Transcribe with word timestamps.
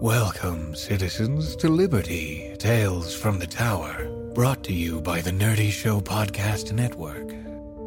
Welcome, 0.00 0.76
citizens, 0.76 1.56
to 1.56 1.68
Liberty 1.68 2.54
Tales 2.56 3.12
from 3.12 3.40
the 3.40 3.48
Tower, 3.48 4.08
brought 4.32 4.62
to 4.62 4.72
you 4.72 5.00
by 5.00 5.20
the 5.20 5.32
Nerdy 5.32 5.72
Show 5.72 6.00
Podcast 6.00 6.70
Network. 6.70 7.34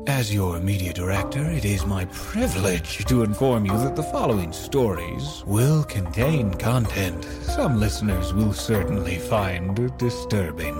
As 0.09 0.33
your 0.33 0.59
media 0.59 0.91
director, 0.91 1.49
it 1.49 1.63
is 1.63 1.85
my 1.85 2.03
privilege 2.11 3.05
to 3.05 3.23
inform 3.23 3.65
you 3.65 3.77
that 3.77 3.95
the 3.95 4.03
following 4.03 4.51
stories 4.51 5.41
will 5.47 5.85
contain 5.85 6.53
content 6.55 7.23
some 7.43 7.79
listeners 7.79 8.33
will 8.33 8.51
certainly 8.51 9.17
find 9.17 9.97
disturbing. 9.97 10.77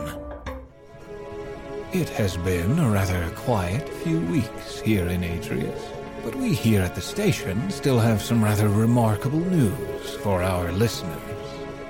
It 1.94 2.10
has 2.10 2.36
been 2.36 2.78
a 2.78 2.90
rather 2.90 3.30
quiet 3.38 3.88
few 4.04 4.20
weeks 4.26 4.82
here 4.82 5.08
in 5.08 5.24
Atreus, 5.24 5.82
but 6.26 6.36
we 6.36 6.54
here 6.54 6.82
at 6.82 6.94
the 6.94 7.00
station 7.00 7.72
still 7.72 8.00
have 8.00 8.22
some 8.22 8.44
rather 8.44 8.68
remarkable 8.68 9.40
news 9.40 9.91
for 10.10 10.42
our 10.42 10.72
listeners. 10.72 11.22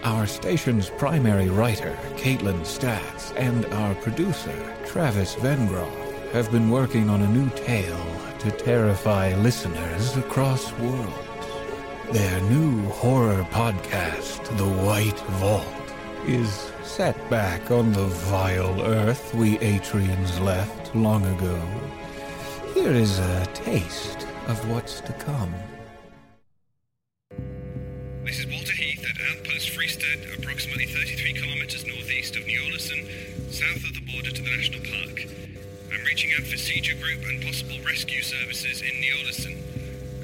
Our 0.04 0.26
station's 0.28 0.90
primary 0.90 1.50
writer, 1.50 1.98
Kaitlin 2.16 2.62
Statz, 2.62 3.34
and 3.36 3.66
our 3.68 3.96
producer, 3.96 4.76
Travis 4.86 5.36
Vengroff, 5.36 6.32
have 6.32 6.52
been 6.52 6.70
working 6.70 7.10
on 7.10 7.22
a 7.22 7.28
new 7.28 7.50
tale 7.52 8.06
to 8.40 8.52
terrify 8.52 9.36
listeners 9.36 10.18
across 10.18 10.72
worlds. 10.80 11.14
Their 12.12 12.42
new 12.42 12.84
horror 12.90 13.48
podcast, 13.52 14.46
The 14.58 14.86
White 14.86 15.20
Vault, 15.40 15.66
is 16.26 16.72
set 16.84 17.18
back 17.30 17.72
on 17.72 17.94
the 17.94 18.06
vile 18.06 18.82
earth 18.82 19.34
we 19.34 19.58
Atrians 19.60 20.40
left 20.44 20.96
long 20.96 21.26
ago. 21.36 21.60
Here 22.74 22.92
is 22.92 23.20
a 23.20 23.46
taste 23.54 24.28
of 24.48 24.70
what's 24.70 25.02
to 25.02 25.14
come. 25.14 25.54
Services 38.32 38.82
in 38.82 38.96
New 39.02 39.14
Orleans. 39.20 39.46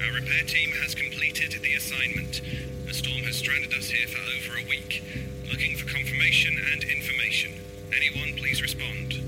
Our 0.00 0.12
repair 0.14 0.44
team 0.46 0.70
has 0.80 0.94
completed 0.94 1.52
the 1.60 1.74
assignment. 1.74 2.40
A 2.88 2.94
storm 2.94 3.22
has 3.28 3.36
stranded 3.36 3.74
us 3.74 3.90
here 3.90 4.08
for 4.08 4.22
over 4.32 4.64
a 4.64 4.68
week. 4.70 5.04
Looking 5.50 5.76
for 5.76 5.84
confirmation 5.92 6.56
and 6.72 6.84
information. 6.84 7.52
Anyone, 7.92 8.32
please 8.38 8.62
respond. 8.62 9.20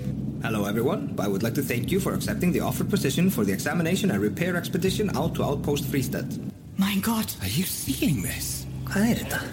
Hello, 0.42 0.64
everyone. 0.64 1.14
I 1.18 1.28
would 1.28 1.42
like 1.42 1.52
to 1.56 1.62
thank 1.62 1.90
you 1.90 2.00
for 2.00 2.14
accepting 2.14 2.52
the 2.52 2.60
offered 2.60 2.88
position 2.88 3.28
for 3.28 3.44
the 3.44 3.52
examination 3.52 4.10
and 4.12 4.22
repair 4.22 4.56
expedition 4.56 5.14
out 5.14 5.34
to 5.34 5.44
Outpost 5.44 5.84
Freestead. 5.84 6.50
Mein 6.78 7.02
Gott, 7.02 7.36
are 7.42 7.52
you 7.52 7.64
seeing 7.64 8.22
this? 8.22 8.64
Hvað 8.86 9.20
er? 9.20 9.44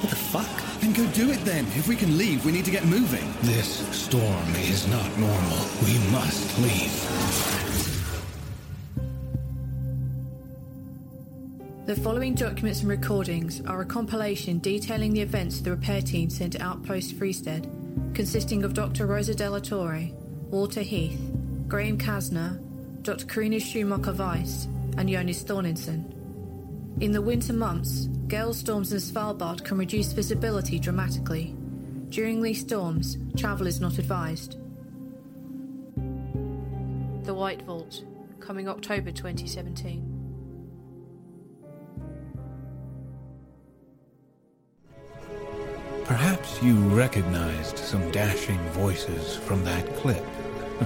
What 0.00 0.08
the 0.08 0.16
fuck? 0.16 0.59
Then 0.80 0.92
go 0.94 1.06
do 1.12 1.30
it 1.30 1.44
then. 1.44 1.66
If 1.76 1.88
we 1.88 1.96
can 1.96 2.16
leave, 2.16 2.44
we 2.44 2.52
need 2.52 2.64
to 2.64 2.70
get 2.70 2.84
moving. 2.86 3.32
This 3.42 3.86
storm 3.94 4.54
is 4.56 4.88
not 4.88 5.18
normal. 5.18 5.58
We 5.84 5.98
must 6.10 6.58
leave. 6.58 7.50
The 11.86 11.96
following 11.96 12.34
documents 12.34 12.80
and 12.80 12.88
recordings 12.88 13.60
are 13.66 13.80
a 13.80 13.84
compilation 13.84 14.58
detailing 14.60 15.12
the 15.12 15.20
events 15.20 15.60
the 15.60 15.72
repair 15.72 16.00
team 16.00 16.30
sent 16.30 16.52
to 16.52 16.62
Outpost 16.62 17.18
Freestead, 17.18 18.14
consisting 18.14 18.64
of 18.64 18.74
Dr. 18.74 19.06
Rosa 19.06 19.34
Della 19.34 19.60
Torre, 19.60 20.08
Walter 20.50 20.82
Heath, 20.82 21.20
Graham 21.68 21.98
Kasner, 21.98 22.58
Dr. 23.02 23.26
Karina 23.26 23.58
Schumacher 23.58 24.12
Weiss, 24.12 24.66
and 24.96 25.08
Jonas 25.08 25.42
Thorninson. 25.42 26.19
In 27.00 27.12
the 27.12 27.22
winter 27.22 27.54
months, 27.54 28.08
gale 28.28 28.52
storms 28.52 28.92
in 28.92 28.98
Svalbard 28.98 29.64
can 29.64 29.78
reduce 29.78 30.12
visibility 30.12 30.78
dramatically. 30.78 31.56
During 32.10 32.42
these 32.42 32.60
storms, 32.60 33.16
travel 33.38 33.66
is 33.66 33.80
not 33.80 33.98
advised. 33.98 34.58
The 37.24 37.32
White 37.32 37.62
Vault, 37.62 38.04
coming 38.38 38.68
October 38.68 39.12
2017. 39.12 40.18
Perhaps 46.04 46.62
you 46.62 46.74
recognized 46.88 47.78
some 47.78 48.10
dashing 48.10 48.58
voices 48.72 49.36
from 49.36 49.64
that 49.64 49.86
clip. 49.96 50.26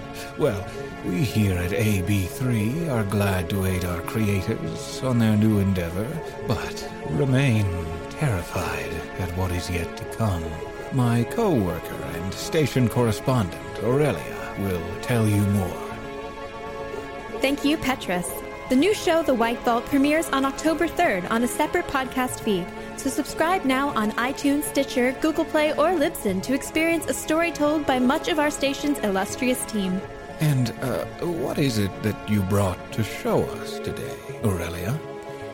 well, 0.39 0.67
we 1.05 1.23
here 1.23 1.57
at 1.59 1.71
AB3 1.71 2.91
are 2.91 3.05
glad 3.05 3.51
to 3.51 3.65
aid 3.67 3.85
our 3.85 4.01
creators 4.03 5.03
on 5.03 5.19
their 5.19 5.37
new 5.37 5.59
endeavor, 5.59 6.09
but 6.47 6.91
remain 7.11 7.67
terrified 8.11 8.93
at 9.19 9.37
what 9.37 9.51
is 9.51 9.71
yet 9.71 9.97
to 9.97 10.05
come. 10.17 10.45
My 10.93 11.25
co-worker 11.25 12.03
and 12.15 12.33
station 12.33 12.89
correspondent, 12.89 13.83
Aurelia, 13.83 14.55
will 14.59 15.01
tell 15.03 15.27
you 15.27 15.43
more. 15.43 15.85
Thank 17.41 17.65
you, 17.65 17.77
Petrus. 17.77 18.31
The 18.71 18.77
new 18.77 18.95
show, 18.95 19.23
The 19.23 19.35
White 19.35 19.61
Vault, 19.61 19.85
premieres 19.87 20.31
on 20.31 20.45
October 20.45 20.89
3rd 20.89 21.31
on 21.31 21.43
a 21.45 21.49
separate 21.49 21.87
podcast 21.87 22.41
feed. 22.41 22.67
So 22.97 23.11
subscribe 23.11 23.65
now 23.65 23.89
on 23.91 24.13
iTunes, 24.13 24.65
Stitcher, 24.65 25.13
Google 25.21 25.45
Play, 25.45 25.73
or 25.73 25.89
Libsyn 25.89 26.43
to 26.43 26.55
experience 26.55 27.07
a 27.07 27.13
story 27.13 27.51
told 27.53 27.87
by 27.87 27.99
much 27.99 28.29
of 28.29 28.39
our 28.39 28.51
station's 28.51 28.99
illustrious 29.01 29.65
team. 29.67 30.01
And, 30.41 30.71
uh, 30.81 31.05
what 31.25 31.59
is 31.59 31.79
it 31.79 31.91
that 32.03 32.17
you 32.29 32.43
brought 32.43 32.79
to 32.93 33.03
show 33.05 33.43
us 33.61 33.79
today, 33.81 34.17
Aurelia? 34.45 34.99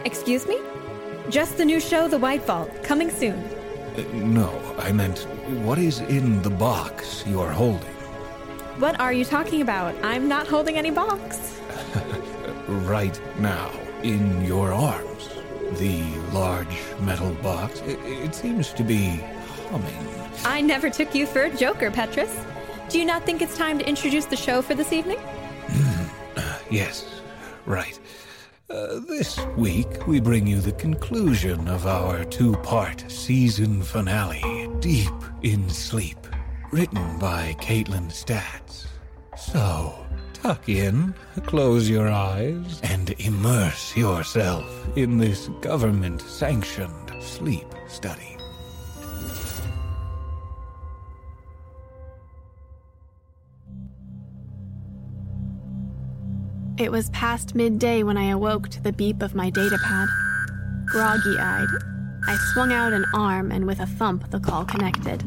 Excuse 0.04 0.46
me? 0.46 0.58
Just 1.28 1.56
the 1.56 1.64
new 1.64 1.80
show, 1.80 2.08
The 2.08 2.18
White 2.18 2.44
Vault, 2.44 2.70
coming 2.82 3.10
soon. 3.10 3.38
Uh, 3.96 4.02
no, 4.12 4.48
I 4.78 4.92
meant, 4.92 5.26
what 5.64 5.78
is 5.78 6.00
in 6.00 6.42
the 6.42 6.50
box 6.50 7.24
you 7.26 7.40
are 7.40 7.52
holding? 7.52 7.94
What 8.78 8.98
are 9.00 9.12
you 9.12 9.24
talking 9.24 9.60
about? 9.60 9.94
I'm 10.02 10.28
not 10.28 10.46
holding 10.46 10.76
any 10.76 10.90
box. 10.90 11.60
right 12.68 13.20
now, 13.38 13.70
in 14.02 14.44
your 14.44 14.72
arms. 14.72 15.39
The 15.78 16.02
large 16.32 16.78
metal 17.00 17.32
box, 17.42 17.80
it, 17.80 17.98
it 18.04 18.34
seems 18.34 18.72
to 18.74 18.82
be 18.82 19.20
humming. 19.70 20.08
I 20.44 20.60
never 20.60 20.90
took 20.90 21.14
you 21.14 21.26
for 21.26 21.42
a 21.42 21.56
joker, 21.56 21.90
Petrus. 21.90 22.34
Do 22.88 22.98
you 22.98 23.04
not 23.04 23.24
think 23.24 23.40
it's 23.40 23.56
time 23.56 23.78
to 23.78 23.88
introduce 23.88 24.26
the 24.26 24.36
show 24.36 24.62
for 24.62 24.74
this 24.74 24.92
evening? 24.92 25.18
Yes, 26.70 27.04
right. 27.66 27.98
Uh, 28.70 29.00
this 29.00 29.44
week, 29.56 30.06
we 30.06 30.20
bring 30.20 30.46
you 30.46 30.60
the 30.60 30.70
conclusion 30.72 31.66
of 31.66 31.84
our 31.88 32.24
two 32.24 32.52
part 32.58 33.10
season 33.10 33.82
finale, 33.82 34.70
Deep 34.78 35.12
in 35.42 35.68
Sleep, 35.68 36.18
written 36.70 37.18
by 37.18 37.56
Kaitlin 37.60 38.08
Statz. 38.12 38.86
So, 39.36 40.06
tuck 40.42 40.68
in, 40.68 41.14
close 41.44 41.88
your 41.88 42.08
eyes, 42.08 42.80
and 42.82 43.10
immerse 43.20 43.96
yourself 43.96 44.86
in 44.96 45.18
this 45.18 45.48
government 45.60 46.20
sanctioned 46.20 47.12
sleep 47.20 47.66
study. 47.88 48.36
It 56.78 56.90
was 56.90 57.10
past 57.10 57.54
midday 57.54 58.02
when 58.02 58.16
I 58.16 58.30
awoke 58.30 58.70
to 58.70 58.82
the 58.82 58.92
beep 58.92 59.20
of 59.20 59.34
my 59.34 59.50
datapad. 59.50 60.08
Groggy 60.86 61.36
eyed, 61.38 61.68
I 62.26 62.36
swung 62.52 62.72
out 62.72 62.94
an 62.94 63.04
arm 63.12 63.52
and 63.52 63.66
with 63.66 63.80
a 63.80 63.86
thump 63.86 64.30
the 64.30 64.40
call 64.40 64.64
connected. 64.64 65.22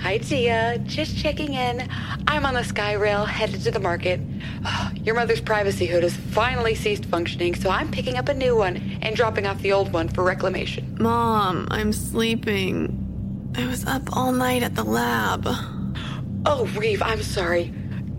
Hi, 0.00 0.18
Tia. 0.18 0.78
Just 0.84 1.16
checking 1.16 1.54
in. 1.54 1.88
I'm 2.28 2.44
on 2.44 2.54
the 2.54 2.60
Skyrail 2.60 3.26
headed 3.26 3.62
to 3.62 3.70
the 3.70 3.80
market. 3.80 4.20
Ugh, 4.64 4.98
Your 5.04 5.14
mother's 5.14 5.40
privacy 5.40 5.86
hood 5.86 6.02
has 6.02 6.14
finally 6.16 6.74
ceased 6.74 7.04
functioning, 7.06 7.54
so 7.54 7.70
I'm 7.70 7.90
picking 7.90 8.16
up 8.16 8.28
a 8.28 8.34
new 8.34 8.56
one 8.56 8.98
and 9.02 9.14
dropping 9.16 9.46
off 9.46 9.60
the 9.62 9.72
old 9.72 9.92
one 9.92 10.08
for 10.08 10.22
reclamation. 10.22 10.96
Mom, 11.00 11.68
I'm 11.70 11.92
sleeping. 11.92 13.52
I 13.56 13.66
was 13.66 13.84
up 13.86 14.16
all 14.16 14.32
night 14.32 14.62
at 14.62 14.74
the 14.74 14.84
lab. 14.84 15.46
Oh, 16.46 16.66
Reeve, 16.76 17.02
I'm 17.02 17.22
sorry. 17.22 17.72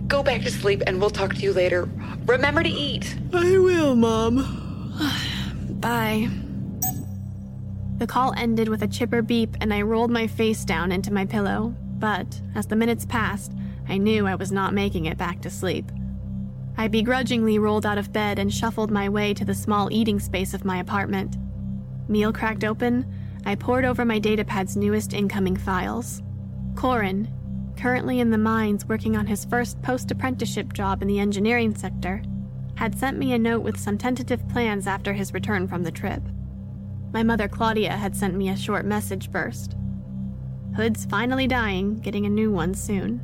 Go 0.07 0.23
back 0.23 0.41
to 0.43 0.51
sleep 0.51 0.81
and 0.87 0.99
we'll 0.99 1.09
talk 1.09 1.33
to 1.35 1.41
you 1.41 1.53
later. 1.53 1.89
Remember 2.25 2.63
to 2.63 2.69
eat. 2.69 3.15
I 3.33 3.57
will, 3.57 3.95
Mom. 3.95 4.37
Bye. 5.81 6.29
The 7.97 8.07
call 8.07 8.33
ended 8.35 8.67
with 8.67 8.83
a 8.83 8.87
chipper 8.87 9.21
beep, 9.21 9.55
and 9.61 9.73
I 9.73 9.81
rolled 9.81 10.11
my 10.11 10.27
face 10.27 10.65
down 10.65 10.91
into 10.91 11.13
my 11.13 11.25
pillow. 11.25 11.73
But 11.97 12.41
as 12.53 12.67
the 12.67 12.75
minutes 12.75 13.05
passed, 13.05 13.53
I 13.87 13.97
knew 13.97 14.27
I 14.27 14.35
was 14.35 14.51
not 14.51 14.73
making 14.73 15.05
it 15.05 15.17
back 15.17 15.41
to 15.41 15.49
sleep. 15.49 15.91
I 16.77 16.89
begrudgingly 16.89 17.57
rolled 17.57 17.85
out 17.85 17.97
of 17.97 18.11
bed 18.11 18.37
and 18.37 18.53
shuffled 18.53 18.91
my 18.91 19.07
way 19.07 19.33
to 19.33 19.45
the 19.45 19.55
small 19.55 19.87
eating 19.91 20.19
space 20.19 20.53
of 20.53 20.65
my 20.65 20.77
apartment. 20.77 21.37
Meal 22.09 22.33
cracked 22.33 22.65
open, 22.65 23.05
I 23.45 23.55
pored 23.55 23.85
over 23.85 24.03
my 24.03 24.19
datapad's 24.19 24.75
newest 24.75 25.13
incoming 25.13 25.55
files. 25.55 26.21
Corin, 26.75 27.31
currently 27.77 28.19
in 28.19 28.29
the 28.29 28.37
mines 28.37 28.85
working 28.85 29.15
on 29.15 29.27
his 29.27 29.45
first 29.45 29.81
post 29.81 30.11
apprenticeship 30.11 30.73
job 30.73 31.01
in 31.01 31.07
the 31.07 31.19
engineering 31.19 31.73
sector, 31.75 32.21
had 32.75 32.97
sent 32.97 33.17
me 33.17 33.31
a 33.31 33.39
note 33.39 33.61
with 33.61 33.79
some 33.79 33.97
tentative 33.97 34.47
plans 34.49 34.85
after 34.85 35.13
his 35.13 35.33
return 35.33 35.67
from 35.67 35.83
the 35.83 35.91
trip. 35.91 36.21
My 37.15 37.23
mother 37.23 37.47
Claudia 37.47 37.93
had 37.93 38.13
sent 38.13 38.35
me 38.35 38.49
a 38.49 38.57
short 38.57 38.85
message 38.85 39.31
first. 39.31 39.77
Hood's 40.75 41.05
finally 41.05 41.47
dying, 41.47 41.95
getting 41.99 42.25
a 42.25 42.29
new 42.29 42.51
one 42.51 42.73
soon. 42.73 43.21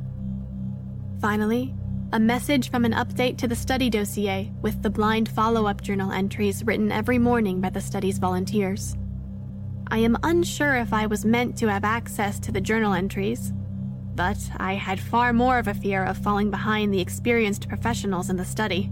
Finally, 1.20 1.74
a 2.10 2.18
message 2.18 2.70
from 2.70 2.86
an 2.86 2.94
update 2.94 3.36
to 3.36 3.46
the 3.46 3.54
study 3.54 3.90
dossier 3.90 4.50
with 4.62 4.80
the 4.80 4.88
blind 4.88 5.28
follow 5.28 5.66
up 5.66 5.82
journal 5.82 6.10
entries 6.10 6.64
written 6.64 6.90
every 6.90 7.18
morning 7.18 7.60
by 7.60 7.68
the 7.68 7.82
study's 7.82 8.16
volunteers. 8.16 8.96
I 9.88 9.98
am 9.98 10.16
unsure 10.22 10.76
if 10.76 10.94
I 10.94 11.04
was 11.04 11.26
meant 11.26 11.58
to 11.58 11.68
have 11.68 11.84
access 11.84 12.40
to 12.40 12.50
the 12.50 12.62
journal 12.62 12.94
entries, 12.94 13.52
but 14.14 14.38
I 14.56 14.72
had 14.72 15.00
far 15.00 15.34
more 15.34 15.58
of 15.58 15.68
a 15.68 15.74
fear 15.74 16.02
of 16.02 16.16
falling 16.16 16.50
behind 16.50 16.94
the 16.94 17.00
experienced 17.02 17.68
professionals 17.68 18.30
in 18.30 18.38
the 18.38 18.44
study. 18.46 18.90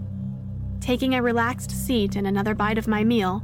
Taking 0.79 1.15
a 1.15 1.23
relaxed 1.23 1.71
seat 1.71 2.15
and 2.15 2.27
another 2.27 2.53
bite 2.53 2.77
of 2.77 2.87
my 2.87 3.03
meal, 3.03 3.43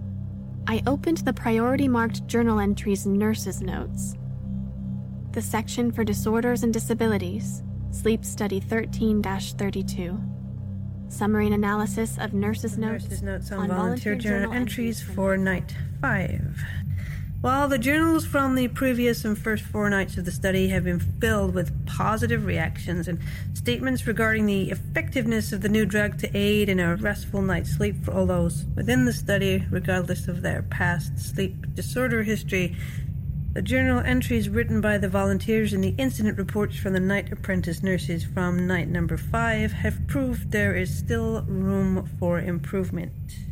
I 0.69 0.83
opened 0.85 1.19
the 1.19 1.31
priority 1.31 1.87
marked 1.87 2.27
journal 2.27 2.59
entries 2.59 3.05
nurse's 3.05 3.61
notes. 3.61 4.15
The 5.31 5.41
section 5.41 5.93
for 5.93 6.03
disorders 6.03 6.63
and 6.63 6.73
disabilities 6.73 7.63
Sleep 7.91 8.25
Study 8.25 8.59
13 8.59 9.23
32. 9.23 10.19
Summary 11.07 11.45
and 11.45 11.55
analysis 11.55 12.17
of 12.17 12.33
nurses' 12.33 12.77
notes, 12.77 13.05
Nurses' 13.05 13.23
notes 13.23 13.51
on, 13.53 13.59
on 13.59 13.67
volunteer, 13.69 14.15
journal, 14.15 14.51
entries 14.51 15.01
for 15.01 15.13
for 15.13 15.37
night 15.37 15.73
five. 16.01 16.61
While 17.47 17.69
the 17.69 17.77
journals 17.77 18.25
from 18.25 18.55
the 18.55 18.67
previous 18.67 19.23
and 19.23 19.37
first 19.37 19.63
four 19.63 19.89
nights 19.89 20.17
of 20.17 20.25
the 20.25 20.33
study 20.33 20.67
have 20.67 20.83
been 20.83 20.99
filled 20.99 21.53
with 21.53 21.85
positive 21.85 22.45
reactions 22.45 23.07
and 23.07 23.19
statements 23.53 24.05
regarding 24.05 24.47
the 24.47 24.69
effectiveness 24.69 25.53
of 25.53 25.61
the 25.61 25.69
new 25.69 25.85
drug 25.85 26.19
to 26.19 26.37
aid 26.37 26.67
in 26.67 26.81
a 26.81 26.97
restful 26.97 27.41
night's 27.41 27.69
sleep 27.69 28.03
for 28.03 28.13
all 28.13 28.25
those 28.25 28.65
within 28.75 29.05
the 29.05 29.13
study, 29.13 29.65
regardless 29.71 30.27
of 30.27 30.41
their 30.41 30.61
past 30.63 31.17
sleep 31.19 31.73
disorder 31.73 32.23
history, 32.23 32.75
the 33.53 33.61
journal 33.61 34.01
entries 34.01 34.49
written 34.49 34.81
by 34.81 34.97
the 34.97 35.07
volunteers 35.07 35.71
and 35.71 35.81
the 35.81 35.95
incident 35.97 36.37
reports 36.37 36.75
from 36.75 36.91
the 36.91 36.99
night 36.99 37.31
apprentice 37.31 37.81
nurses 37.81 38.25
from 38.25 38.67
night 38.67 38.89
number 38.89 39.15
five 39.15 39.71
have 39.71 40.05
proved 40.05 40.51
there 40.51 40.75
is 40.75 40.93
still 40.93 41.43
room 41.43 42.09
for 42.19 42.41
improvement. 42.41 43.46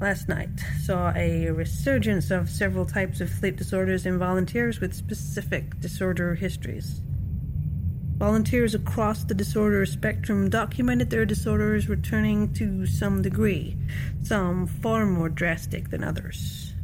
Last 0.00 0.28
night 0.28 0.50
saw 0.80 1.12
a 1.16 1.50
resurgence 1.50 2.30
of 2.30 2.48
several 2.48 2.86
types 2.86 3.20
of 3.20 3.28
sleep 3.28 3.56
disorders 3.56 4.06
in 4.06 4.16
volunteers 4.16 4.80
with 4.80 4.94
specific 4.94 5.80
disorder 5.80 6.36
histories. 6.36 7.02
Volunteers 8.16 8.76
across 8.76 9.24
the 9.24 9.34
disorder 9.34 9.84
spectrum 9.86 10.50
documented 10.50 11.10
their 11.10 11.24
disorders 11.24 11.88
returning 11.88 12.52
to 12.54 12.86
some 12.86 13.22
degree, 13.22 13.76
some 14.22 14.68
far 14.68 15.04
more 15.04 15.28
drastic 15.28 15.90
than 15.90 16.04
others. 16.04 16.74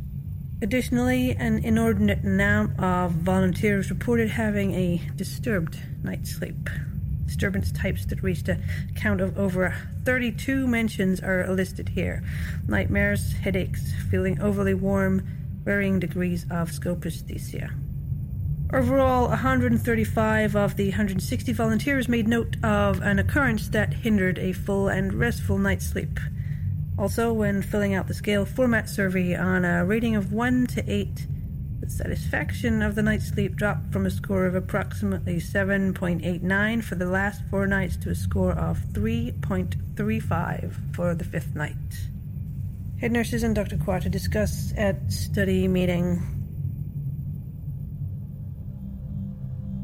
Additionally, 0.61 1.37
an 1.37 1.58
inordinate 1.58 2.25
amount 2.25 2.81
of 2.81 3.12
volunteers 3.12 3.90
reported 3.90 4.31
having 4.31 4.72
a 4.75 5.00
disturbed 5.14 5.78
night's 6.02 6.31
sleep. 6.31 6.69
Disturbance 7.34 7.72
types 7.72 8.06
that 8.06 8.22
reached 8.22 8.48
a 8.48 8.60
count 8.94 9.20
of 9.20 9.36
over 9.36 9.75
32 10.04 10.69
mentions 10.69 11.20
are 11.20 11.52
listed 11.52 11.88
here 11.88 12.22
nightmares, 12.69 13.32
headaches, 13.32 13.92
feeling 14.08 14.40
overly 14.40 14.72
warm, 14.72 15.26
varying 15.64 15.98
degrees 15.98 16.44
of 16.44 16.70
scopaesthesia. 16.70 17.72
Overall, 18.72 19.26
135 19.31 20.54
of 20.54 20.76
the 20.76 20.90
160 20.90 21.52
volunteers 21.52 22.08
made 22.08 22.28
note 22.28 22.56
of 22.62 23.02
an 23.02 23.19
occurrence 23.19 23.66
that 23.70 23.92
hindered 23.92 24.38
a 24.38 24.52
full 24.52 24.87
and 24.87 25.12
restful 25.12 25.58
night's 25.58 25.87
sleep. 25.88 26.20
Also, 26.96 27.32
when 27.32 27.62
filling 27.62 27.94
out 27.94 28.06
the 28.06 28.14
scale 28.14 28.44
format 28.44 28.88
survey 28.88 29.34
on 29.34 29.64
a 29.64 29.84
rating 29.84 30.14
of 30.14 30.32
1 30.32 30.69
to 30.69 30.88
8, 30.88 31.26
the 31.84 31.90
satisfaction 31.90 32.82
of 32.82 32.94
the 32.94 33.02
night's 33.02 33.28
sleep 33.28 33.56
dropped 33.56 33.92
from 33.92 34.06
a 34.06 34.10
score 34.10 34.46
of 34.46 34.54
approximately 34.54 35.36
7.89 35.36 36.82
for 36.82 36.94
the 36.94 37.04
last 37.04 37.42
four 37.50 37.66
nights 37.66 37.98
to 37.98 38.08
a 38.08 38.14
score 38.14 38.52
of 38.52 38.78
3.35 38.92 40.94
for 40.94 41.14
the 41.14 41.25
fifth 41.25 41.54
night. 41.54 41.76
Head 43.00 43.12
nurses 43.12 43.42
and 43.42 43.54
Dr. 43.54 43.76
Croix 43.76 44.00
to 44.00 44.08
discuss 44.08 44.72
at 44.78 45.12
study 45.12 45.69
meeting. 45.69 46.22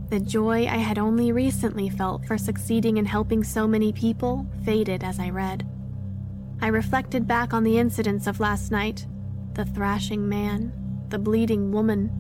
The 0.09 0.21
joy 0.21 0.67
I 0.67 0.79
had 0.79 0.99
only 0.99 1.33
recently 1.33 1.91
felt 1.91 2.25
for 2.25 2.39
succeeding 2.39 2.97
in 2.97 3.05
helping 3.05 3.45
so 3.45 3.69
many 3.69 3.93
people 3.93 4.47
faded 4.65 5.05
as 5.05 5.21
I 5.21 5.29
read. 5.29 5.69
I 6.63 6.69
reflected 6.69 7.29
back 7.29 7.53
on 7.53 7.63
the 7.63 7.77
incidents 7.79 8.27
of 8.27 8.41
last 8.41 8.71
night 8.71 9.07
the 9.53 9.67
thrashing 9.67 10.27
man, 10.29 10.80
the 11.11 11.19
bleeding 11.19 11.73
woman. 11.73 12.11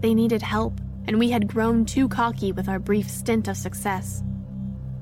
They 0.00 0.14
needed 0.14 0.42
help, 0.42 0.80
and 1.06 1.18
we 1.18 1.30
had 1.30 1.48
grown 1.48 1.84
too 1.84 2.08
cocky 2.08 2.52
with 2.52 2.68
our 2.68 2.78
brief 2.78 3.08
stint 3.08 3.48
of 3.48 3.56
success. 3.56 4.22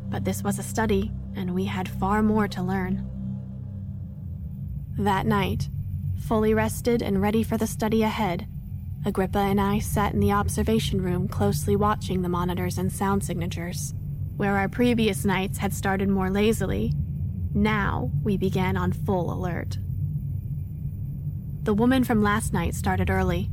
But 0.08 0.24
this 0.24 0.42
was 0.42 0.58
a 0.58 0.62
study, 0.62 1.10
and 1.34 1.54
we 1.54 1.64
had 1.64 1.88
far 1.88 2.22
more 2.22 2.46
to 2.48 2.62
learn. 2.62 3.10
That 4.98 5.26
night, 5.26 5.68
fully 6.18 6.54
rested 6.54 7.02
and 7.02 7.20
ready 7.20 7.42
for 7.42 7.56
the 7.56 7.66
study 7.66 8.02
ahead, 8.02 8.46
Agrippa 9.06 9.38
and 9.38 9.60
I 9.60 9.80
sat 9.80 10.14
in 10.14 10.20
the 10.20 10.32
observation 10.32 11.02
room 11.02 11.28
closely 11.28 11.76
watching 11.76 12.22
the 12.22 12.28
monitors 12.28 12.78
and 12.78 12.90
sound 12.90 13.22
signatures. 13.22 13.92
Where 14.36 14.56
our 14.56 14.68
previous 14.68 15.24
nights 15.24 15.58
had 15.58 15.74
started 15.74 16.08
more 16.08 16.30
lazily, 16.30 16.94
now 17.52 18.10
we 18.22 18.36
began 18.36 18.76
on 18.76 18.92
full 18.92 19.32
alert. 19.32 19.78
The 21.64 21.72
woman 21.72 22.04
from 22.04 22.22
last 22.22 22.52
night 22.52 22.74
started 22.74 23.08
early. 23.08 23.48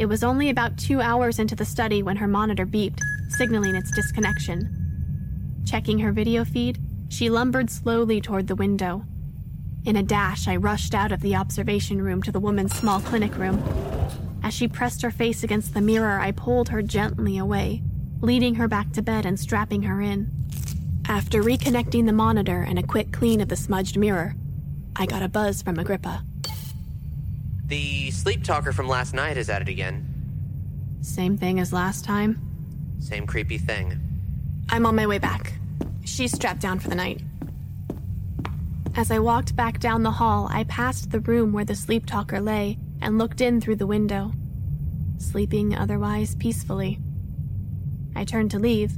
It 0.00 0.06
was 0.06 0.24
only 0.24 0.50
about 0.50 0.76
two 0.76 1.00
hours 1.00 1.38
into 1.38 1.54
the 1.54 1.64
study 1.64 2.02
when 2.02 2.16
her 2.16 2.26
monitor 2.26 2.66
beeped, 2.66 2.98
signaling 3.28 3.76
its 3.76 3.92
disconnection. 3.92 5.62
Checking 5.64 6.00
her 6.00 6.10
video 6.10 6.44
feed, 6.44 6.80
she 7.08 7.30
lumbered 7.30 7.70
slowly 7.70 8.20
toward 8.20 8.48
the 8.48 8.56
window. 8.56 9.04
In 9.84 9.94
a 9.94 10.02
dash, 10.02 10.48
I 10.48 10.56
rushed 10.56 10.92
out 10.92 11.12
of 11.12 11.20
the 11.20 11.36
observation 11.36 12.02
room 12.02 12.20
to 12.24 12.32
the 12.32 12.40
woman's 12.40 12.74
small 12.74 12.98
clinic 12.98 13.38
room. 13.38 13.62
As 14.42 14.52
she 14.52 14.66
pressed 14.66 15.02
her 15.02 15.12
face 15.12 15.44
against 15.44 15.72
the 15.72 15.80
mirror, 15.80 16.18
I 16.18 16.32
pulled 16.32 16.70
her 16.70 16.82
gently 16.82 17.38
away, 17.38 17.80
leading 18.20 18.56
her 18.56 18.66
back 18.66 18.90
to 18.94 19.02
bed 19.02 19.24
and 19.24 19.38
strapping 19.38 19.82
her 19.82 20.02
in. 20.02 20.32
After 21.06 21.44
reconnecting 21.44 22.06
the 22.06 22.12
monitor 22.12 22.62
and 22.62 22.76
a 22.76 22.82
quick 22.82 23.12
clean 23.12 23.40
of 23.40 23.48
the 23.48 23.56
smudged 23.56 23.96
mirror, 23.96 24.34
I 24.96 25.06
got 25.06 25.22
a 25.22 25.28
buzz 25.28 25.62
from 25.62 25.78
Agrippa. 25.78 26.24
The 27.66 28.12
sleep 28.12 28.44
talker 28.44 28.72
from 28.72 28.86
last 28.86 29.12
night 29.12 29.36
is 29.36 29.50
at 29.50 29.62
it 29.62 29.68
again. 29.68 30.06
Same 31.00 31.36
thing 31.36 31.58
as 31.58 31.72
last 31.72 32.04
time. 32.04 32.40
Same 33.00 33.26
creepy 33.26 33.58
thing. 33.58 34.00
I'm 34.68 34.86
on 34.86 34.94
my 34.94 35.06
way 35.06 35.18
back. 35.18 35.54
She's 36.04 36.32
strapped 36.32 36.60
down 36.60 36.78
for 36.78 36.88
the 36.88 36.94
night. 36.94 37.22
As 38.94 39.10
I 39.10 39.18
walked 39.18 39.56
back 39.56 39.80
down 39.80 40.04
the 40.04 40.12
hall, 40.12 40.48
I 40.50 40.64
passed 40.64 41.10
the 41.10 41.20
room 41.20 41.52
where 41.52 41.64
the 41.64 41.74
sleep 41.74 42.06
talker 42.06 42.40
lay 42.40 42.78
and 43.00 43.18
looked 43.18 43.40
in 43.40 43.60
through 43.60 43.76
the 43.76 43.86
window, 43.86 44.32
sleeping 45.18 45.76
otherwise 45.76 46.34
peacefully. 46.36 46.98
I 48.14 48.24
turned 48.24 48.52
to 48.52 48.58
leave, 48.58 48.92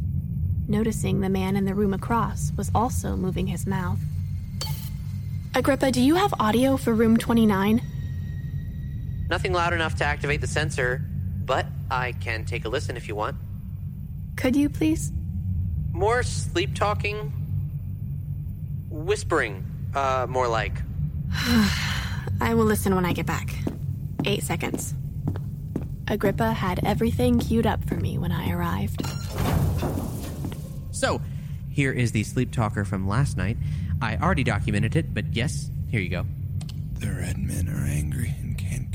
noticing 0.69 1.21
the 1.21 1.29
man 1.29 1.57
in 1.57 1.65
the 1.65 1.75
room 1.75 1.95
across 1.95 2.53
was 2.57 2.71
also 2.75 3.17
moving 3.17 3.47
his 3.47 3.67
mouth. 3.67 3.99
Agrippa, 5.55 5.91
do 5.91 6.01
you 6.01 6.15
have 6.15 6.35
audio 6.39 6.77
for 6.77 6.95
room 6.95 7.17
29? 7.17 7.83
Nothing 9.31 9.53
loud 9.53 9.73
enough 9.73 9.97
to 9.97 10.05
activate 10.05 10.41
the 10.41 10.47
sensor, 10.47 11.03
but 11.45 11.67
I 11.91 12.13
can 12.13 12.45
take 12.45 12.65
a 12.65 12.69
listen 12.69 12.97
if 12.97 13.09
you 13.09 13.15
want. 13.15 13.37
Could 14.37 14.57
you 14.57 14.69
please? 14.69 15.13
More 15.93 16.23
sleep 16.23 16.75
talking? 16.75 17.33
Whispering, 18.89 19.67
uh, 19.95 20.27
more 20.29 20.49
like. 20.49 20.75
I 22.41 22.55
will 22.55 22.65
listen 22.65 22.95
when 22.95 23.05
I 23.05 23.13
get 23.13 23.27
back. 23.27 23.55
Eight 24.25 24.43
seconds. 24.43 24.95
Agrippa 26.07 26.53
had 26.53 26.81
everything 26.85 27.39
queued 27.39 27.67
up 27.67 27.85
for 27.85 27.97
me 27.97 28.17
when 28.17 28.33
I 28.33 28.51
arrived. 28.51 29.05
So, 30.91 31.21
here 31.71 31.93
is 31.93 32.13
the 32.13 32.25
sleep 32.25 32.51
talker 32.51 32.85
from 32.85 33.07
last 33.07 33.37
night. 33.37 33.59
I 34.01 34.17
already 34.17 34.45
documented 34.45 34.97
it, 34.97 35.13
but 35.13 35.35
yes, 35.35 35.71
here 35.91 36.01
you 36.01 36.09
go. 36.09 36.27
The 36.95 37.13
red 37.13 37.39
men 37.39 37.69
are 37.69 37.85
angry 37.85 38.29
and 38.29 38.38
can't 38.38 38.38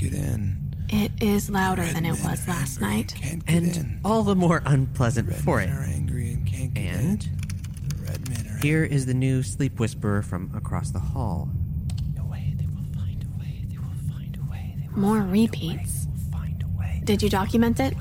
get 0.09 0.13
in. 0.13 0.57
It 0.89 1.11
is 1.21 1.49
louder 1.49 1.85
than 1.85 2.05
it 2.05 2.11
was 2.23 2.47
last 2.47 2.79
night. 2.81 3.15
Can't 3.19 3.43
get 3.45 3.55
And 3.55 3.75
in. 3.75 3.99
all 4.05 4.23
the 4.23 4.35
more 4.35 4.61
unpleasant 4.65 5.29
Red 5.29 5.37
for 5.41 5.59
it. 5.61 5.69
men 5.69 5.77
are 5.77 5.83
angry 5.83 6.33
and 6.33 6.45
can't 6.45 6.73
get 6.73 6.83
And 6.95 7.23
in. 7.23 7.89
The 7.89 7.95
red 8.11 8.29
men 8.29 8.47
are 8.55 8.59
here 8.59 8.83
is 8.83 9.05
the 9.05 9.13
new 9.13 9.41
sleep 9.43 9.79
whisperer 9.79 10.21
from 10.21 10.51
across 10.55 10.91
the 10.91 10.99
hall. 10.99 11.49
More 14.95 15.21
repeats. 15.21 16.07
Did 17.03 17.23
you 17.23 17.29
document 17.29 17.79
it? 17.79 17.95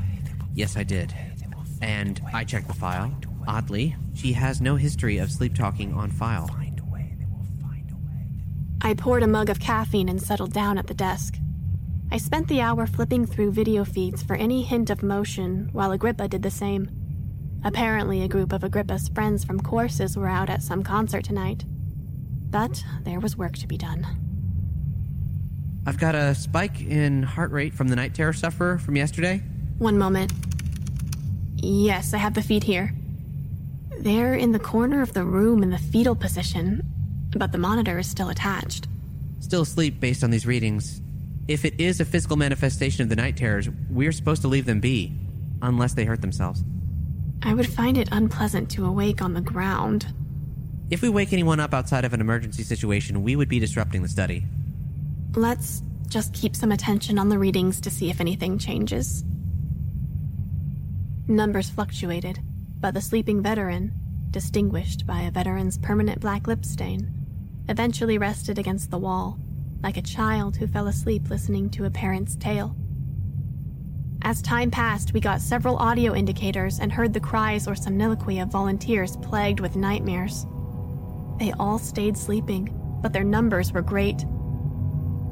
Yes, 0.55 0.77
I 0.77 0.83
did. 0.83 1.15
And 1.81 2.21
I 2.35 2.45
checked 2.45 2.69
the 2.69 2.75
file. 2.75 3.13
Oddly, 3.49 3.97
she 4.15 4.35
has 4.35 4.61
no 4.61 4.77
history 4.77 5.17
of 5.19 5.33
sleep 5.33 5.55
talking 5.55 5.95
on 5.95 6.11
file. 6.11 6.51
I 8.83 8.95
poured 8.95 9.23
a 9.23 9.27
mug 9.27 9.49
of 9.49 9.59
caffeine 9.61 10.09
and 10.09 10.21
settled 10.21 10.53
down 10.53 10.77
at 10.77 10.87
the 10.87 10.95
desk. 10.95 11.37
I 12.13 12.19
spent 12.19 12.47
the 12.49 12.61
hour 12.61 12.87
flipping 12.87 13.25
through 13.25 13.53
video 13.53 13.87
feeds 13.87 14.23
for 14.23 14.37
any 14.37 14.61
hint 14.61 14.91
of 14.91 15.03
motion 15.03 15.71
while 15.73 15.93
Agrippa 15.93 16.29
did 16.29 16.43
the 16.43 16.51
same. 16.51 16.91
Apparently, 17.65 18.23
a 18.23 18.29
group 18.29 18.53
of 18.53 18.63
Agrippa's 18.63 19.09
friends 19.09 19.45
from 19.45 19.59
courses 19.59 20.15
were 20.15 20.29
out 20.29 20.51
at 20.51 20.63
some 20.63 20.83
concert 20.83 21.25
tonight. 21.25 21.65
But 22.51 22.85
there 23.05 23.19
was 23.19 23.39
work 23.39 23.57
to 23.57 23.67
be 23.67 23.79
done. 23.79 24.07
I've 25.87 25.99
got 25.99 26.15
a 26.15 26.35
spike 26.35 26.83
in 26.83 27.23
heart 27.23 27.51
rate 27.51 27.73
from 27.73 27.89
the 27.89 27.97
night 27.97 28.15
terror 28.15 28.35
sufferer 28.35 28.77
from 28.77 28.95
yesterday. 28.95 29.43
One 29.79 29.97
moment. 29.97 30.35
Yes, 31.57 32.13
I 32.13 32.19
have 32.19 32.35
the 32.35 32.43
feed 32.43 32.65
here. 32.65 32.93
They're 34.01 34.35
in 34.35 34.53
the 34.53 34.59
corner 34.59 35.01
of 35.01 35.15
the 35.15 35.25
room 35.25 35.63
in 35.63 35.71
the 35.71 35.79
fetal 35.79 36.15
position, 36.15 36.83
but 37.35 37.53
the 37.53 37.59
monitor 37.59 37.99
is 37.99 38.07
still 38.07 38.29
attached. 38.29 38.87
Still 39.41 39.63
asleep 39.63 39.99
based 39.99 40.23
on 40.23 40.31
these 40.31 40.45
readings. 40.45 41.01
If 41.49 41.65
it 41.65 41.81
is 41.81 42.01
a 42.01 42.05
physical 42.05 42.37
manifestation 42.37 43.03
of 43.03 43.09
the 43.09 43.17
night 43.17 43.37
terrors, 43.37 43.69
we're 43.91 44.13
supposed 44.13 44.43
to 44.43 44.49
leave 44.49 44.67
them 44.67 44.81
be, 44.81 45.19
unless 45.61 45.95
they 45.95 46.05
hurt 46.05 46.21
themselves. 46.21 46.63
I 47.43 47.55
would 47.55 47.67
find 47.69 47.99
it 47.99 48.09
unpleasant 48.13 48.71
to 48.73 48.87
awake 48.87 49.21
on 49.21 49.35
the 49.35 49.41
ground. 49.41 50.07
If 50.91 51.03
we 51.03 51.09
wake 51.09 51.33
anyone 51.33 51.59
up 51.59 51.75
outside 51.75 52.05
of 52.05 52.13
an 52.13 52.21
emergency 52.21 52.63
situation, 52.63 53.25
we 53.25 53.35
would 53.35 53.49
be 53.49 53.59
disrupting 53.59 54.03
the 54.03 54.09
study. 54.09 54.45
Let's 55.35 55.83
just 56.09 56.33
keep 56.33 56.55
some 56.55 56.71
attention 56.71 57.19
on 57.19 57.29
the 57.29 57.39
readings 57.39 57.81
to 57.81 57.91
see 57.91 58.11
if 58.11 58.21
anything 58.21 58.59
changes. 58.59 59.25
Numbers 61.27 61.71
fluctuated, 61.71 62.41
but 62.79 62.95
the 62.95 63.01
sleeping 63.01 63.43
veteran, 63.43 63.93
distinguished 64.31 65.07
by 65.07 65.23
a 65.23 65.31
veteran's 65.31 65.79
permanent 65.79 66.21
black 66.21 66.47
lip 66.47 66.65
stain, 66.65 67.13
eventually 67.69 68.19
rested 68.19 68.59
against 68.59 68.91
the 68.91 68.99
wall, 68.99 69.39
like 69.83 69.97
a 69.97 70.03
child 70.03 70.57
who 70.57 70.67
fell 70.67 70.89
asleep 70.89 71.29
listening 71.29 71.69
to 71.71 71.85
a 71.85 71.91
parent's 71.91 72.37
tale. 72.37 72.75
As 74.25 74.41
time 74.41 74.71
passed, 74.71 75.13
we 75.13 75.21
got 75.21 75.41
several 75.41 75.77
audio 75.77 76.15
indicators 76.15 76.79
and 76.79 76.93
heard 76.93 77.13
the 77.13 77.21
cries 77.21 77.67
or 77.67 77.75
soliloquy 77.75 78.39
of 78.39 78.53
volunteers 78.53 79.17
plagued 79.17 79.59
with 79.59 79.75
nightmares. 79.75 80.47
They 81.39 81.53
all 81.59 81.79
stayed 81.79 82.17
sleeping, 82.17 82.73
but 83.03 83.13
their 83.13 83.25
numbers 83.25 83.73
were 83.73 83.83
great. 83.83 84.25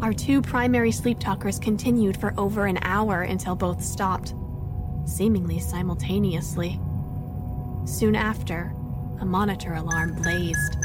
Our 0.02 0.12
two 0.12 0.42
primary 0.42 0.90
sleep 0.90 1.20
talkers 1.20 1.58
continued 1.58 2.16
for 2.16 2.34
over 2.36 2.66
an 2.66 2.78
hour 2.82 3.22
until 3.22 3.54
both 3.54 3.82
stopped, 3.82 4.34
seemingly 5.06 5.60
simultaneously. 5.60 6.80
Soon 7.84 8.16
after, 8.16 8.74
a 9.20 9.24
monitor 9.24 9.74
alarm 9.74 10.14
blazed. 10.14 10.78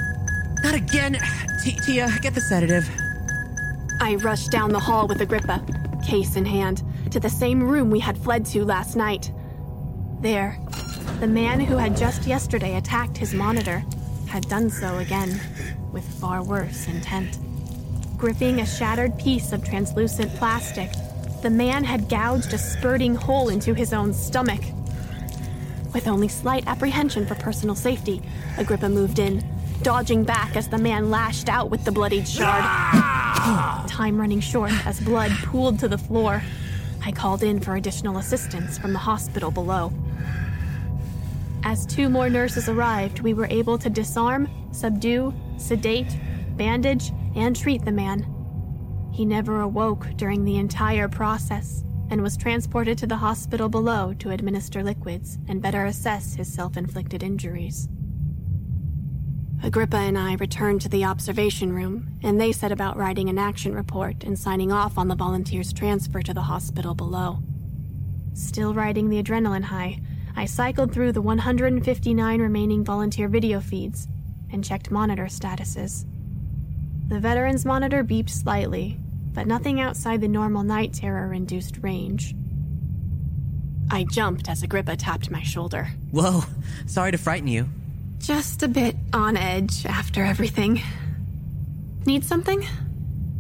Not 0.64 0.76
again! 0.76 1.18
Tia, 1.64 2.10
get 2.22 2.36
the 2.36 2.42
sedative. 2.42 2.88
I 4.02 4.16
rushed 4.16 4.52
down 4.52 4.72
the 4.72 4.80
hall 4.80 5.08
with 5.08 5.22
Agrippa, 5.22 5.66
case 6.06 6.36
in 6.36 6.46
hand, 6.46 6.84
to 7.12 7.20
the 7.20 7.30
same 7.30 7.64
room 7.64 7.90
we 7.90 8.00
had 8.00 8.18
fled 8.18 8.46
to 8.48 8.66
last 8.66 8.96
night. 8.96 9.32
There, 10.22 10.60
the 11.20 11.28
man 11.28 11.60
who 11.60 11.78
had 11.78 11.96
just 11.96 12.28
yesterday 12.28 12.76
attacked 12.78 13.18
his 13.18 13.34
monitor 13.34 13.84
had 14.28 14.48
done 14.50 14.70
so 14.70 14.98
again, 14.98 15.40
with 15.92 16.04
far 16.20 16.44
worse 16.44 16.88
intent. 16.88 17.40
Gripping 18.18 18.60
a 18.60 18.66
shattered 18.66 19.18
piece 19.18 19.54
of 19.54 19.64
translucent 19.64 20.34
plastic, 20.36 20.92
the 21.42 21.50
man 21.50 21.84
had 21.84 22.10
gouged 22.10 22.54
a 22.54 22.58
spurting 22.58 23.16
hole 23.16 23.50
into 23.50 23.74
his 23.74 23.94
own 23.94 24.14
stomach. 24.14 24.62
With 25.94 26.08
only 26.08 26.28
slight 26.28 26.68
apprehension 26.68 27.26
for 27.26 27.36
personal 27.36 27.76
safety, 27.76 28.22
Agrippa 28.58 28.90
moved 28.90 29.20
in, 29.20 29.44
dodging 29.82 30.24
back 30.24 30.56
as 30.56 30.68
the 30.68 30.78
man 30.78 31.10
lashed 31.10 31.48
out 31.48 31.70
with 31.70 31.86
the 31.86 31.92
bloodied 31.92 32.28
shard. 32.28 32.64
Ah! 32.64 33.25
Time 33.46 34.20
running 34.20 34.40
short 34.40 34.72
as 34.88 35.00
blood 35.00 35.32
pooled 35.44 35.78
to 35.80 35.88
the 35.88 36.00
floor. 36.00 36.42
I 37.06 37.12
called 37.12 37.44
in 37.44 37.60
for 37.60 37.76
additional 37.76 38.18
assistance 38.18 38.80
from 38.80 38.92
the 38.92 39.00
hospital 39.00 39.52
below. 39.52 39.94
As 41.64 41.86
two 41.86 42.10
more 42.10 42.28
nurses 42.28 42.68
arrived, 42.68 43.20
we 43.20 43.36
were 43.36 43.46
able 43.46 43.78
to 43.78 43.90
disarm, 43.90 44.50
subdue, 44.72 45.32
sedate, 45.58 46.18
bandage, 46.58 47.12
and 47.36 47.56
treat 47.56 47.86
the 47.86 47.92
man. 47.92 48.26
He 49.14 49.26
never 49.26 49.62
awoke 49.62 50.08
during 50.16 50.44
the 50.44 50.58
entire 50.58 51.08
process 51.08 51.84
and 52.10 52.24
was 52.24 52.38
transported 52.38 52.98
to 52.98 53.08
the 53.08 53.18
hospital 53.18 53.70
below 53.70 54.16
to 54.20 54.32
administer 54.32 54.84
liquids 54.84 55.38
and 55.48 55.62
better 55.62 55.86
assess 55.86 56.34
his 56.34 56.52
self 56.52 56.78
inflicted 56.78 57.22
injuries. 57.22 57.90
Agrippa 59.64 59.98
and 59.98 60.18
I 60.18 60.36
returned 60.36 60.82
to 60.82 60.90
the 60.90 61.06
observation 61.06 61.74
room, 61.74 62.20
and 62.22 62.40
they 62.40 62.52
set 62.52 62.72
about 62.72 62.98
writing 62.98 63.30
an 63.30 63.40
action 63.40 63.74
report 63.74 64.24
and 64.24 64.38
signing 64.38 64.72
off 64.72 64.98
on 64.98 65.08
the 65.08 65.16
volunteer's 65.16 65.74
transfer 65.74 66.22
to 66.22 66.34
the 66.34 66.42
hospital 66.42 66.94
below. 66.94 67.40
Still 68.34 68.74
riding 68.74 69.10
the 69.10 69.22
adrenaline 69.22 69.64
high, 69.64 70.02
I 70.36 70.46
cycled 70.46 70.94
through 70.94 71.14
the 71.14 71.22
159 71.22 72.42
remaining 72.42 72.84
volunteer 72.84 73.28
video 73.28 73.60
feeds 73.60 74.08
and 74.52 74.64
checked 74.64 74.92
monitor 74.92 75.26
statuses. 75.26 76.06
The 77.08 77.20
veteran's 77.20 77.66
monitor 77.66 78.04
beeped 78.04 78.30
slightly, 78.30 79.00
but 79.32 79.48
nothing 79.48 79.80
outside 79.80 80.22
the 80.22 80.28
normal 80.28 80.64
night 80.64 80.94
terror 80.94 81.34
induced 81.34 81.78
range. 81.82 82.36
I 83.90 84.06
jumped 84.12 84.50
as 84.50 84.64
Agrippa 84.64 84.98
tapped 84.98 85.32
my 85.32 85.44
shoulder. 85.44 85.90
Whoa, 86.12 86.44
sorry 86.86 87.12
to 87.12 87.18
frighten 87.18 87.48
you. 87.48 87.70
Just 88.26 88.64
a 88.64 88.68
bit 88.68 88.96
on 89.14 89.38
edge 89.38 89.86
after 89.86 90.24
everything. 90.24 90.82
Need 92.08 92.26
something? 92.26 92.66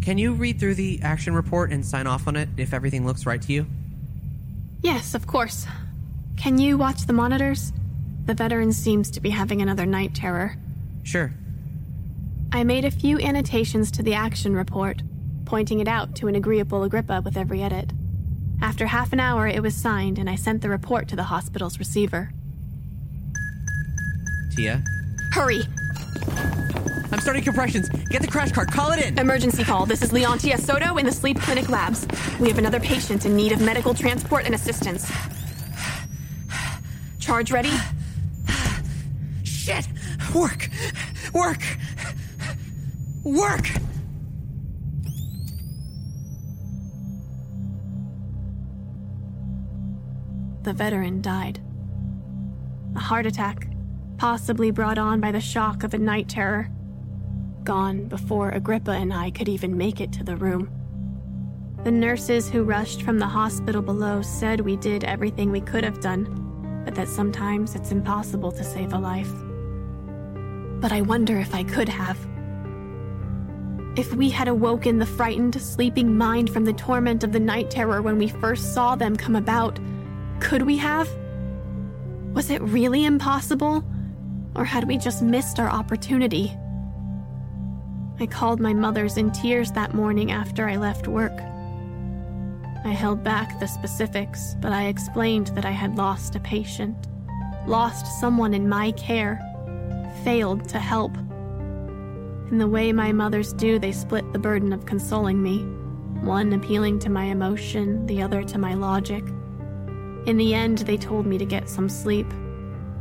Can 0.04 0.20
you 0.20 0.34
read 0.34 0.60
through 0.60 0.75
the 0.75 1.00
action 1.01 1.34
report 1.34 1.72
and 1.72 1.84
sign 1.84 2.06
off 2.06 2.27
on 2.27 2.36
it 2.36 2.50
if 2.56 2.72
everything 2.72 3.04
looks 3.04 3.25
right 3.25 3.42
to 3.42 3.51
you? 3.51 3.65
Yes, 4.84 5.15
of 5.15 5.25
course. 5.25 5.65
Can 6.38 6.60
you 6.60 6.77
watch 6.77 7.08
the 7.08 7.13
monitors? 7.13 7.74
The 8.25 8.36
veteran 8.36 8.72
seems 8.72 9.10
to 9.10 9.20
be 9.20 9.32
having 9.32 9.60
another 9.60 9.88
night 9.88 10.13
terror. 10.13 10.56
Sure. 11.01 11.34
I 12.51 12.63
made 12.63 12.86
a 12.86 12.92
few 12.92 13.18
annotations 13.20 13.89
to 13.89 14.04
the 14.04 14.13
action 14.13 14.56
report, 14.56 15.01
pointing 15.46 15.80
it 15.80 15.88
out 15.88 16.13
to 16.18 16.27
an 16.27 16.36
agreeable 16.36 16.84
Agrippa 16.84 17.24
with 17.25 17.38
every 17.38 17.63
edit. 17.63 17.92
After 18.62 18.86
half 18.86 19.13
an 19.13 19.20
hour, 19.20 19.48
it 19.48 19.63
was 19.63 19.75
signed, 19.75 20.20
and 20.20 20.30
I 20.30 20.36
sent 20.36 20.62
the 20.62 20.70
report 20.70 21.08
to 21.08 21.15
the 21.15 21.24
hospital's 21.24 21.80
receiver. 21.80 22.35
Tia? 24.56 24.82
Hurry! 25.32 25.64
I'm 27.12 27.20
starting 27.20 27.44
compressions. 27.44 27.90
Get 27.90 28.22
the 28.22 28.28
crash 28.28 28.52
cart. 28.52 28.72
Call 28.72 28.92
it 28.92 29.06
in. 29.06 29.20
Emergency 29.20 29.64
call. 29.64 29.86
This 29.86 30.02
is 30.02 30.12
Leontia 30.12 30.58
Soto 30.58 30.98
in 30.98 31.06
the 31.06 31.12
Sleep 31.12 31.40
Clinic 31.40 31.70
Labs. 31.70 32.08
We 32.40 32.48
have 32.48 32.58
another 32.58 32.80
patient 32.80 33.26
in 33.26 33.36
need 33.36 33.52
of 33.52 33.62
medical 33.62 33.94
transport 33.94 34.46
and 34.46 34.56
assistance. 34.56 35.12
Charge 37.20 37.52
ready? 37.52 37.72
Shit! 39.44 39.88
Work! 40.34 40.70
Work! 41.34 41.62
Work! 43.24 43.68
The 50.64 50.74
veteran 50.74 51.22
died. 51.22 51.60
A 52.96 53.00
heart 53.00 53.26
attack, 53.26 53.68
possibly 54.17 54.72
brought 54.72 54.98
on 54.98 55.19
by 55.19 55.31
the 55.31 55.41
shock 55.41 55.84
of 55.84 55.93
a 55.93 55.98
night 55.98 56.29
terror. 56.29 56.69
Gone 57.63 58.07
before 58.07 58.50
Agrippa 58.50 58.91
and 58.91 59.13
I 59.13 59.31
could 59.31 59.50
even 59.50 59.77
make 59.77 60.00
it 60.00 60.12
to 60.13 60.24
the 60.24 60.38
room. 60.38 60.69
The 61.84 61.91
nurses 61.91 62.50
who 62.50 62.63
rushed 62.63 63.03
from 63.03 63.19
the 63.19 63.27
hospital 63.27 63.81
below 63.81 64.22
said 64.22 64.62
we 64.62 64.75
did 64.77 65.03
everything 65.03 65.51
we 65.51 65.62
could 65.62 65.84
have 65.84 66.00
done, 66.00 66.84
but 66.84 66.95
that 66.95 67.07
sometimes 67.07 67.75
it's 67.75 67.91
impossible 67.91 68.51
to 68.51 68.63
save 68.63 68.93
a 68.93 68.98
life. 68.98 69.31
But 70.81 70.91
I 70.91 71.01
wonder 71.01 71.39
if 71.39 71.53
I 71.53 71.63
could 71.63 71.89
have. 71.89 72.17
If 73.95 74.13
we 74.13 74.29
had 74.29 74.48
awoken 74.48 75.00
the 75.00 75.05
frightened, 75.05 75.62
sleeping 75.62 76.17
mind 76.17 76.51
from 76.51 76.65
the 76.65 76.74
torment 76.74 77.24
of 77.24 77.31
the 77.31 77.39
night 77.39 77.69
terror 77.69 78.01
when 78.01 78.17
we 78.17 78.27
first 78.27 78.74
saw 78.74 78.95
them 78.95 79.15
come 79.15 79.36
about, 79.36 79.79
could 80.39 80.63
we 80.63 80.77
have? 80.77 81.10
Was 82.34 82.50
it 82.50 82.62
really 82.62 83.05
impossible? 83.05 83.84
Or 84.56 84.64
had 84.66 84.88
we 84.88 84.98
just 84.98 85.22
missed 85.22 85.60
our 85.60 85.70
opportunity? 85.70 86.56
I 88.20 88.26
called 88.26 88.62
my 88.62 88.74
mother's 88.74 89.18
in 89.18 89.32
tears 89.32 89.72
that 89.74 89.94
morning 89.94 90.32
after 90.32 90.70
I 90.70 90.78
left 90.78 91.08
work. 91.08 91.38
I 92.86 92.90
held 92.90 93.24
back 93.24 93.60
the 93.60 93.68
specifics, 93.68 94.56
but 94.62 94.72
I 94.72 94.86
explained 94.86 95.48
that 95.48 95.66
I 95.66 95.72
had 95.72 95.98
lost 95.98 96.36
a 96.36 96.40
patient, 96.40 97.08
lost 97.68 98.20
someone 98.22 98.54
in 98.54 98.70
my 98.70 98.92
care, 98.92 99.42
failed 100.24 100.70
to 100.70 100.80
help. 100.80 101.18
In 102.52 102.58
the 102.58 102.68
way 102.68 102.94
my 102.94 103.12
mothers 103.12 103.52
do, 103.54 103.80
they 103.80 103.92
split 103.92 104.32
the 104.32 104.40
burden 104.40 104.72
of 104.72 104.86
consoling 104.86 105.42
me, 105.42 105.64
one 106.22 106.54
appealing 106.54 107.00
to 107.00 107.10
my 107.10 107.26
emotion, 107.26 108.06
the 108.06 108.22
other 108.22 108.44
to 108.44 108.58
my 108.58 108.76
logic. 108.76 109.24
In 110.26 110.38
the 110.38 110.54
end, 110.54 110.80
they 110.80 110.96
told 110.96 111.26
me 111.26 111.38
to 111.38 111.46
get 111.46 111.68
some 111.68 111.90
sleep, 111.90 112.28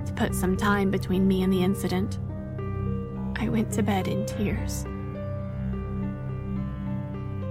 to 0.06 0.12
put 0.12 0.34
some 0.34 0.56
time 0.56 0.90
between 0.90 1.26
me 1.26 1.42
and 1.42 1.52
the 1.52 1.62
incident. 1.62 2.18
I 3.36 3.48
went 3.48 3.72
to 3.72 3.82
bed 3.82 4.08
in 4.08 4.26
tears. 4.26 4.84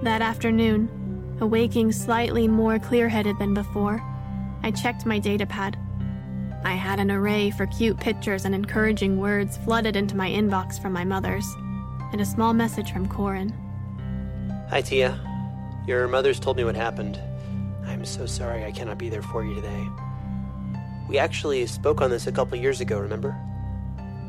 That 0.02 0.22
afternoon, 0.22 1.36
awaking 1.40 1.92
slightly 1.92 2.48
more 2.48 2.78
clear 2.78 3.08
headed 3.08 3.38
than 3.38 3.54
before, 3.54 4.02
I 4.62 4.70
checked 4.70 5.06
my 5.06 5.20
datapad. 5.20 5.76
I 6.64 6.72
had 6.72 7.00
an 7.00 7.10
array 7.10 7.50
for 7.50 7.66
cute 7.66 7.98
pictures 7.98 8.44
and 8.44 8.54
encouraging 8.54 9.18
words 9.18 9.58
flooded 9.58 9.96
into 9.96 10.16
my 10.16 10.30
inbox 10.30 10.80
from 10.80 10.92
my 10.92 11.04
mother's, 11.04 11.46
and 12.12 12.20
a 12.20 12.24
small 12.24 12.54
message 12.54 12.92
from 12.92 13.08
Corin. 13.08 13.52
Hi, 14.70 14.80
Tia. 14.80 15.20
Your 15.86 16.08
mother's 16.08 16.40
told 16.40 16.56
me 16.56 16.64
what 16.64 16.76
happened. 16.76 17.20
I'm 17.86 18.04
so 18.04 18.24
sorry 18.24 18.64
I 18.64 18.72
cannot 18.72 18.96
be 18.96 19.10
there 19.10 19.22
for 19.22 19.44
you 19.44 19.54
today. 19.54 19.86
We 21.08 21.18
actually 21.18 21.66
spoke 21.66 22.00
on 22.00 22.10
this 22.10 22.26
a 22.26 22.32
couple 22.32 22.56
years 22.58 22.80
ago, 22.80 22.98
remember? 22.98 23.36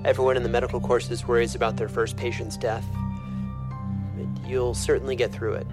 Everyone 0.04 0.38
in 0.38 0.44
the 0.44 0.50
medical 0.50 0.80
courses 0.82 1.26
worries 1.26 1.56
about 1.56 1.78
their 1.78 1.88
first 1.88 2.18
patient's 2.18 2.58
death. 2.58 2.86
But 4.16 4.48
you'll 4.48 4.74
certainly 4.74 5.16
get 5.16 5.32
through 5.32 5.54
it. 5.54 5.68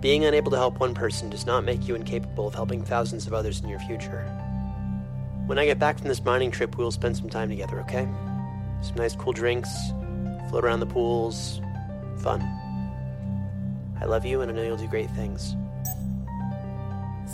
Being 0.00 0.24
unable 0.24 0.50
to 0.50 0.56
help 0.56 0.80
one 0.80 0.94
person 0.94 1.30
does 1.30 1.46
not 1.46 1.64
make 1.64 1.86
you 1.86 1.94
incapable 1.94 2.48
of 2.48 2.54
helping 2.54 2.84
thousands 2.84 3.26
of 3.26 3.32
others 3.32 3.60
in 3.60 3.68
your 3.68 3.80
future. 3.80 4.24
When 5.46 5.58
I 5.58 5.64
get 5.64 5.78
back 5.78 5.98
from 5.98 6.08
this 6.08 6.24
mining 6.24 6.50
trip, 6.50 6.76
we'll 6.76 6.90
spend 6.90 7.16
some 7.16 7.30
time 7.30 7.48
together, 7.48 7.80
okay? 7.80 8.08
Some 8.82 8.96
nice 8.96 9.16
cool 9.16 9.32
drinks, 9.32 9.70
float 10.50 10.64
around 10.64 10.80
the 10.80 10.86
pools, 10.86 11.60
fun. 12.18 12.42
I 14.00 14.04
love 14.04 14.24
you 14.24 14.40
and 14.40 14.50
I 14.50 14.54
know 14.54 14.62
you'll 14.62 14.76
do 14.76 14.88
great 14.88 15.10
things. 15.10 15.56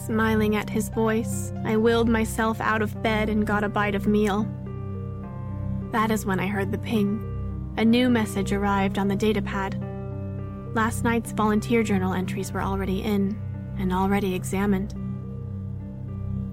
Smiling 0.06 0.54
at 0.54 0.68
his 0.68 0.90
voice, 0.90 1.50
I 1.64 1.78
willed 1.78 2.10
myself 2.10 2.60
out 2.60 2.82
of 2.82 3.02
bed 3.02 3.30
and 3.30 3.46
got 3.46 3.64
a 3.64 3.70
bite 3.70 3.94
of 3.94 4.06
meal. 4.06 4.46
That 5.92 6.10
is 6.10 6.26
when 6.26 6.38
I 6.38 6.46
heard 6.46 6.70
the 6.70 6.76
ping. 6.76 7.72
A 7.78 7.84
new 7.86 8.10
message 8.10 8.52
arrived 8.52 8.98
on 8.98 9.08
the 9.08 9.16
datapad. 9.16 9.82
Last 10.74 11.04
night's 11.04 11.32
volunteer 11.32 11.82
journal 11.82 12.12
entries 12.12 12.52
were 12.52 12.60
already 12.60 13.02
in 13.02 13.40
and 13.78 13.94
already 13.94 14.34
examined. 14.34 14.94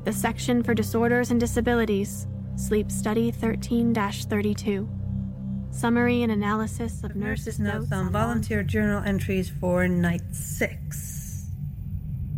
The 0.06 0.14
section 0.14 0.64
for 0.64 0.74
disorders 0.74 1.30
and 1.30 1.40
disabilities, 1.40 2.28
Sleep 2.56 2.90
Study 2.90 3.32
13 3.32 3.94
32. 3.94 4.90
Summary 5.72 6.24
and 6.24 6.32
analysis 6.32 7.04
of 7.04 7.18
nurses' 7.18 7.60
notes 7.60 7.92
on 7.92 8.14
volunteer 8.14 8.64
journal 8.64 9.04
entries 9.04 9.50
for 9.50 9.90
night 9.90 10.24
six. 10.32 11.11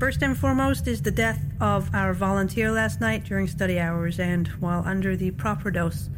First 0.03 0.21
and 0.21 0.37
foremost 0.37 0.85
is 0.85 1.01
the 1.01 1.11
death 1.11 1.39
of 1.61 1.95
our 1.95 2.13
volunteer 2.13 2.69
last 2.73 2.99
night 2.99 3.23
during 3.23 3.47
study 3.47 3.79
hours 3.79 4.19
and 4.19 4.49
while 4.59 4.83
under 4.85 5.15
the 5.15 5.31
proper 5.31 5.71
dose 5.71 6.09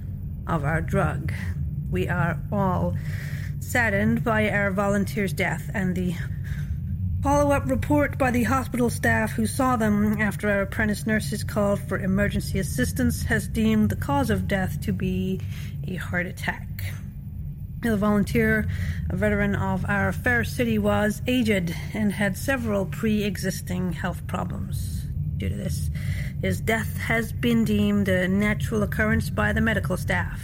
of 0.48 0.64
our 0.64 0.82
drug. 0.82 1.32
We 1.92 2.10
are 2.10 2.40
all 2.52 2.98
saddened 3.60 4.24
by 4.24 4.50
our 4.50 4.72
volunteer's 4.72 5.34
death 5.34 5.70
and 5.76 5.96
the 5.96 6.16
follow 7.22 7.52
up 7.52 7.70
report 7.70 8.18
by 8.18 8.32
the 8.32 8.46
hospital 8.46 8.90
staff 8.90 9.34
who 9.34 9.46
saw 9.46 9.76
them 9.76 10.20
after 10.20 10.50
our 10.50 10.62
apprentice 10.62 11.06
nurses 11.06 11.44
called 11.44 11.80
for 11.80 12.00
emergency 12.00 12.58
assistance 12.58 13.22
has 13.22 13.48
deemed 13.48 13.92
the 13.92 13.96
cause 13.96 14.32
of 14.32 14.48
death 14.48 14.82
to 14.82 14.94
be 14.94 15.40
a 15.88 15.94
heart 15.98 16.26
attack. 16.26 16.66
The 17.86 17.98
volunteer, 17.98 18.68
a 19.12 19.16
veteran 19.16 19.54
of 19.54 19.86
our 19.88 20.12
fair 20.12 20.44
city, 20.44 20.80
was 20.80 21.22
aged 21.28 21.76
and 21.94 22.12
had 22.12 22.36
several 22.36 22.88
pre 22.88 23.24
existing 23.24 23.94
health 23.94 24.26
problems. 24.26 25.04
Due 25.38 25.50
to 25.50 25.56
this, 25.56 25.92
his 26.42 26.60
death 26.60 26.98
has 26.98 27.32
been 27.32 27.64
deemed 27.64 28.10
a 28.10 28.28
natural 28.28 28.82
occurrence 28.82 29.30
by 29.30 29.54
the 29.54 29.62
medical 29.62 29.98
staff. 29.98 30.42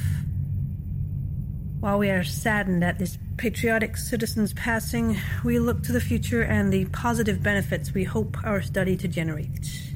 While 1.80 1.98
we 1.98 2.12
are 2.12 2.24
saddened 2.24 2.84
at 2.84 3.00
this 3.00 3.18
patriotic 3.38 3.98
citizen's 3.98 4.54
passing, 4.54 5.18
we 5.44 5.58
look 5.58 5.82
to 5.84 5.92
the 5.92 6.00
future 6.00 6.44
and 6.44 6.72
the 6.72 6.86
positive 6.86 7.42
benefits 7.42 7.92
we 7.92 8.04
hope 8.04 8.38
our 8.44 8.62
study 8.62 8.96
to 8.98 9.08
generate. 9.08 9.96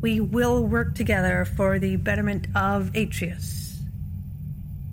We 0.00 0.20
will 0.20 0.64
work 0.64 0.94
together 0.94 1.46
for 1.56 1.80
the 1.80 1.96
betterment 1.96 2.46
of 2.54 2.94
Atreus. 2.94 3.65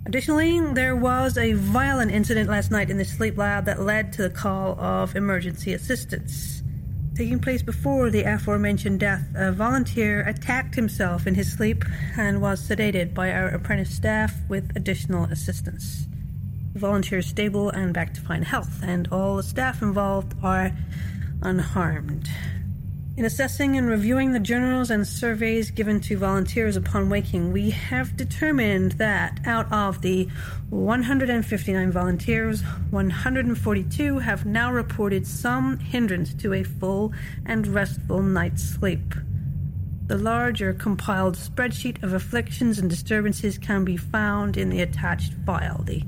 Additionally, 0.06 0.60
there 0.74 0.94
was 0.94 1.38
a 1.38 1.54
violent 1.54 2.10
incident 2.10 2.50
last 2.50 2.70
night 2.70 2.90
in 2.90 2.98
the 2.98 3.04
sleep 3.04 3.38
lab 3.38 3.64
that 3.64 3.80
led 3.80 4.12
to 4.12 4.22
the 4.22 4.30
call 4.30 4.78
of 4.78 5.16
emergency 5.16 5.72
assistance. 5.72 6.62
Taking 7.16 7.38
place 7.38 7.62
before 7.62 8.10
the 8.10 8.24
aforementioned 8.24 9.00
death, 9.00 9.24
a 9.34 9.50
volunteer 9.50 10.20
attacked 10.22 10.74
himself 10.74 11.26
in 11.26 11.34
his 11.34 11.50
sleep 11.50 11.84
and 12.18 12.42
was 12.42 12.60
sedated 12.60 13.14
by 13.14 13.30
our 13.32 13.48
apprentice 13.48 13.94
staff 13.94 14.34
with 14.48 14.76
additional 14.76 15.24
assistance. 15.26 16.06
The 16.74 16.80
volunteer 16.80 17.20
is 17.20 17.26
stable 17.26 17.70
and 17.70 17.94
back 17.94 18.12
to 18.14 18.20
fine 18.20 18.42
health, 18.42 18.82
and 18.82 19.08
all 19.10 19.36
the 19.36 19.42
staff 19.42 19.80
involved 19.80 20.34
are 20.42 20.72
unharmed. 21.40 22.28
In 23.16 23.24
assessing 23.24 23.76
and 23.76 23.86
reviewing 23.86 24.32
the 24.32 24.40
journals 24.40 24.90
and 24.90 25.06
surveys 25.06 25.70
given 25.70 26.00
to 26.00 26.18
volunteers 26.18 26.76
upon 26.76 27.08
waking, 27.08 27.52
we 27.52 27.70
have 27.70 28.16
determined 28.16 28.92
that 28.92 29.38
out 29.46 29.70
of 29.72 30.02
the 30.02 30.28
159 30.70 31.92
volunteers, 31.92 32.62
142 32.90 34.18
have 34.18 34.44
now 34.44 34.72
reported 34.72 35.28
some 35.28 35.78
hindrance 35.78 36.34
to 36.34 36.54
a 36.54 36.64
full 36.64 37.12
and 37.46 37.68
restful 37.68 38.20
night's 38.20 38.64
sleep. 38.64 39.14
The 40.08 40.18
larger 40.18 40.74
compiled 40.74 41.36
spreadsheet 41.36 42.02
of 42.02 42.14
afflictions 42.14 42.80
and 42.80 42.90
disturbances 42.90 43.58
can 43.58 43.84
be 43.84 43.96
found 43.96 44.56
in 44.56 44.70
the 44.70 44.80
attached 44.80 45.34
file. 45.46 45.84
The 45.84 46.02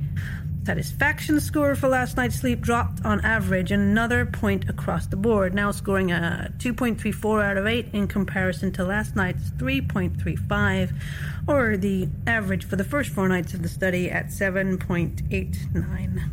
Satisfaction 0.67 1.39
score 1.39 1.77
for 1.77 1.87
last 1.87 2.17
night's 2.17 2.41
sleep 2.41 2.61
dropped 2.61 3.05
on 3.05 3.25
average 3.25 3.71
another 3.71 4.27
point 4.27 4.69
across 4.69 5.07
the 5.07 5.15
board, 5.15 5.55
now 5.55 5.71
scoring 5.71 6.11
a 6.11 6.53
2.34 6.59 7.45
out 7.45 7.57
of 7.57 7.69
8 7.69 7.91
in 7.93 8.09
comparison 8.09 8.73
to 8.73 8.83
last 8.83 9.15
night's 9.15 9.51
3.35, 9.51 10.93
or 11.47 11.77
the 11.77 12.09
average 12.27 12.65
for 12.65 12.75
the 12.75 12.83
first 12.83 13.11
four 13.11 13.29
nights 13.29 13.55
of 13.55 13.63
the 13.63 13.69
study 13.69 14.11
at 14.11 14.31
7.89. 14.31 16.31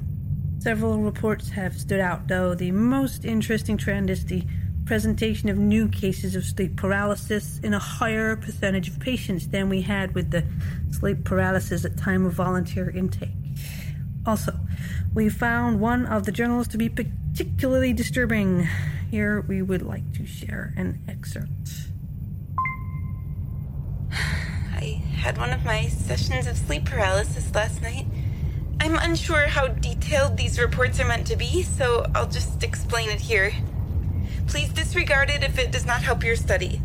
Several 0.57 0.97
reports 0.97 1.51
have 1.51 1.79
stood 1.79 1.99
out, 1.99 2.27
though. 2.27 2.55
The 2.55 2.71
most 2.71 3.25
interesting 3.25 3.77
trend 3.77 4.09
is 4.09 4.25
the 4.25 4.43
presentation 4.85 5.49
of 5.49 5.59
new 5.59 5.87
cases 5.87 6.35
of 6.35 6.43
sleep 6.43 6.75
paralysis 6.75 7.59
in 7.59 7.75
a 7.75 7.79
higher 7.79 8.35
percentage 8.35 8.87
of 8.87 8.99
patients 8.99 9.49
than 9.49 9.69
we 9.69 9.83
had 9.83 10.15
with 10.15 10.31
the 10.31 10.43
sleep 10.89 11.23
paralysis 11.23 11.85
at 11.85 11.99
time 11.99 12.25
of 12.25 12.33
volunteer 12.33 12.89
intake. 12.89 13.42
Also, 14.25 14.57
we 15.13 15.27
found 15.27 15.81
one 15.81 16.05
of 16.05 16.25
the 16.25 16.31
journals 16.31 16.67
to 16.69 16.77
be 16.77 16.87
particularly 16.87 17.91
disturbing. 17.91 18.67
Here 19.11 19.41
we 19.41 19.61
would 19.61 19.81
like 19.81 20.13
to 20.13 20.25
share 20.25 20.73
an 20.77 21.03
excerpt. 21.07 21.89
I 24.11 25.03
had 25.15 25.37
one 25.37 25.51
of 25.51 25.65
my 25.65 25.87
sessions 25.87 26.47
of 26.47 26.57
sleep 26.57 26.85
paralysis 26.85 27.53
last 27.53 27.81
night. 27.81 28.05
I'm 28.79 28.95
unsure 28.97 29.47
how 29.47 29.67
detailed 29.67 30.37
these 30.37 30.59
reports 30.59 30.99
are 30.99 31.07
meant 31.07 31.27
to 31.27 31.35
be, 31.35 31.63
so 31.63 32.05
I'll 32.15 32.29
just 32.29 32.63
explain 32.63 33.09
it 33.09 33.21
here. 33.21 33.53
Please 34.47 34.69
disregard 34.69 35.29
it 35.29 35.43
if 35.43 35.57
it 35.59 35.71
does 35.71 35.85
not 35.85 36.01
help 36.01 36.23
your 36.23 36.35
study. 36.35 36.81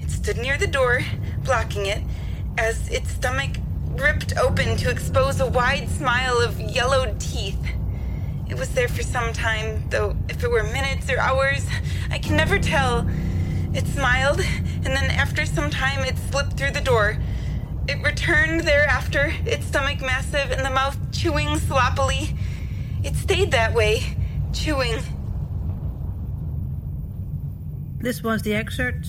It 0.00 0.10
stood 0.10 0.38
near 0.38 0.58
the 0.58 0.66
door, 0.66 1.00
blocking 1.44 1.86
it, 1.86 2.02
as 2.58 2.88
its 2.88 3.12
stomach 3.12 3.56
ripped 3.96 4.36
open 4.36 4.76
to 4.78 4.90
expose 4.90 5.40
a 5.40 5.46
wide 5.46 5.88
smile 5.88 6.38
of 6.38 6.60
yellowed 6.60 7.20
teeth. 7.20 7.58
It 8.48 8.58
was 8.58 8.68
there 8.70 8.88
for 8.88 9.02
some 9.02 9.32
time, 9.32 9.88
though 9.90 10.16
if 10.28 10.42
it 10.42 10.50
were 10.50 10.62
minutes 10.62 11.10
or 11.10 11.18
hours, 11.18 11.66
I 12.10 12.18
can 12.18 12.36
never 12.36 12.58
tell. 12.58 13.08
It 13.74 13.86
smiled, 13.86 14.40
and 14.40 14.86
then 14.86 15.10
after 15.10 15.46
some 15.46 15.70
time, 15.70 16.04
it 16.04 16.18
slipped 16.30 16.58
through 16.58 16.72
the 16.72 16.80
door. 16.80 17.16
It 17.88 18.02
returned 18.02 18.60
thereafter, 18.60 19.32
its 19.46 19.66
stomach 19.66 20.00
massive 20.00 20.50
and 20.50 20.64
the 20.64 20.70
mouth 20.70 20.96
chewing 21.12 21.58
sloppily. 21.58 22.36
It 23.02 23.16
stayed 23.16 23.50
that 23.52 23.74
way, 23.74 24.16
chewing. 24.52 25.02
This 27.98 28.22
was 28.22 28.42
the 28.42 28.54
excerpt 28.54 29.06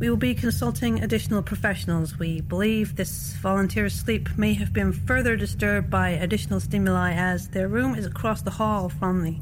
we 0.00 0.08
will 0.08 0.16
be 0.16 0.34
consulting 0.34 1.02
additional 1.02 1.42
professionals. 1.42 2.18
We 2.18 2.40
believe 2.40 2.96
this 2.96 3.34
volunteer's 3.34 3.94
sleep 3.94 4.30
may 4.38 4.54
have 4.54 4.72
been 4.72 4.94
further 4.94 5.36
disturbed 5.36 5.90
by 5.90 6.08
additional 6.08 6.58
stimuli 6.58 7.12
as 7.12 7.48
their 7.48 7.68
room 7.68 7.94
is 7.94 8.06
across 8.06 8.40
the 8.40 8.50
hall 8.50 8.88
from 8.88 9.22
the 9.22 9.36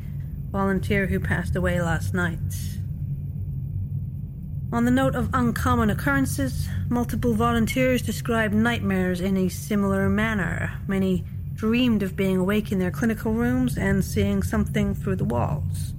volunteer 0.51 1.07
who 1.07 1.21
passed 1.21 1.55
away 1.55 1.81
last 1.81 2.12
night. 2.12 2.40
On 4.73 4.85
the 4.85 4.90
note 4.90 5.14
of 5.14 5.31
uncommon 5.33 5.90
occurrences, 5.90 6.68
multiple 6.90 7.35
volunteers 7.35 8.03
described 8.03 8.53
nightmares 8.53 9.21
in 9.21 9.37
a 9.37 9.49
similar 9.49 10.09
manner. 10.09 10.73
Many 10.88 11.25
dreamed 11.55 12.03
of 12.03 12.16
being 12.16 12.37
awake 12.37 12.73
in 12.73 12.81
their 12.81 12.90
clinical 12.90 13.33
rooms 13.33 13.79
and 13.79 14.05
seeing 14.05 14.42
something 14.42 14.94
through 14.94 15.16
the 15.16 15.25
walls. 15.25 15.94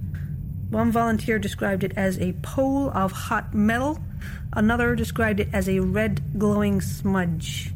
One 0.70 0.90
volunteer 0.92 1.38
described 1.38 1.84
it 1.84 1.92
as 1.96 2.18
a 2.18 2.32
pole 2.42 2.90
of 2.90 3.12
hot 3.12 3.52
metal 3.52 4.00
Another 4.52 4.96
described 4.96 5.40
it 5.40 5.48
as 5.52 5.68
a 5.68 5.78
red 5.78 6.38
glowing 6.38 6.80
smudge. 6.80 7.72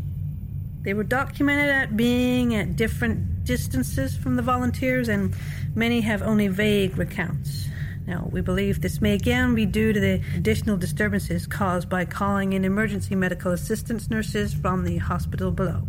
They 0.82 0.92
were 0.92 1.04
documented 1.04 1.70
at 1.70 1.96
being 1.96 2.54
at 2.54 2.76
different 2.76 3.44
distances 3.44 4.16
from 4.16 4.36
the 4.36 4.42
volunteers, 4.42 5.08
and 5.08 5.34
many 5.74 6.00
have 6.02 6.22
only 6.22 6.48
vague 6.48 6.98
recounts. 6.98 7.68
Now, 8.06 8.28
we 8.30 8.42
believe 8.42 8.82
this 8.82 9.00
may 9.00 9.14
again 9.14 9.54
be 9.54 9.64
due 9.64 9.92
to 9.92 10.00
the 10.00 10.20
additional 10.36 10.76
disturbances 10.76 11.46
caused 11.46 11.88
by 11.88 12.04
calling 12.04 12.52
in 12.52 12.64
emergency 12.64 13.14
medical 13.14 13.52
assistance 13.52 14.10
nurses 14.10 14.52
from 14.52 14.84
the 14.84 14.98
hospital 14.98 15.50
below. 15.50 15.88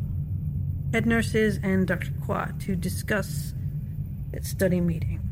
Head 0.94 1.06
nurses 1.06 1.60
and 1.62 1.86
Dr. 1.86 2.12
Croix 2.26 2.52
to 2.62 2.76
discuss 2.76 3.54
its 4.32 4.50
study 4.50 4.80
meeting. 4.80 5.25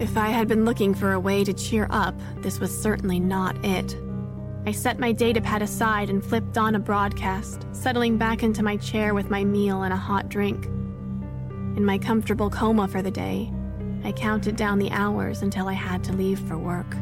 If 0.00 0.16
I 0.16 0.30
had 0.30 0.48
been 0.48 0.64
looking 0.64 0.92
for 0.92 1.12
a 1.12 1.20
way 1.20 1.44
to 1.44 1.52
cheer 1.52 1.86
up, 1.88 2.18
this 2.38 2.58
was 2.58 2.76
certainly 2.76 3.20
not 3.20 3.64
it. 3.64 3.96
I 4.66 4.72
set 4.72 4.98
my 4.98 5.12
datapad 5.12 5.62
aside 5.62 6.10
and 6.10 6.24
flipped 6.24 6.58
on 6.58 6.74
a 6.74 6.80
broadcast, 6.80 7.64
settling 7.70 8.18
back 8.18 8.42
into 8.42 8.64
my 8.64 8.76
chair 8.76 9.14
with 9.14 9.30
my 9.30 9.44
meal 9.44 9.82
and 9.82 9.92
a 9.92 9.96
hot 9.96 10.28
drink. 10.28 10.66
In 11.76 11.84
my 11.84 11.96
comfortable 11.96 12.50
coma 12.50 12.88
for 12.88 13.02
the 13.02 13.10
day, 13.10 13.52
I 14.02 14.10
counted 14.10 14.56
down 14.56 14.80
the 14.80 14.90
hours 14.90 15.42
until 15.42 15.68
I 15.68 15.74
had 15.74 16.02
to 16.04 16.12
leave 16.12 16.40
for 16.40 16.58
work. 16.58 16.96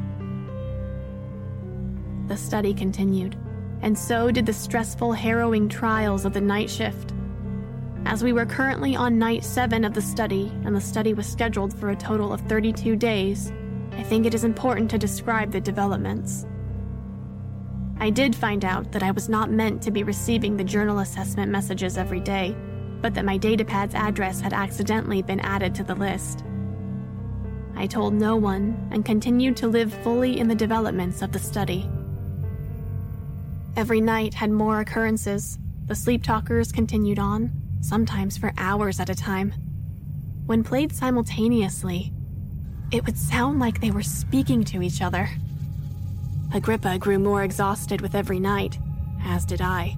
The 2.29 2.37
study 2.37 2.75
continued, 2.75 3.37
and 3.81 3.99
so 3.99 4.31
did 4.31 4.45
the 4.45 4.53
stressful, 4.53 5.13
harrowing 5.13 5.69
trials 5.69 6.27
of 6.27 6.35
the 6.35 6.41
night 6.43 6.69
shift. 6.69 7.12
As 8.05 8.25
we 8.25 8.33
were 8.33 8.45
currently 8.45 8.97
on 8.97 9.19
night 9.19 9.45
seven 9.45 9.85
of 9.85 9.95
the 9.95 10.03
study, 10.03 10.53
and 10.65 10.75
the 10.75 10.81
study 10.81 11.15
was 11.15 11.27
scheduled 11.27 11.73
for 11.79 11.91
a 11.91 11.97
total 11.97 12.33
of 12.33 12.41
32 12.43 12.97
days, 12.97 13.53
I 13.93 14.03
think 14.03 14.27
it 14.27 14.35
is 14.35 14.45
important 14.45 14.91
to 14.91 14.99
describe 14.99 15.53
the 15.53 15.61
developments. 15.61 16.47
I 18.01 18.11
did 18.11 18.35
find 18.35 18.65
out 18.65 18.91
that 18.93 19.03
I 19.03 19.13
was 19.13 19.29
not 19.29 19.51
meant 19.51 19.81
to 19.83 19.93
be 19.93 20.03
receiving 20.03 20.57
the 20.57 20.65
journal 20.65 20.99
assessment 20.99 21.53
messages 21.53 21.97
every 21.97 22.21
day, 22.21 22.57
but 23.01 23.15
that 23.15 23.25
my 23.25 23.39
datapad's 23.39 23.95
address 23.95 24.41
had 24.41 24.53
accidentally 24.53 25.23
been 25.23 25.41
added 25.41 25.75
to 25.77 25.85
the 25.85 25.95
list. 25.95 26.45
I 27.77 27.87
told 27.87 28.15
no 28.15 28.37
one 28.37 28.89
and 28.91 29.05
continued 29.05 29.57
to 29.59 29.69
live 29.69 29.95
fully 30.03 30.39
in 30.41 30.49
the 30.49 30.55
developments 30.55 31.23
of 31.23 31.33
the 31.33 31.39
study. 31.39 31.89
Every 33.77 34.01
night 34.01 34.35
had 34.35 34.51
more 34.51 34.81
occurrences. 34.81 35.59
The 35.87 35.95
sleep 35.95 36.23
talkers 36.23 36.73
continued 36.73 37.19
on, 37.19 37.62
sometimes 37.83 38.39
for 38.39 38.53
hours 38.57 38.99
at 38.99 39.11
a 39.11 39.15
time. 39.15 39.53
When 40.47 40.65
played 40.65 40.93
simultaneously, 40.93 42.13
it 42.91 43.05
would 43.05 43.19
sound 43.19 43.59
like 43.59 43.81
they 43.81 43.91
were 43.91 44.03
speaking 44.03 44.65
to 44.65 44.83
each 44.83 45.03
other. 45.03 45.29
Agrippa 46.55 46.99
grew 46.99 47.19
more 47.19 47.43
exhausted 47.43 48.01
with 48.01 48.15
every 48.15 48.39
night, 48.39 48.79
as 49.25 49.45
did 49.45 49.61
I. 49.61 49.97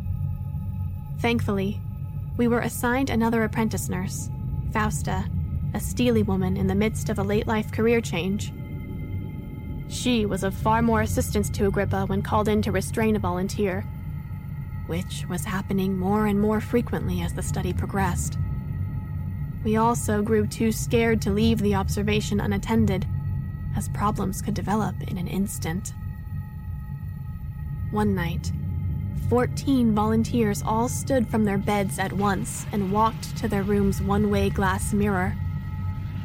Thankfully, 1.18 1.80
we 2.36 2.48
were 2.48 2.60
assigned 2.60 3.10
another 3.10 3.44
apprentice 3.44 3.88
nurse, 3.88 4.30
Fausta, 4.72 5.24
a 5.72 5.80
steely 5.80 6.22
woman 6.22 6.56
in 6.56 6.66
the 6.66 6.74
midst 6.74 7.08
of 7.08 7.18
a 7.18 7.22
late 7.22 7.46
life 7.46 7.72
career 7.72 8.00
change. 8.00 8.52
She 9.88 10.26
was 10.26 10.44
of 10.44 10.54
far 10.54 10.82
more 10.82 11.02
assistance 11.02 11.50
to 11.50 11.66
Agrippa 11.66 12.06
when 12.06 12.22
called 12.22 12.48
in 12.48 12.62
to 12.62 12.72
restrain 12.72 13.16
a 13.16 13.20
volunteer, 13.20 13.84
which 14.86 15.24
was 15.28 15.44
happening 15.44 15.98
more 15.98 16.26
and 16.26 16.40
more 16.40 16.60
frequently 16.60 17.22
as 17.22 17.34
the 17.34 17.42
study 17.42 17.72
progressed. 17.72 18.38
We 19.64 19.76
also 19.76 20.22
grew 20.22 20.46
too 20.46 20.72
scared 20.72 21.22
to 21.22 21.30
leave 21.30 21.58
the 21.58 21.74
observation 21.74 22.40
unattended, 22.40 23.06
as 23.76 23.88
problems 23.88 24.42
could 24.42 24.54
develop 24.54 25.02
in 25.08 25.16
an 25.16 25.26
instant. 25.26 25.94
One 27.90 28.14
night, 28.14 28.52
14 29.30 29.94
volunteers 29.94 30.62
all 30.62 30.88
stood 30.88 31.28
from 31.28 31.44
their 31.44 31.58
beds 31.58 31.98
at 31.98 32.12
once 32.12 32.66
and 32.72 32.92
walked 32.92 33.36
to 33.38 33.48
their 33.48 33.62
room's 33.62 34.02
one 34.02 34.30
way 34.30 34.50
glass 34.50 34.92
mirror. 34.92 35.34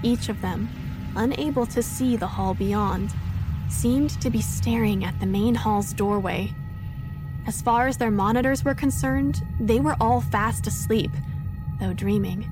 Each 0.04 0.28
of 0.28 0.42
them, 0.42 0.70
unable 1.16 1.66
to 1.68 1.82
see 1.82 2.18
the 2.18 2.28
hall 2.28 2.54
beyond, 2.54 3.14
seemed 3.70 4.10
to 4.22 4.30
be 4.30 4.42
staring 4.42 5.06
at 5.06 5.20
the 5.20 5.26
main 5.26 5.56
hall's 5.56 5.94
doorway 5.94 6.54
as 7.48 7.62
far 7.62 7.88
as 7.88 7.98
their 7.98 8.12
monitors 8.12 8.64
were 8.64 8.76
concerned, 8.76 9.42
they 9.60 9.80
were 9.80 9.96
all 10.00 10.22
fast 10.22 10.68
asleep, 10.68 11.12
though 11.80 11.94
dreaming. 11.94 12.50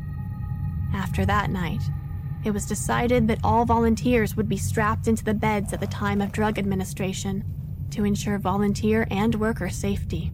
After 0.94 1.26
that 1.26 1.50
night, 1.50 1.82
it 2.44 2.52
was 2.52 2.66
decided 2.66 3.28
that 3.28 3.40
all 3.44 3.66
volunteers 3.66 4.36
would 4.36 4.48
be 4.48 4.58
strapped 4.58 5.08
into 5.08 5.24
the 5.24 5.34
beds 5.34 5.74
at 5.74 5.80
the 5.80 5.88
time 5.88 6.22
of 6.22 6.32
drug 6.32 6.58
administration 6.58 7.44
to 7.92 8.06
ensure 8.06 8.38
volunteer 8.38 9.08
and 9.12 9.36
worker 9.36 9.70
safety. 9.70 10.32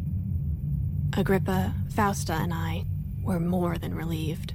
Agrippa, 1.15 1.73
Fausta, 1.89 2.33
and 2.33 2.53
I 2.53 2.85
were 3.21 3.39
more 3.39 3.77
than 3.77 3.95
relieved. 3.95 4.53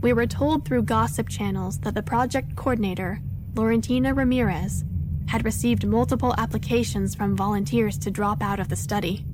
We 0.00 0.12
were 0.12 0.26
told 0.26 0.64
through 0.64 0.82
gossip 0.82 1.28
channels 1.28 1.80
that 1.80 1.94
the 1.94 2.02
project 2.02 2.56
coordinator, 2.56 3.20
Laurentina 3.54 4.14
Ramirez, 4.14 4.84
had 5.28 5.44
received 5.44 5.86
multiple 5.86 6.34
applications 6.38 7.14
from 7.14 7.36
volunteers 7.36 7.98
to 7.98 8.10
drop 8.10 8.42
out 8.42 8.60
of 8.60 8.68
the 8.68 8.76
study. 8.76 9.24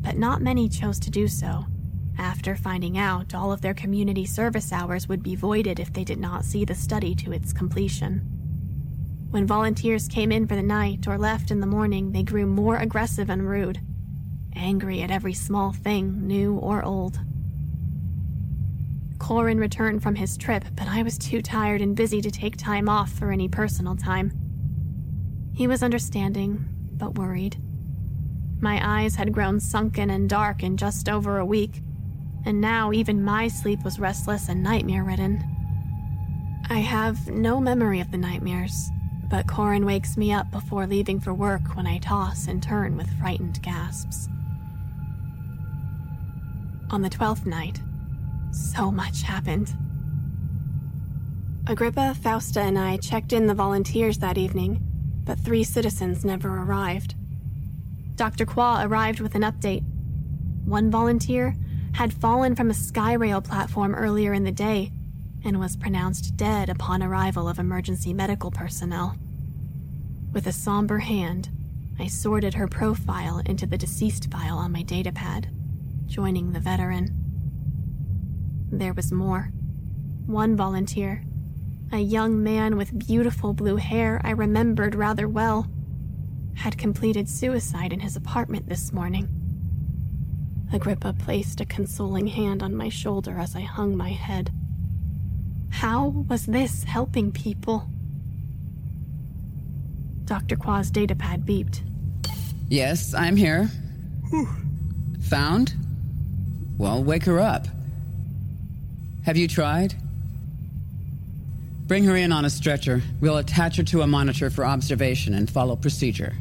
But 0.00 0.16
not 0.16 0.42
many 0.42 0.68
chose 0.68 0.98
to 1.00 1.10
do 1.10 1.28
so, 1.28 1.66
after 2.18 2.56
finding 2.56 2.96
out 2.98 3.34
all 3.34 3.52
of 3.52 3.60
their 3.60 3.74
community 3.74 4.24
service 4.26 4.72
hours 4.72 5.08
would 5.08 5.22
be 5.22 5.34
voided 5.34 5.80
if 5.80 5.92
they 5.92 6.04
did 6.04 6.18
not 6.18 6.44
see 6.44 6.64
the 6.64 6.74
study 6.74 7.14
to 7.16 7.32
its 7.32 7.52
completion. 7.52 8.20
When 9.30 9.46
volunteers 9.46 10.06
came 10.06 10.30
in 10.30 10.46
for 10.46 10.54
the 10.54 10.62
night 10.62 11.08
or 11.08 11.18
left 11.18 11.50
in 11.50 11.60
the 11.60 11.66
morning, 11.66 12.12
they 12.12 12.22
grew 12.22 12.46
more 12.46 12.76
aggressive 12.76 13.28
and 13.30 13.48
rude, 13.48 13.80
angry 14.54 15.02
at 15.02 15.10
every 15.10 15.34
small 15.34 15.72
thing, 15.72 16.26
new 16.26 16.56
or 16.56 16.84
old. 16.84 17.18
Corin 19.18 19.58
returned 19.58 20.02
from 20.02 20.14
his 20.14 20.36
trip, 20.36 20.64
but 20.76 20.86
I 20.86 21.02
was 21.02 21.18
too 21.18 21.42
tired 21.42 21.80
and 21.80 21.96
busy 21.96 22.20
to 22.20 22.30
take 22.30 22.56
time 22.56 22.88
off 22.88 23.10
for 23.10 23.32
any 23.32 23.48
personal 23.48 23.96
time. 23.96 24.43
He 25.54 25.68
was 25.68 25.84
understanding, 25.84 26.64
but 26.94 27.16
worried. 27.16 27.56
My 28.60 28.80
eyes 28.82 29.14
had 29.14 29.32
grown 29.32 29.60
sunken 29.60 30.10
and 30.10 30.28
dark 30.28 30.64
in 30.64 30.76
just 30.76 31.08
over 31.08 31.38
a 31.38 31.46
week, 31.46 31.80
and 32.44 32.60
now 32.60 32.92
even 32.92 33.22
my 33.22 33.46
sleep 33.46 33.84
was 33.84 34.00
restless 34.00 34.48
and 34.48 34.64
nightmare 34.64 35.04
ridden. 35.04 35.44
I 36.68 36.78
have 36.78 37.28
no 37.30 37.60
memory 37.60 38.00
of 38.00 38.10
the 38.10 38.18
nightmares, 38.18 38.90
but 39.30 39.46
Corin 39.46 39.86
wakes 39.86 40.16
me 40.16 40.32
up 40.32 40.50
before 40.50 40.88
leaving 40.88 41.20
for 41.20 41.32
work 41.32 41.76
when 41.76 41.86
I 41.86 41.98
toss 41.98 42.48
and 42.48 42.60
turn 42.60 42.96
with 42.96 43.16
frightened 43.20 43.62
gasps. 43.62 44.28
On 46.90 47.02
the 47.02 47.10
twelfth 47.10 47.46
night, 47.46 47.80
so 48.50 48.90
much 48.90 49.22
happened. 49.22 49.72
Agrippa, 51.68 52.16
Fausta, 52.20 52.60
and 52.60 52.78
I 52.78 52.96
checked 52.96 53.32
in 53.32 53.46
the 53.46 53.54
volunteers 53.54 54.18
that 54.18 54.36
evening 54.36 54.84
but 55.24 55.38
three 55.38 55.64
citizens 55.64 56.24
never 56.24 56.48
arrived. 56.48 57.14
Dr. 58.16 58.46
Croix 58.46 58.82
arrived 58.82 59.20
with 59.20 59.34
an 59.34 59.42
update. 59.42 59.82
One 60.64 60.90
volunteer 60.90 61.56
had 61.94 62.12
fallen 62.12 62.54
from 62.54 62.70
a 62.70 62.74
Skyrail 62.74 63.42
platform 63.42 63.94
earlier 63.94 64.32
in 64.32 64.44
the 64.44 64.52
day 64.52 64.92
and 65.44 65.60
was 65.60 65.76
pronounced 65.76 66.36
dead 66.36 66.68
upon 66.68 67.02
arrival 67.02 67.48
of 67.48 67.58
emergency 67.58 68.12
medical 68.12 68.50
personnel. 68.50 69.16
With 70.32 70.46
a 70.46 70.52
somber 70.52 70.98
hand, 70.98 71.50
I 71.98 72.06
sorted 72.06 72.54
her 72.54 72.66
profile 72.66 73.40
into 73.46 73.66
the 73.66 73.78
deceased 73.78 74.30
file 74.30 74.58
on 74.58 74.72
my 74.72 74.82
datapad, 74.82 75.46
joining 76.06 76.52
the 76.52 76.60
veteran. 76.60 77.14
There 78.72 78.94
was 78.94 79.12
more. 79.12 79.52
One 80.26 80.56
volunteer, 80.56 81.22
a 81.92 81.98
young 81.98 82.42
man 82.42 82.76
with 82.76 82.98
beautiful 82.98 83.52
blue 83.52 83.76
hair 83.76 84.20
I 84.24 84.30
remembered 84.30 84.94
rather 84.94 85.28
well, 85.28 85.68
had 86.54 86.78
completed 86.78 87.28
suicide 87.28 87.92
in 87.92 88.00
his 88.00 88.16
apartment 88.16 88.68
this 88.68 88.92
morning. 88.92 89.28
Agrippa 90.72 91.12
placed 91.12 91.60
a 91.60 91.64
consoling 91.64 92.26
hand 92.26 92.62
on 92.62 92.74
my 92.74 92.88
shoulder 92.88 93.38
as 93.38 93.54
I 93.54 93.60
hung 93.60 93.96
my 93.96 94.10
head. 94.10 94.50
How 95.70 96.08
was 96.08 96.46
this 96.46 96.84
helping 96.84 97.32
people? 97.32 97.88
Dr. 100.24 100.56
Croix's 100.56 100.90
datapad 100.90 101.44
beeped. 101.44 101.82
Yes, 102.68 103.14
I'm 103.14 103.36
here. 103.36 103.70
Found? 105.28 105.74
Well, 106.78 107.04
wake 107.04 107.24
her 107.24 107.38
up. 107.38 107.66
Have 109.24 109.36
you 109.36 109.46
tried? 109.46 109.94
Bring 111.86 112.04
her 112.04 112.16
in 112.16 112.32
on 112.32 112.46
a 112.46 112.50
stretcher. 112.50 113.02
We'll 113.20 113.36
attach 113.36 113.76
her 113.76 113.82
to 113.84 114.00
a 114.00 114.06
monitor 114.06 114.48
for 114.48 114.64
observation 114.64 115.34
and 115.34 115.50
follow 115.50 115.76
procedure. 115.76 116.32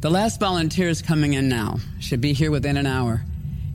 The 0.00 0.10
last 0.10 0.38
volunteer 0.38 0.88
is 0.88 1.02
coming 1.02 1.34
in 1.34 1.48
now. 1.48 1.78
Should 1.98 2.20
be 2.20 2.32
here 2.32 2.52
within 2.52 2.76
an 2.76 2.86
hour. 2.86 3.22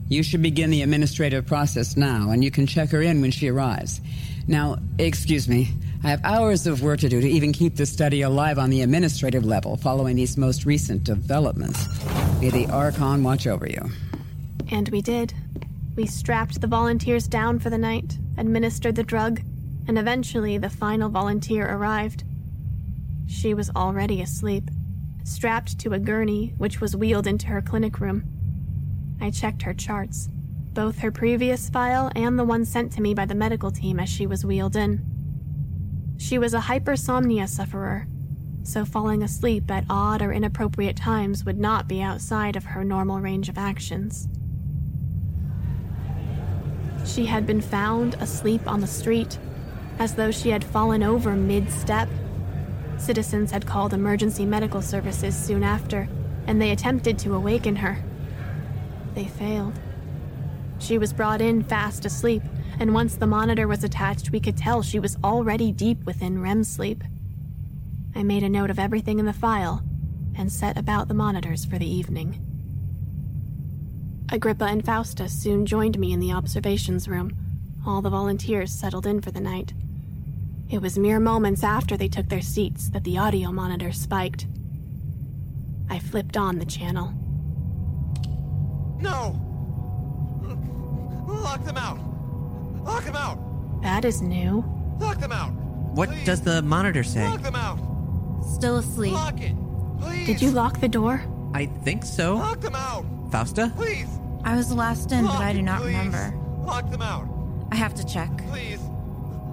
You 0.08 0.22
should 0.22 0.40
begin 0.40 0.70
the 0.70 0.80
administrative 0.80 1.46
process 1.46 1.96
now, 1.96 2.30
and 2.30 2.42
you 2.42 2.50
can 2.50 2.66
check 2.66 2.90
her 2.90 3.02
in 3.02 3.20
when 3.20 3.30
she 3.30 3.48
arrives. 3.48 4.00
Now, 4.48 4.78
excuse 4.98 5.48
me. 5.48 5.68
I 6.02 6.08
have 6.08 6.20
hours 6.24 6.66
of 6.66 6.82
work 6.82 7.00
to 7.00 7.08
do 7.08 7.20
to 7.20 7.28
even 7.28 7.52
keep 7.52 7.76
the 7.76 7.86
study 7.86 8.22
alive 8.22 8.58
on 8.58 8.70
the 8.70 8.82
administrative 8.82 9.44
level 9.44 9.76
following 9.76 10.16
these 10.16 10.36
most 10.36 10.64
recent 10.64 11.04
developments. 11.04 11.86
May 12.40 12.50
the 12.50 12.66
Archon 12.66 13.22
watch 13.22 13.46
over 13.46 13.66
you. 13.66 13.90
And 14.70 14.88
we 14.90 15.00
did. 15.00 15.34
We 15.96 16.06
strapped 16.06 16.60
the 16.60 16.66
volunteers 16.66 17.26
down 17.26 17.58
for 17.58 17.70
the 17.70 17.78
night, 17.78 18.18
administered 18.36 18.96
the 18.96 19.02
drug, 19.02 19.40
and 19.86 19.98
eventually 19.98 20.58
the 20.58 20.70
final 20.70 21.08
volunteer 21.08 21.68
arrived. 21.68 22.24
She 23.26 23.54
was 23.54 23.70
already 23.74 24.20
asleep, 24.20 24.70
strapped 25.24 25.78
to 25.80 25.92
a 25.92 25.98
gurney 25.98 26.54
which 26.58 26.80
was 26.80 26.96
wheeled 26.96 27.26
into 27.26 27.46
her 27.48 27.62
clinic 27.62 28.00
room. 28.00 28.24
I 29.20 29.30
checked 29.30 29.62
her 29.62 29.74
charts, 29.74 30.28
both 30.72 30.98
her 30.98 31.10
previous 31.10 31.70
file 31.70 32.10
and 32.14 32.38
the 32.38 32.44
one 32.44 32.64
sent 32.64 32.92
to 32.92 33.02
me 33.02 33.14
by 33.14 33.26
the 33.26 33.34
medical 33.34 33.70
team 33.70 33.98
as 34.00 34.08
she 34.08 34.26
was 34.26 34.44
wheeled 34.44 34.76
in. 34.76 35.04
She 36.16 36.38
was 36.38 36.54
a 36.54 36.60
hypersomnia 36.60 37.48
sufferer, 37.48 38.06
so 38.62 38.84
falling 38.84 39.22
asleep 39.22 39.70
at 39.70 39.84
odd 39.90 40.22
or 40.22 40.32
inappropriate 40.32 40.96
times 40.96 41.44
would 41.44 41.58
not 41.58 41.88
be 41.88 42.02
outside 42.02 42.56
of 42.56 42.64
her 42.64 42.82
normal 42.82 43.20
range 43.20 43.48
of 43.48 43.58
actions. 43.58 44.28
She 47.04 47.26
had 47.26 47.46
been 47.46 47.60
found 47.60 48.14
asleep 48.14 48.66
on 48.66 48.80
the 48.80 48.86
street, 48.86 49.38
as 49.98 50.14
though 50.14 50.30
she 50.30 50.50
had 50.50 50.64
fallen 50.64 51.02
over 51.02 51.36
mid 51.36 51.70
step. 51.70 52.08
Citizens 52.98 53.50
had 53.50 53.66
called 53.66 53.92
emergency 53.92 54.44
medical 54.44 54.82
services 54.82 55.36
soon 55.36 55.62
after, 55.62 56.08
and 56.46 56.60
they 56.60 56.70
attempted 56.70 57.18
to 57.18 57.34
awaken 57.34 57.76
her. 57.76 57.98
They 59.14 59.24
failed. 59.24 59.78
She 60.78 60.98
was 60.98 61.12
brought 61.12 61.40
in 61.40 61.62
fast 61.62 62.04
asleep, 62.04 62.42
and 62.78 62.94
once 62.94 63.16
the 63.16 63.26
monitor 63.26 63.68
was 63.68 63.84
attached, 63.84 64.30
we 64.30 64.40
could 64.40 64.56
tell 64.56 64.82
she 64.82 64.98
was 64.98 65.16
already 65.22 65.70
deep 65.72 66.04
within 66.04 66.40
REM 66.40 66.64
sleep. 66.64 67.04
I 68.14 68.22
made 68.22 68.42
a 68.42 68.48
note 68.48 68.70
of 68.70 68.78
everything 68.78 69.18
in 69.18 69.26
the 69.26 69.32
file 69.32 69.82
and 70.36 70.52
set 70.52 70.76
about 70.76 71.08
the 71.08 71.14
monitors 71.14 71.64
for 71.64 71.78
the 71.78 71.88
evening. 71.88 72.40
Agrippa 74.30 74.64
and 74.64 74.84
Fausta 74.84 75.28
soon 75.28 75.66
joined 75.66 75.98
me 75.98 76.12
in 76.12 76.20
the 76.20 76.32
observations 76.32 77.08
room. 77.08 77.36
All 77.86 78.02
the 78.02 78.10
volunteers 78.10 78.72
settled 78.72 79.06
in 79.06 79.20
for 79.20 79.30
the 79.30 79.40
night. 79.40 79.74
It 80.74 80.82
was 80.82 80.98
mere 80.98 81.20
moments 81.20 81.62
after 81.62 81.96
they 81.96 82.08
took 82.08 82.28
their 82.28 82.40
seats 82.40 82.88
that 82.88 83.04
the 83.04 83.16
audio 83.16 83.52
monitor 83.52 83.92
spiked. 83.92 84.48
I 85.88 86.00
flipped 86.00 86.36
on 86.36 86.58
the 86.58 86.64
channel. 86.64 87.14
No! 89.00 89.40
Lock 91.28 91.64
them 91.64 91.76
out! 91.76 92.00
Lock 92.84 93.04
them 93.04 93.14
out! 93.14 93.38
That 93.82 94.04
is 94.04 94.20
new. 94.20 94.64
Lock 94.98 95.20
them 95.20 95.30
out! 95.30 95.52
What 95.94 96.10
does 96.24 96.40
the 96.40 96.60
monitor 96.62 97.04
say? 97.04 97.22
Lock 97.28 97.42
them 97.42 97.54
out! 97.54 97.78
Still 98.44 98.78
asleep. 98.78 99.12
Lock 99.12 99.40
it! 99.40 99.54
Please! 100.00 100.26
Did 100.26 100.42
you 100.42 100.50
lock 100.50 100.80
the 100.80 100.88
door? 100.88 101.22
I 101.54 101.66
think 101.66 102.04
so. 102.04 102.34
Lock 102.34 102.60
them 102.62 102.74
out! 102.74 103.06
Fausta? 103.30 103.72
Please! 103.76 104.08
I 104.42 104.56
was 104.56 104.70
the 104.70 104.74
last 104.74 105.12
in, 105.12 105.24
Lock 105.24 105.38
but 105.38 105.44
I 105.44 105.52
do 105.52 105.62
not 105.62 105.82
please. 105.82 105.96
remember. 105.96 106.36
Lock 106.66 106.90
them 106.90 107.02
out! 107.02 107.28
I 107.70 107.76
have 107.76 107.94
to 107.94 108.04
check. 108.04 108.28
Please! 108.48 108.80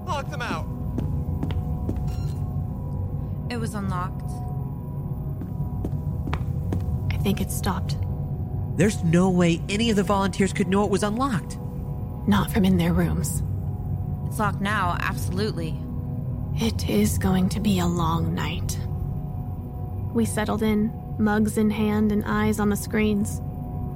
Lock 0.07 0.27
them 0.31 0.41
out! 0.41 0.80
It 3.51 3.59
was 3.59 3.73
unlocked. 3.73 4.31
I 7.13 7.17
think 7.17 7.41
it 7.41 7.51
stopped. 7.51 7.97
There's 8.77 9.03
no 9.03 9.29
way 9.29 9.61
any 9.67 9.89
of 9.89 9.97
the 9.97 10.03
volunteers 10.03 10.53
could 10.53 10.69
know 10.69 10.85
it 10.85 10.89
was 10.89 11.03
unlocked. 11.03 11.57
Not 12.29 12.49
from 12.49 12.63
in 12.63 12.77
their 12.77 12.93
rooms. 12.93 13.43
It's 14.25 14.39
locked 14.39 14.61
now, 14.61 14.95
absolutely. 15.01 15.77
It 16.61 16.89
is 16.89 17.17
going 17.17 17.49
to 17.49 17.59
be 17.59 17.79
a 17.79 17.85
long 17.85 18.33
night. 18.33 18.79
We 20.13 20.23
settled 20.23 20.63
in, 20.63 20.89
mugs 21.19 21.57
in 21.57 21.69
hand 21.71 22.13
and 22.13 22.23
eyes 22.25 22.57
on 22.57 22.69
the 22.69 22.77
screens. 22.77 23.41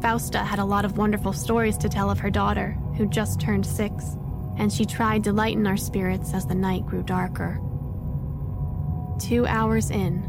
Fausta 0.02 0.39
had 0.39 0.60
a 0.60 0.65
lot 0.65 0.84
of 0.84 0.98
wonderful 0.98 1.32
stories 1.32 1.78
to 1.78 1.88
tell 1.88 2.12
of 2.12 2.20
her 2.20 2.30
daughter, 2.30 2.72
who 2.98 3.08
just 3.08 3.39
turned 3.39 3.65
six, 3.65 4.18
and 4.58 4.72
she 4.72 4.84
tried 4.84 5.24
to 5.24 5.32
lighten 5.32 5.65
our 5.65 5.78
spirits 5.78 6.34
as 6.34 6.46
the 6.46 6.56
night 6.56 6.86
grew 6.86 7.04
darker. 7.04 7.62
Two 9.19 9.47
hours 9.47 9.91
in, 9.91 10.23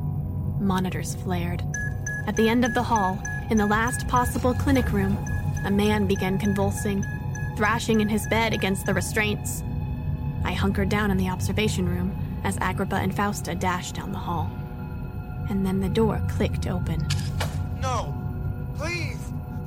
monitors 0.61 1.17
flared. 1.17 1.63
At 2.29 2.37
the 2.37 2.49
end 2.49 2.65
of 2.65 2.73
the 2.73 2.83
hall, 2.83 3.21
in 3.51 3.57
the 3.57 3.67
last 3.67 4.07
possible 4.07 4.55
clinic 4.55 4.93
room, 4.93 5.19
a 5.65 5.71
man 5.71 6.07
began 6.07 6.39
convulsing, 6.39 7.05
thrashing 7.57 8.01
in 8.01 8.09
his 8.09 8.27
bed 8.29 8.53
against 8.53 8.87
the 8.87 8.95
restraints. 8.95 9.65
I 10.45 10.53
hunkered 10.53 10.89
down 10.89 11.11
in 11.11 11.17
the 11.17 11.29
observation 11.29 11.89
room 11.89 12.17
as 12.45 12.59
Agrippa 12.61 12.97
and 12.97 13.15
Fausta 13.15 13.57
dashed 13.57 13.97
down 13.97 14.13
the 14.13 14.19
hall. 14.19 14.49
And 15.49 15.67
then 15.67 15.81
the 15.81 15.89
door 15.89 16.23
clicked 16.29 16.69
open. 16.69 17.07
No! 17.81 18.15
Please! 18.77 19.19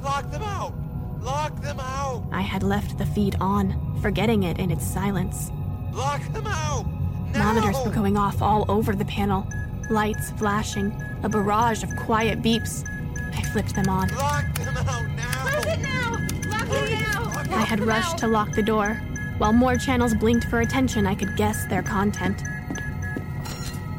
Lock 0.01 0.31
them 0.31 0.43
out! 0.43 0.73
Lock 1.19 1.61
them 1.61 1.79
out! 1.81 2.23
I 2.31 2.41
had 2.41 2.63
left 2.63 2.97
the 2.97 3.05
feed 3.05 3.35
on, 3.41 3.99
forgetting 4.01 4.43
it 4.43 4.59
in 4.59 4.71
its 4.71 4.85
silence. 4.85 5.51
Lock 5.91 6.21
them 6.31 6.47
out! 6.47 6.85
Now! 7.33 7.53
Monitors 7.53 7.77
were 7.85 7.91
going 7.91 8.17
off 8.17 8.41
all 8.41 8.65
over 8.69 8.95
the 8.95 9.05
panel, 9.05 9.47
lights 9.89 10.31
flashing, 10.31 10.91
a 11.23 11.29
barrage 11.29 11.83
of 11.83 11.95
quiet 11.95 12.41
beeps. 12.41 12.87
I 13.35 13.41
flipped 13.51 13.75
them 13.75 13.89
on. 13.89 14.09
Lock 14.09 14.53
them 14.55 14.77
out 14.77 15.09
now! 15.11 15.47
Close 15.47 15.65
it 15.65 15.79
now! 15.79 16.11
Lock 16.49 16.69
it 16.69 16.91
now! 16.91 17.57
I 17.57 17.61
had 17.61 17.79
rushed 17.79 18.17
to 18.19 18.27
lock 18.27 18.51
the 18.53 18.63
door. 18.63 18.95
While 19.37 19.53
more 19.53 19.77
channels 19.77 20.13
blinked 20.13 20.47
for 20.47 20.61
attention, 20.61 21.07
I 21.07 21.15
could 21.15 21.35
guess 21.37 21.65
their 21.67 21.83
content. 21.83 22.43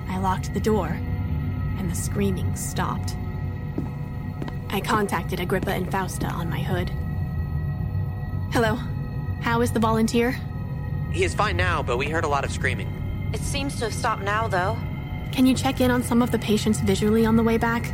I 0.08 0.18
locked 0.18 0.52
the 0.52 0.60
door, 0.60 0.88
and 1.78 1.90
the 1.90 1.94
screaming 1.94 2.54
stopped. 2.56 3.16
I 4.68 4.80
contacted 4.80 5.40
Agrippa 5.40 5.72
and 5.72 5.90
Fausta 5.90 6.26
on 6.26 6.50
my 6.50 6.60
hood. 6.60 6.90
Hello. 8.52 8.78
How 9.40 9.62
is 9.62 9.72
the 9.72 9.80
volunteer? 9.80 10.38
He 11.12 11.24
is 11.24 11.34
fine 11.34 11.56
now, 11.56 11.82
but 11.82 11.96
we 11.96 12.08
heard 12.08 12.24
a 12.24 12.28
lot 12.28 12.44
of 12.44 12.52
screaming. 12.52 12.99
It 13.32 13.40
seems 13.40 13.76
to 13.76 13.84
have 13.84 13.94
stopped 13.94 14.22
now, 14.22 14.48
though. 14.48 14.76
Can 15.32 15.46
you 15.46 15.54
check 15.54 15.80
in 15.80 15.90
on 15.90 16.02
some 16.02 16.22
of 16.22 16.30
the 16.32 16.38
patients 16.38 16.80
visually 16.80 17.24
on 17.24 17.36
the 17.36 17.42
way 17.42 17.56
back? 17.56 17.92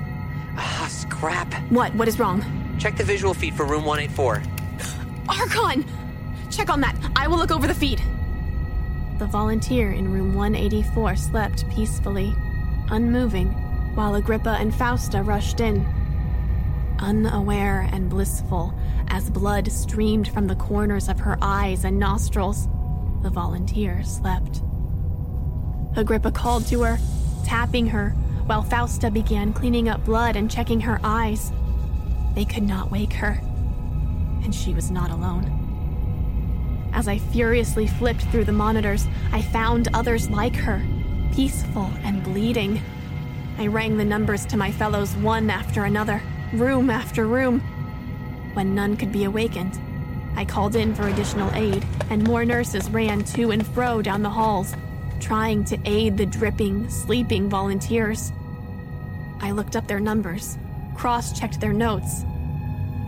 Ah, 0.56 0.88
scrap. 0.90 1.52
What? 1.70 1.94
What 1.94 2.08
is 2.08 2.18
wrong? 2.18 2.44
Check 2.78 2.96
the 2.96 3.04
visual 3.04 3.34
feed 3.34 3.54
for 3.54 3.66
room 3.66 3.84
184. 3.84 4.42
Archon! 5.28 5.84
Check 6.50 6.70
on 6.70 6.80
that. 6.80 6.96
I 7.14 7.28
will 7.28 7.36
look 7.36 7.50
over 7.50 7.66
the 7.66 7.74
feed. 7.74 8.02
The 9.18 9.26
volunteer 9.26 9.92
in 9.92 10.12
room 10.12 10.34
184 10.34 11.16
slept 11.16 11.68
peacefully, 11.70 12.34
unmoving, 12.90 13.48
while 13.94 14.14
Agrippa 14.14 14.56
and 14.58 14.74
Fausta 14.74 15.22
rushed 15.22 15.60
in. 15.60 15.86
Unaware 16.98 17.88
and 17.92 18.08
blissful, 18.08 18.74
as 19.08 19.30
blood 19.30 19.70
streamed 19.70 20.28
from 20.28 20.46
the 20.46 20.56
corners 20.56 21.08
of 21.08 21.20
her 21.20 21.36
eyes 21.42 21.84
and 21.84 21.98
nostrils, 21.98 22.68
the 23.22 23.30
volunteer 23.30 24.02
slept. 24.04 24.62
Agrippa 25.96 26.30
called 26.30 26.66
to 26.66 26.82
her, 26.82 26.98
tapping 27.44 27.86
her, 27.86 28.10
while 28.44 28.62
Fausta 28.62 29.10
began 29.10 29.52
cleaning 29.52 29.88
up 29.88 30.04
blood 30.04 30.36
and 30.36 30.50
checking 30.50 30.80
her 30.80 31.00
eyes. 31.02 31.52
They 32.34 32.44
could 32.44 32.62
not 32.62 32.90
wake 32.90 33.14
her, 33.14 33.40
and 34.44 34.54
she 34.54 34.74
was 34.74 34.90
not 34.90 35.10
alone. 35.10 36.90
As 36.92 37.08
I 37.08 37.18
furiously 37.18 37.86
flipped 37.86 38.22
through 38.24 38.44
the 38.44 38.52
monitors, 38.52 39.06
I 39.32 39.40
found 39.40 39.88
others 39.94 40.28
like 40.30 40.54
her, 40.56 40.84
peaceful 41.32 41.90
and 42.04 42.22
bleeding. 42.22 42.80
I 43.58 43.66
rang 43.66 43.96
the 43.96 44.04
numbers 44.04 44.44
to 44.46 44.56
my 44.56 44.70
fellows 44.70 45.14
one 45.16 45.48
after 45.48 45.84
another, 45.84 46.22
room 46.52 46.90
after 46.90 47.26
room. 47.26 47.60
When 48.52 48.74
none 48.74 48.96
could 48.96 49.12
be 49.12 49.24
awakened, 49.24 49.80
I 50.36 50.44
called 50.44 50.76
in 50.76 50.94
for 50.94 51.08
additional 51.08 51.50
aid, 51.54 51.86
and 52.10 52.22
more 52.22 52.44
nurses 52.44 52.90
ran 52.90 53.24
to 53.24 53.50
and 53.50 53.66
fro 53.66 54.02
down 54.02 54.22
the 54.22 54.30
halls, 54.30 54.74
trying 55.20 55.64
to 55.64 55.78
aid 55.84 56.16
the 56.16 56.26
dripping, 56.26 56.88
sleeping 56.88 57.48
volunteers. 57.48 58.32
I 59.40 59.50
looked 59.50 59.76
up 59.76 59.86
their 59.86 60.00
numbers, 60.00 60.58
cross 60.94 61.38
checked 61.38 61.60
their 61.60 61.72
notes. 61.72 62.24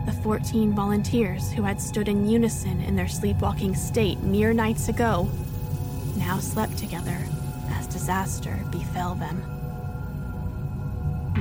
The 0.06 0.12
14 0.22 0.72
volunteers 0.72 1.52
who 1.52 1.62
had 1.62 1.80
stood 1.80 2.08
in 2.08 2.28
unison 2.28 2.80
in 2.80 2.96
their 2.96 3.08
sleepwalking 3.08 3.74
state 3.74 4.20
mere 4.20 4.52
nights 4.52 4.88
ago 4.88 5.28
now 6.16 6.38
slept 6.38 6.78
together 6.78 7.18
as 7.70 7.86
disaster 7.86 8.58
befell 8.70 9.14
them. 9.14 9.42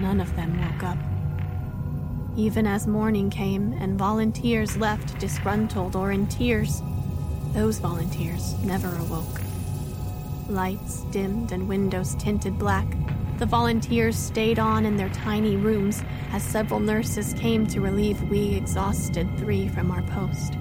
None 0.01 0.19
of 0.19 0.35
them 0.35 0.59
woke 0.59 0.83
up. 0.83 0.97
Even 2.37 2.67
as 2.67 2.85
morning 2.85 3.29
came 3.29 3.73
and 3.73 3.97
volunteers 3.97 4.77
left 4.77 5.17
disgruntled 5.19 5.95
or 5.95 6.11
in 6.11 6.27
tears, 6.27 6.81
those 7.53 7.79
volunteers 7.79 8.53
never 8.63 8.95
awoke. 8.97 9.46
Lights 10.49 11.01
dimmed 11.11 11.51
and 11.51 11.67
windows 11.67 12.15
tinted 12.15 12.57
black, 12.57 12.87
the 13.37 13.45
volunteers 13.45 14.15
stayed 14.15 14.59
on 14.59 14.85
in 14.85 14.95
their 14.95 15.09
tiny 15.09 15.57
rooms 15.57 16.03
as 16.31 16.41
several 16.41 16.79
nurses 16.79 17.33
came 17.33 17.67
to 17.67 17.81
relieve 17.81 18.21
we 18.29 18.55
exhausted 18.55 19.27
three 19.37 19.67
from 19.67 19.91
our 19.91 20.01
post. 20.03 20.53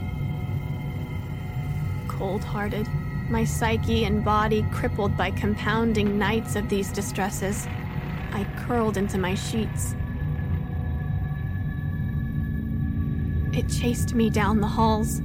Cold 2.08 2.42
hearted, 2.42 2.88
my 3.30 3.44
psyche 3.44 4.04
and 4.04 4.24
body 4.24 4.66
crippled 4.72 5.16
by 5.16 5.30
compounding 5.30 6.18
nights 6.18 6.56
of 6.56 6.68
these 6.68 6.90
distresses, 6.90 7.68
I 8.32 8.44
curled 8.66 8.96
into 8.96 9.18
my 9.18 9.34
sheets. 9.34 9.94
It 13.52 13.68
chased 13.68 14.14
me 14.14 14.30
down 14.30 14.60
the 14.60 14.66
halls, 14.66 15.22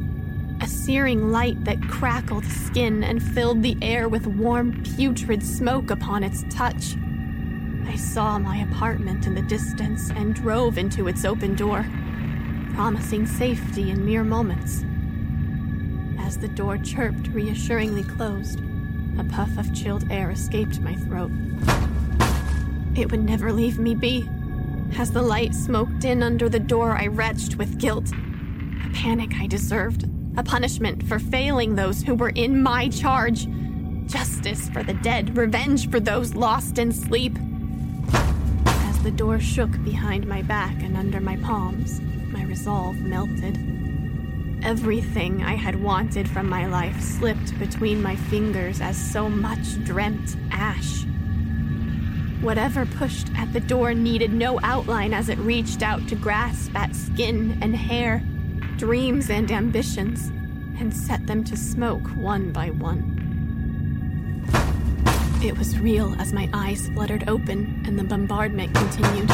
a 0.62 0.68
searing 0.68 1.32
light 1.32 1.64
that 1.66 1.82
crackled 1.90 2.46
skin 2.46 3.04
and 3.04 3.22
filled 3.22 3.64
the 3.64 3.76
air 3.82 4.08
with 4.08 4.28
warm, 4.28 4.84
putrid 4.96 5.42
smoke 5.42 5.90
upon 5.90 6.24
its 6.24 6.46
touch. 6.52 6.96
I 7.88 7.96
saw 7.96 8.38
my 8.38 8.58
apartment 8.58 9.26
in 9.26 9.34
the 9.34 9.42
distance 9.42 10.12
and 10.12 10.36
drove 10.36 10.78
into 10.78 11.08
its 11.08 11.26
open 11.26 11.56
door, 11.56 11.84
promising 12.76 13.26
safety 13.26 13.90
in 13.90 14.06
mere 14.06 14.24
moments. 14.24 14.86
As 16.20 16.38
the 16.38 16.48
door 16.48 16.78
chirped, 16.78 17.28
reassuringly 17.30 18.04
closed, 18.04 18.62
a 19.18 19.24
puff 19.24 19.58
of 19.58 19.74
chilled 19.74 20.10
air 20.12 20.30
escaped 20.30 20.80
my 20.80 20.96
throat. 20.96 21.32
It 22.96 23.10
would 23.10 23.24
never 23.24 23.52
leave 23.52 23.80
me 23.80 23.96
be. 23.96 24.30
As 24.98 25.12
the 25.12 25.24
light 25.24 25.56
smoked 25.56 26.06
in 26.06 26.22
under 26.22 26.50
the 26.50 26.60
door, 26.60 26.92
I 26.92 27.08
retched 27.08 27.56
with 27.56 27.80
guilt. 27.80 28.12
A 28.86 28.90
panic 28.94 29.32
I 29.40 29.48
deserved, 29.48 30.06
a 30.38 30.44
punishment 30.44 31.04
for 31.04 31.20
failing 31.20 31.76
those 31.76 32.02
who 32.02 32.16
were 32.16 32.30
in 32.30 32.62
my 32.62 32.90
charge, 32.90 33.48
justice 34.08 34.70
for 34.70 34.84
the 34.84 34.94
dead, 34.94 35.38
revenge 35.38 35.90
for 35.90 36.00
those 36.00 36.36
lost 36.36 36.78
in 36.78 36.92
sleep. 36.92 37.38
As 38.66 39.04
the 39.04 39.12
door 39.12 39.40
shook 39.40 39.72
behind 39.84 40.28
my 40.28 40.42
back 40.42 40.82
and 40.82 40.96
under 40.96 41.20
my 41.20 41.38
palms, 41.38 42.00
my 42.32 42.44
resolve 42.46 42.98
melted. 43.02 43.58
Everything 44.64 45.44
I 45.44 45.56
had 45.56 45.82
wanted 45.82 46.30
from 46.30 46.48
my 46.48 46.66
life 46.68 47.02
slipped 47.02 47.58
between 47.60 48.02
my 48.02 48.16
fingers 48.16 48.80
as 48.80 48.96
so 48.96 49.28
much 49.28 49.84
dreamt 49.84 50.38
ash. 50.52 51.04
Whatever 52.42 52.86
pushed 52.86 53.28
at 53.38 53.52
the 53.54 53.60
door 53.60 53.94
needed 53.94 54.34
no 54.34 54.60
outline 54.64 55.14
as 55.14 55.30
it 55.30 55.38
reached 55.40 55.84
out 55.84 56.08
to 56.08 56.16
grasp 56.16 56.76
at 56.76 56.96
skin 56.96 57.58
and 57.62 57.76
hair, 57.76 58.24
dreams 58.78 59.30
and 59.30 59.52
ambitions, 59.52 60.28
and 60.80 60.94
set 60.94 61.28
them 61.28 61.44
to 61.44 61.56
smoke 61.56 62.08
one 62.16 62.52
by 62.52 62.70
one. 62.70 63.18
It 65.44 65.58
was 65.58 65.80
real 65.80 66.16
as 66.20 66.34
my 66.34 66.50
eyes 66.54 66.88
fluttered 66.90 67.28
open 67.28 67.84
and 67.88 67.98
the 67.98 68.04
bombardment 68.04 68.76
continued. 68.76 69.32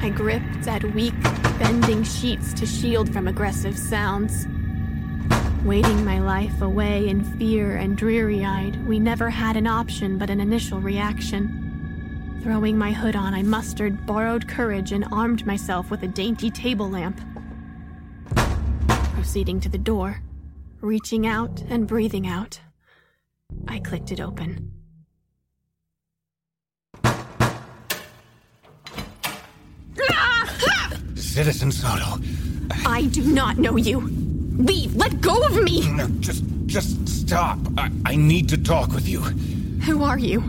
I 0.00 0.10
gripped 0.10 0.66
at 0.66 0.82
weak, 0.94 1.20
bending 1.58 2.02
sheets 2.02 2.52
to 2.54 2.66
shield 2.66 3.12
from 3.12 3.28
aggressive 3.28 3.78
sounds. 3.78 4.46
Waiting 5.64 6.04
my 6.04 6.20
life 6.20 6.62
away 6.62 7.08
in 7.08 7.24
fear 7.38 7.76
and 7.76 7.96
dreary 7.96 8.44
eyed, 8.44 8.86
we 8.86 8.98
never 8.98 9.30
had 9.30 9.56
an 9.56 9.66
option 9.66 10.18
but 10.18 10.30
an 10.30 10.40
initial 10.40 10.80
reaction. 10.80 12.40
Throwing 12.42 12.78
my 12.78 12.92
hood 12.92 13.16
on, 13.16 13.34
I 13.34 13.42
mustered 13.42 14.06
borrowed 14.06 14.48
courage 14.48 14.92
and 14.92 15.04
armed 15.12 15.44
myself 15.46 15.90
with 15.90 16.02
a 16.04 16.08
dainty 16.08 16.50
table 16.50 16.88
lamp. 16.88 17.20
Proceeding 19.18 19.58
to 19.58 19.68
the 19.68 19.78
door, 19.78 20.22
reaching 20.80 21.26
out 21.26 21.64
and 21.68 21.88
breathing 21.88 22.28
out, 22.28 22.60
I 23.66 23.80
clicked 23.80 24.12
it 24.12 24.20
open. 24.20 24.70
Citizen 31.16 31.72
Soto. 31.72 32.22
I 32.86 33.08
do 33.10 33.24
not 33.24 33.58
know 33.58 33.74
you. 33.74 34.02
Leave! 34.56 34.94
Let 34.94 35.20
go 35.20 35.44
of 35.46 35.64
me! 35.64 35.90
No, 35.90 36.06
just, 36.20 36.44
just 36.66 37.08
stop. 37.08 37.58
I, 37.76 37.90
I 38.06 38.14
need 38.14 38.48
to 38.50 38.56
talk 38.56 38.92
with 38.92 39.08
you. 39.08 39.22
Who 39.82 40.04
are 40.04 40.20
you? 40.20 40.42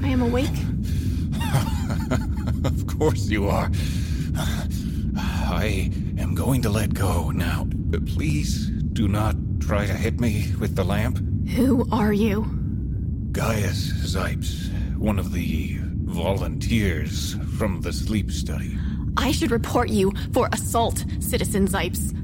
I 0.00 0.06
am 0.06 0.22
awake. 0.22 0.48
of 2.64 2.86
course 2.86 3.26
you 3.26 3.48
are. 3.48 3.68
I 5.16 5.90
am 6.32 6.36
going 6.36 6.62
to 6.62 6.70
let 6.70 6.94
go 6.94 7.30
now. 7.30 7.66
Please 8.06 8.68
do 8.94 9.06
not 9.06 9.36
try 9.60 9.86
to 9.86 9.92
hit 9.92 10.18
me 10.18 10.50
with 10.58 10.74
the 10.74 10.82
lamp. 10.82 11.18
Who 11.50 11.86
are 11.92 12.14
you? 12.14 12.46
Gaius 13.32 13.92
Zipes, 13.92 14.72
one 14.96 15.18
of 15.18 15.32
the 15.32 15.76
volunteers 16.04 17.36
from 17.58 17.82
the 17.82 17.92
sleep 17.92 18.30
study. 18.30 18.78
I 19.18 19.30
should 19.30 19.50
report 19.50 19.90
you 19.90 20.10
for 20.32 20.48
assault, 20.52 21.04
Citizen 21.20 21.68
Zipes. 21.68 22.14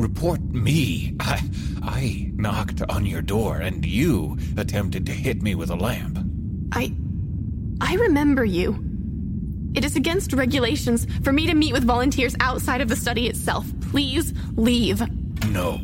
Report 0.00 0.40
me? 0.40 1.14
I, 1.20 1.42
I 1.82 2.30
knocked 2.36 2.80
on 2.88 3.04
your 3.04 3.20
door 3.20 3.58
and 3.58 3.84
you 3.84 4.38
attempted 4.56 5.04
to 5.04 5.12
hit 5.12 5.42
me 5.42 5.54
with 5.54 5.68
a 5.68 5.76
lamp. 5.76 6.18
I. 6.72 6.96
I 7.82 7.96
remember 7.96 8.46
you. 8.46 8.87
It 9.74 9.84
is 9.84 9.96
against 9.96 10.32
regulations 10.32 11.06
for 11.22 11.32
me 11.32 11.46
to 11.46 11.54
meet 11.54 11.72
with 11.72 11.84
volunteers 11.84 12.34
outside 12.40 12.80
of 12.80 12.88
the 12.88 12.96
study 12.96 13.28
itself. 13.28 13.66
Please 13.90 14.32
leave. 14.56 15.02
No. 15.50 15.80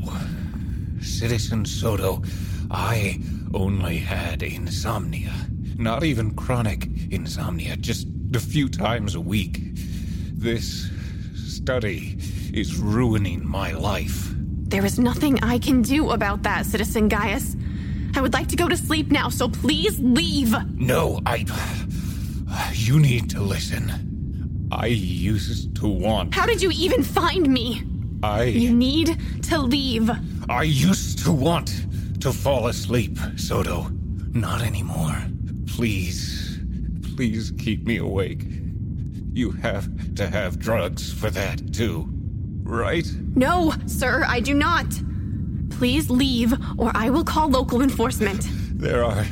Citizen 1.01 1.65
Soto, 1.65 2.23
I 2.71 3.21
only 3.53 3.99
had 3.99 4.43
insomnia. 4.43 5.33
Not 5.77 6.03
even 6.03 6.35
chronic 6.35 6.89
insomnia, 7.11 7.77
just 7.77 8.07
a 8.35 8.41
few 8.41 8.69
times 8.69 9.15
a 9.15 9.21
week. 9.21 9.61
This 10.33 10.91
study 11.35 12.19
is 12.53 12.79
ruining 12.79 13.47
my 13.47 13.73
life. 13.73 14.31
There 14.69 14.85
is 14.85 14.99
nothing 14.99 15.43
I 15.43 15.59
can 15.59 15.83
do 15.83 16.11
about 16.11 16.43
that, 16.43 16.67
Citizen 16.67 17.09
Gaius. 17.09 17.57
I 18.17 18.21
would 18.21 18.33
like 18.33 18.49
to 18.49 18.57
go 18.57 18.69
to 18.69 18.77
sleep 18.77 19.11
now, 19.11 19.29
so 19.29 19.49
please 19.49 19.99
leave. 20.01 20.55
No, 20.75 21.21
I. 21.27 21.45
You 22.85 23.01
need 23.01 23.31
to 23.31 23.41
listen. 23.41 24.69
I 24.71 24.89
used 24.89 25.75
to 25.77 25.89
want. 25.89 26.35
How 26.35 26.45
did 26.45 26.61
you 26.61 26.71
even 26.71 27.03
find 27.03 27.49
me? 27.49 27.83
I. 28.23 28.43
You 28.43 28.75
need 28.75 29.19
to 29.45 29.59
leave. 29.59 30.11
I 30.51 30.65
used 30.65 31.25
to 31.25 31.33
want 31.33 31.87
to 32.21 32.31
fall 32.31 32.67
asleep, 32.67 33.17
Soto. 33.37 33.89
Not 34.35 34.61
anymore. 34.61 35.17
Please, 35.67 36.61
please 37.17 37.53
keep 37.53 37.87
me 37.87 37.97
awake. 37.97 38.45
You 39.33 39.53
have 39.53 39.89
to 40.17 40.29
have 40.29 40.59
drugs 40.59 41.11
for 41.11 41.31
that, 41.31 41.73
too. 41.73 42.07
Right? 42.65 43.11
No, 43.35 43.73
sir, 43.87 44.27
I 44.29 44.41
do 44.41 44.53
not. 44.53 44.85
Please 45.71 46.11
leave, 46.11 46.53
or 46.77 46.93
I 46.95 47.09
will 47.09 47.25
call 47.25 47.49
local 47.49 47.81
enforcement. 47.81 48.47
There 48.79 49.03
are 49.03 49.25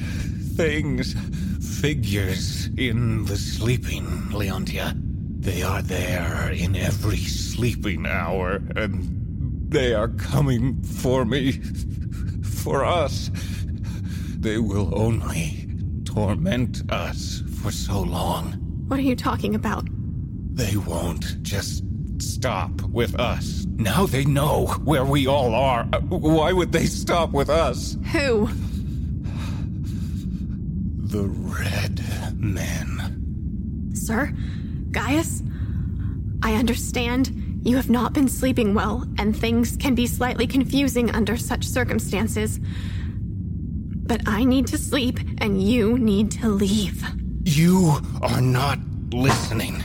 things, 0.57 1.15
figures 1.83 2.69
in 2.79 3.25
the 3.25 3.37
sleeping, 3.37 4.05
Leontia. 4.31 4.95
They 5.41 5.65
are 5.65 5.83
there 5.83 6.53
in 6.53 6.77
every 6.77 7.17
sleeping 7.17 8.07
hour, 8.07 8.63
and 8.77 9.69
they 9.69 9.93
are 9.93 10.07
coming 10.07 10.81
for 10.81 11.25
me. 11.25 11.61
For 12.45 12.85
us. 12.85 13.33
They 14.39 14.59
will 14.59 14.97
only 14.97 15.67
torment 16.05 16.89
us 16.93 17.43
for 17.61 17.73
so 17.73 18.01
long. 18.01 18.53
What 18.87 19.01
are 19.01 19.09
you 19.11 19.17
talking 19.17 19.57
about? 19.57 19.89
They 20.55 20.77
won't 20.77 21.43
just 21.43 21.83
stop 22.19 22.81
with 22.83 23.19
us. 23.19 23.67
Now 23.75 24.07
they 24.07 24.25
know 24.25 24.67
where 24.85 25.05
we 25.05 25.27
all 25.27 25.53
are. 25.53 25.83
Why 26.11 26.53
would 26.53 26.71
they 26.71 26.87
stop 26.87 27.33
with 27.33 27.51
us? 27.51 27.97
Who? 28.13 28.49
The 31.13 31.29
Red 31.29 32.03
Men. 32.41 33.91
Sir? 33.93 34.33
Gaius? 34.93 35.43
I 36.43 36.55
understand 36.55 37.61
you 37.65 37.77
have 37.77 37.91
not 37.91 38.15
been 38.15 38.29
sleeping 38.29 38.73
well, 38.73 39.07
and 39.19 39.37
things 39.37 39.77
can 39.77 39.95
be 39.95 40.07
slightly 40.07 40.47
confusing 40.47 41.11
under 41.11 41.37
such 41.37 41.67
circumstances. 41.67 42.59
But 42.63 44.23
I 44.27 44.45
need 44.45 44.67
to 44.69 44.79
sleep, 44.79 45.21
and 45.37 45.63
you 45.63 45.99
need 45.99 46.31
to 46.31 46.49
leave. 46.49 47.05
You 47.45 48.01
are 48.23 48.41
not 48.41 48.79
listening. 49.13 49.83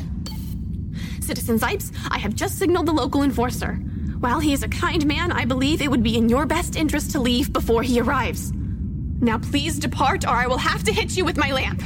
Citizen 1.19 1.59
Zipes, 1.59 1.91
I 2.09 2.19
have 2.19 2.35
just 2.35 2.57
signaled 2.57 2.85
the 2.85 2.93
local 2.93 3.23
enforcer. 3.23 3.73
While 4.21 4.39
he 4.39 4.53
is 4.53 4.63
a 4.63 4.69
kind 4.69 5.05
man, 5.05 5.33
I 5.33 5.43
believe 5.43 5.81
it 5.81 5.91
would 5.91 6.03
be 6.03 6.15
in 6.15 6.29
your 6.29 6.45
best 6.45 6.77
interest 6.77 7.11
to 7.11 7.19
leave 7.19 7.51
before 7.51 7.83
he 7.83 7.99
arrives. 7.99 8.53
Now 9.19 9.39
please 9.39 9.79
depart, 9.79 10.25
or 10.25 10.31
I 10.31 10.47
will 10.47 10.59
have 10.59 10.83
to 10.83 10.93
hit 10.93 11.17
you 11.17 11.25
with 11.25 11.37
my 11.37 11.51
lamp. 11.51 11.81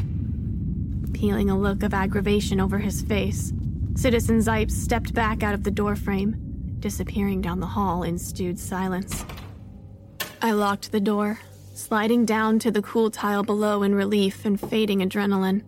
Peeling 1.13 1.49
a 1.49 1.57
look 1.57 1.83
of 1.83 1.93
aggravation 1.93 2.59
over 2.59 2.77
his 2.77 3.01
face, 3.01 3.53
Citizen 3.95 4.39
Zipes 4.39 4.71
stepped 4.71 5.13
back 5.13 5.43
out 5.43 5.53
of 5.53 5.63
the 5.63 5.71
doorframe, 5.71 6.35
disappearing 6.79 7.41
down 7.41 7.59
the 7.59 7.67
hall 7.67 8.03
in 8.03 8.17
stewed 8.17 8.59
silence. 8.59 9.25
I 10.41 10.51
locked 10.51 10.91
the 10.91 10.99
door, 10.99 11.39
sliding 11.73 12.25
down 12.25 12.59
to 12.59 12.71
the 12.71 12.81
cool 12.81 13.11
tile 13.11 13.43
below 13.43 13.83
in 13.83 13.95
relief 13.95 14.43
and 14.43 14.59
fading 14.59 14.99
adrenaline. 14.99 15.63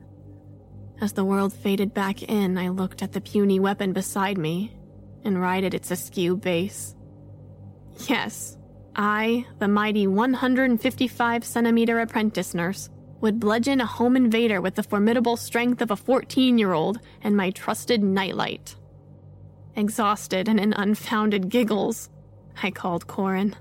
As 0.99 1.13
the 1.13 1.25
world 1.25 1.53
faded 1.53 1.93
back 1.93 2.23
in, 2.23 2.57
I 2.57 2.69
looked 2.69 3.01
at 3.01 3.13
the 3.13 3.21
puny 3.21 3.59
weapon 3.59 3.93
beside 3.93 4.37
me 4.37 4.75
and 5.23 5.41
righted 5.41 5.73
its 5.73 5.91
askew 5.91 6.35
base. 6.35 6.95
Yes, 8.07 8.57
I, 8.95 9.45
the 9.59 9.67
mighty 9.67 10.05
155 10.05 11.43
centimeter 11.43 11.99
apprentice 11.99 12.53
nurse, 12.53 12.89
would 13.21 13.39
bludgeon 13.39 13.81
a 13.81 13.85
home 13.85 14.15
invader 14.15 14.61
with 14.61 14.75
the 14.75 14.83
formidable 14.83 15.37
strength 15.37 15.81
of 15.81 15.89
a 15.89 15.95
14 15.95 16.57
year 16.57 16.73
old 16.73 16.99
and 17.21 17.35
my 17.35 17.49
trusted 17.51 18.03
nightlight. 18.03 18.75
Exhausted 19.75 20.47
and 20.47 20.59
in 20.59 20.73
unfounded 20.73 21.49
giggles, 21.49 22.09
I 22.61 22.69
called 22.69 23.07
Corin. 23.07 23.55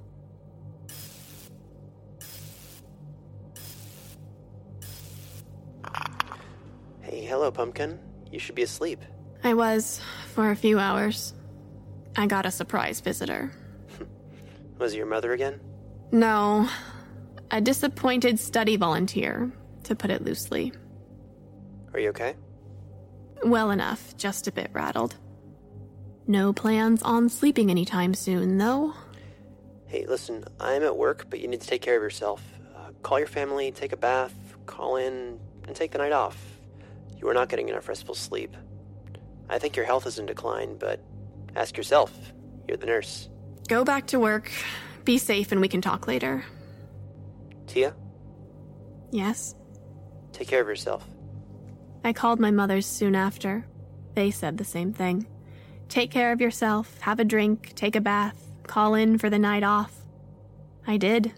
Hey, 7.01 7.25
hello, 7.25 7.51
Pumpkin. 7.51 7.99
You 8.31 8.39
should 8.39 8.55
be 8.55 8.63
asleep. 8.63 9.01
I 9.45 9.55
was 9.55 10.01
for 10.35 10.51
a 10.51 10.57
few 10.57 10.79
hours. 10.79 11.35
I 12.17 12.27
got 12.27 12.45
a 12.47 12.51
surprise 12.51 13.01
visitor. 13.01 13.53
Was 14.83 14.95
it 14.95 14.97
your 14.97 15.07
mother 15.07 15.33
again? 15.33 15.61
No, 16.11 16.69
a 17.53 17.61
disappointed 17.61 18.41
study 18.41 18.75
volunteer, 18.75 19.53
to 19.85 19.95
put 19.95 20.11
it 20.11 20.25
loosely. 20.25 20.73
Are 21.95 22.01
you 22.01 22.09
okay? 22.09 22.35
Well 23.45 23.71
enough, 23.71 24.17
just 24.17 24.49
a 24.49 24.53
bit 24.53 24.71
rattled. 24.73 25.15
No 26.27 26.53
plans 26.53 27.01
on 27.05 27.29
sleeping 27.29 27.71
anytime 27.71 28.13
soon, 28.13 28.59
though. 28.59 28.93
Hey, 29.87 30.05
listen, 30.05 30.45
I'm 30.59 30.83
at 30.83 30.97
work, 30.97 31.27
but 31.31 31.39
you 31.39 31.47
need 31.47 31.61
to 31.61 31.69
take 31.69 31.81
care 31.83 31.97
of 31.97 32.03
yourself. 32.03 32.43
Uh, 32.77 32.91
call 33.03 33.21
your 33.21 33.29
family, 33.29 33.71
take 33.71 33.93
a 33.93 33.97
bath, 33.97 34.35
call 34.67 34.97
in, 34.97 35.39
and 35.69 35.77
take 35.77 35.93
the 35.93 35.99
night 35.99 36.11
off. 36.11 36.37
You 37.19 37.29
are 37.29 37.35
not 37.35 37.49
getting 37.49 37.69
enough 37.69 37.87
restful 37.87 38.17
sleep. 38.17 38.57
I 39.49 39.61
think 39.61 39.77
your 39.77 39.87
health 39.87 40.09
is 40.09 40.19
in 40.19 40.27
decline, 40.27 40.77
but 40.77 40.99
ask 41.55 41.77
yourself. 41.77 42.11
You're 42.67 42.79
the 42.79 42.87
nurse. 42.87 43.29
Go 43.73 43.85
back 43.85 44.09
to 44.09 44.21
work, 44.21 44.53
be 45.07 45.17
safe, 45.17 45.51
and 45.51 45.59
we 45.59 45.67
can 45.67 45.81
talk 45.81 46.07
later. 46.07 46.45
Tia, 47.67 47.95
Yes? 49.11 49.55
take 50.31 50.47
care 50.47 50.61
of 50.61 50.69
yourself. 50.69 51.07
I 52.05 52.13
called 52.13 52.39
my 52.39 52.51
mother's 52.51 52.85
soon 52.85 53.15
after. 53.15 53.65
They 54.13 54.31
said 54.31 54.59
the 54.59 54.65
same 54.65 54.93
thing. 54.93 55.27
Take 55.89 56.11
care 56.11 56.33
of 56.33 56.41
yourself, 56.43 56.99
have 57.01 57.19
a 57.19 57.25
drink, 57.25 57.73
take 57.75 57.97
a 57.97 58.01
bath, 58.03 58.47
call 58.67 58.93
in 58.95 59.17
for 59.17 59.31
the 59.31 59.39
night 59.39 59.63
off. 59.63 60.03
I 60.87 60.99
did. 60.99 61.33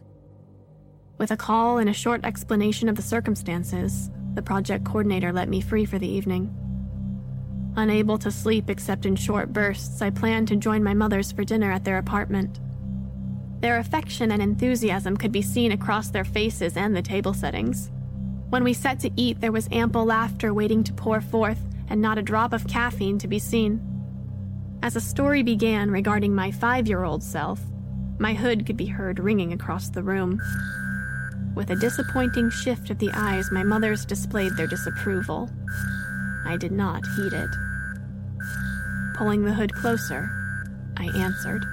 With 1.18 1.30
a 1.30 1.36
call 1.36 1.78
and 1.78 1.88
a 1.88 1.92
short 1.92 2.24
explanation 2.24 2.88
of 2.88 2.96
the 2.96 3.02
circumstances, 3.02 4.10
the 4.34 4.42
project 4.42 4.84
coordinator 4.84 5.32
let 5.32 5.48
me 5.48 5.60
free 5.60 5.84
for 5.84 6.00
the 6.00 6.08
evening. 6.08 6.52
Unable 7.76 8.18
to 8.18 8.30
sleep 8.30 8.70
except 8.70 9.04
in 9.04 9.16
short 9.16 9.52
bursts, 9.52 10.00
I 10.00 10.10
planned 10.10 10.48
to 10.48 10.56
join 10.56 10.84
my 10.84 10.94
mother's 10.94 11.32
for 11.32 11.44
dinner 11.44 11.72
at 11.72 11.84
their 11.84 11.98
apartment. 11.98 12.60
Their 13.60 13.78
affection 13.78 14.30
and 14.30 14.40
enthusiasm 14.40 15.16
could 15.16 15.32
be 15.32 15.42
seen 15.42 15.72
across 15.72 16.10
their 16.10 16.24
faces 16.24 16.76
and 16.76 16.94
the 16.94 17.02
table 17.02 17.34
settings. 17.34 17.90
When 18.50 18.62
we 18.62 18.74
sat 18.74 19.00
to 19.00 19.10
eat, 19.16 19.40
there 19.40 19.50
was 19.50 19.68
ample 19.72 20.04
laughter 20.04 20.54
waiting 20.54 20.84
to 20.84 20.92
pour 20.92 21.20
forth, 21.20 21.58
and 21.88 22.00
not 22.00 22.18
a 22.18 22.22
drop 22.22 22.52
of 22.52 22.68
caffeine 22.68 23.18
to 23.18 23.28
be 23.28 23.38
seen. 23.38 23.82
As 24.82 24.96
a 24.96 25.00
story 25.00 25.42
began 25.42 25.90
regarding 25.90 26.34
my 26.34 26.50
five 26.50 26.86
year 26.86 27.04
old 27.04 27.22
self, 27.22 27.60
my 28.18 28.34
hood 28.34 28.66
could 28.66 28.76
be 28.76 28.86
heard 28.86 29.18
ringing 29.18 29.52
across 29.52 29.88
the 29.88 30.02
room. 30.02 30.40
With 31.54 31.70
a 31.70 31.76
disappointing 31.76 32.50
shift 32.50 32.90
of 32.90 32.98
the 32.98 33.10
eyes, 33.14 33.50
my 33.50 33.62
mothers 33.62 34.04
displayed 34.04 34.56
their 34.56 34.66
disapproval. 34.66 35.50
I 36.46 36.56
did 36.56 36.72
not 36.72 37.06
heed 37.16 37.32
it. 37.32 37.50
Pulling 39.14 39.44
the 39.44 39.54
hood 39.54 39.72
closer, 39.72 40.30
I 40.96 41.06
answered. 41.16 41.64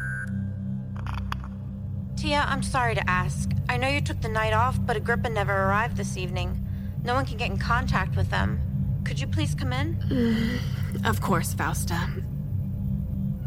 Tia, 2.16 2.46
I'm 2.48 2.64
sorry 2.64 2.96
to 2.96 3.10
ask. 3.10 3.50
I 3.68 3.78
know 3.78 3.88
you 3.88 4.02
took 4.02 4.22
the 4.22 4.30
night 4.30 4.54
off, 4.54 4.78
but 4.86 4.96
Agrippa 4.96 5.30
never 5.30 5.54
arrived 5.54 5.98
this 5.98 6.18
evening. 6.18 6.64
No 7.04 7.16
one 7.16 7.26
can 7.26 7.38
get 7.38 7.50
in 7.50 7.58
contact 7.58 8.16
with 8.16 8.30
them. 8.30 8.62
Could 9.04 9.20
you 9.20 9.28
please 9.28 9.56
come 9.56 9.74
in? 9.74 10.60
Of 11.06 11.22
course, 11.22 11.54
Fausta. 11.54 11.98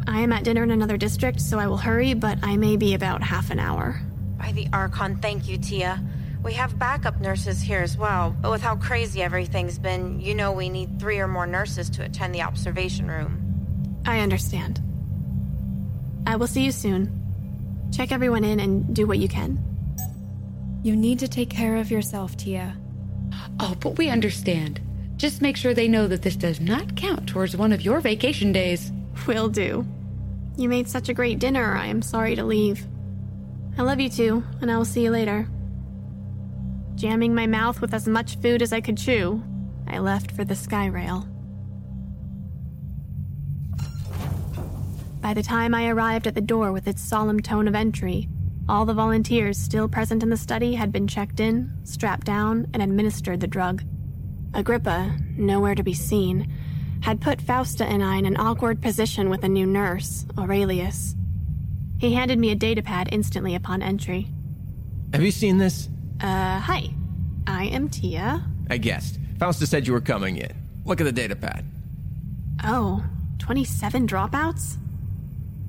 I 0.07 0.19
am 0.19 0.33
at 0.33 0.43
dinner 0.43 0.63
in 0.63 0.71
another 0.71 0.97
district, 0.97 1.39
so 1.39 1.59
I 1.59 1.67
will 1.67 1.77
hurry, 1.77 2.15
but 2.15 2.39
I 2.41 2.57
may 2.57 2.75
be 2.75 2.95
about 2.95 3.21
half 3.21 3.51
an 3.51 3.59
hour. 3.59 4.01
By 4.37 4.51
the 4.51 4.67
Archon, 4.73 5.17
thank 5.17 5.47
you, 5.47 5.57
Tia. 5.57 6.03
We 6.45 6.53
have 6.53 6.77
backup 6.77 7.19
nurses 7.19 7.59
here 7.59 7.81
as 7.81 7.97
well, 7.97 8.35
but 8.39 8.51
with 8.51 8.61
how 8.61 8.75
crazy 8.75 9.23
everything's 9.23 9.79
been, 9.79 10.19
you 10.21 10.35
know 10.35 10.51
we 10.51 10.69
need 10.69 10.99
three 10.99 11.17
or 11.17 11.27
more 11.27 11.47
nurses 11.47 11.89
to 11.89 12.03
attend 12.03 12.35
the 12.35 12.43
observation 12.43 13.07
room. 13.07 14.03
I 14.05 14.19
understand. 14.19 14.79
I 16.27 16.35
will 16.35 16.45
see 16.45 16.63
you 16.63 16.71
soon. 16.71 17.89
Check 17.91 18.11
everyone 18.11 18.43
in 18.43 18.59
and 18.59 18.95
do 18.95 19.07
what 19.07 19.17
you 19.17 19.27
can. 19.27 19.57
You 20.83 20.95
need 20.95 21.17
to 21.17 21.27
take 21.27 21.49
care 21.49 21.77
of 21.77 21.89
yourself, 21.89 22.37
Tia. 22.37 22.77
Oh, 23.59 23.75
but 23.79 23.97
we 23.97 24.09
understand. 24.09 24.79
Just 25.15 25.41
make 25.41 25.57
sure 25.57 25.73
they 25.73 25.87
know 25.87 26.07
that 26.07 26.21
this 26.21 26.35
does 26.35 26.59
not 26.59 26.95
count 26.95 27.27
towards 27.27 27.57
one 27.57 27.73
of 27.73 27.81
your 27.81 28.01
vacation 28.01 28.51
days. 28.51 28.91
Will 29.25 29.49
do. 29.49 29.83
You 30.57 30.69
made 30.69 30.87
such 30.89 31.09
a 31.09 31.13
great 31.15 31.39
dinner, 31.39 31.75
I 31.75 31.87
am 31.87 32.03
sorry 32.03 32.35
to 32.35 32.43
leave. 32.43 32.85
I 33.79 33.81
love 33.81 33.99
you 33.99 34.09
too, 34.09 34.43
and 34.61 34.69
I 34.69 34.77
will 34.77 34.85
see 34.85 35.05
you 35.05 35.09
later. 35.09 35.47
Jamming 37.05 37.35
my 37.35 37.45
mouth 37.45 37.81
with 37.81 37.93
as 37.93 38.07
much 38.07 38.35
food 38.37 38.63
as 38.63 38.73
I 38.73 38.81
could 38.81 38.97
chew, 38.97 39.43
I 39.87 39.99
left 39.99 40.31
for 40.31 40.43
the 40.43 40.55
sky 40.55 40.87
rail. 40.87 41.27
By 45.21 45.35
the 45.35 45.43
time 45.43 45.75
I 45.75 45.87
arrived 45.87 46.25
at 46.25 46.33
the 46.33 46.41
door 46.41 46.71
with 46.71 46.87
its 46.87 47.03
solemn 47.03 47.41
tone 47.41 47.67
of 47.67 47.75
entry, 47.75 48.27
all 48.67 48.85
the 48.85 48.95
volunteers 48.95 49.55
still 49.55 49.87
present 49.87 50.23
in 50.23 50.31
the 50.31 50.35
study 50.35 50.73
had 50.73 50.91
been 50.91 51.07
checked 51.07 51.39
in, 51.39 51.71
strapped 51.83 52.25
down, 52.25 52.65
and 52.73 52.81
administered 52.81 53.39
the 53.39 53.45
drug. 53.45 53.83
Agrippa, 54.55 55.15
nowhere 55.37 55.75
to 55.75 55.83
be 55.83 55.93
seen, 55.93 56.51
had 57.01 57.21
put 57.21 57.39
Fausta 57.39 57.85
and 57.85 58.03
I 58.03 58.15
in 58.15 58.25
an 58.25 58.37
awkward 58.37 58.81
position 58.81 59.29
with 59.29 59.43
a 59.43 59.47
new 59.47 59.67
nurse, 59.67 60.25
Aurelius. 60.39 61.13
He 61.99 62.15
handed 62.15 62.39
me 62.39 62.49
a 62.49 62.55
datapad 62.55 63.09
instantly 63.11 63.53
upon 63.53 63.83
entry. 63.83 64.29
Have 65.13 65.21
you 65.21 65.29
seen 65.29 65.59
this? 65.59 65.87
Uh, 66.21 66.59
hi. 66.59 66.89
I 67.47 67.65
am 67.65 67.89
Tia. 67.89 68.43
I 68.69 68.77
guessed. 68.77 69.19
Fausta 69.37 69.67
said 69.67 69.85
you 69.85 69.93
were 69.93 70.01
coming 70.01 70.37
in. 70.37 70.51
Look 70.85 71.01
at 71.01 71.03
the 71.03 71.11
data 71.11 71.35
pad. 71.35 71.65
Oh, 72.63 73.03
27 73.39 74.07
dropouts? 74.07 74.77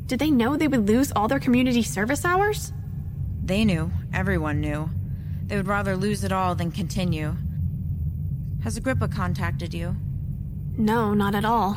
Did 0.07 0.19
they 0.21 0.31
know 0.31 0.57
they 0.57 0.69
would 0.69 0.87
lose 0.89 1.13
all 1.15 1.29
their 1.29 1.41
community 1.41 1.83
service 1.83 2.25
hours? 2.25 2.73
They 3.45 3.65
knew. 3.65 3.91
Everyone 4.15 4.61
knew. 4.61 4.89
They 5.47 5.57
would 5.57 5.67
rather 5.67 5.97
lose 5.97 6.25
it 6.25 6.33
all 6.33 6.55
than 6.55 6.71
continue. 6.71 7.35
Has 8.63 8.77
Agrippa 8.77 9.09
contacted 9.09 9.75
you? 9.75 9.95
No, 10.79 11.15
not 11.15 11.35
at 11.35 11.45
all. 11.45 11.77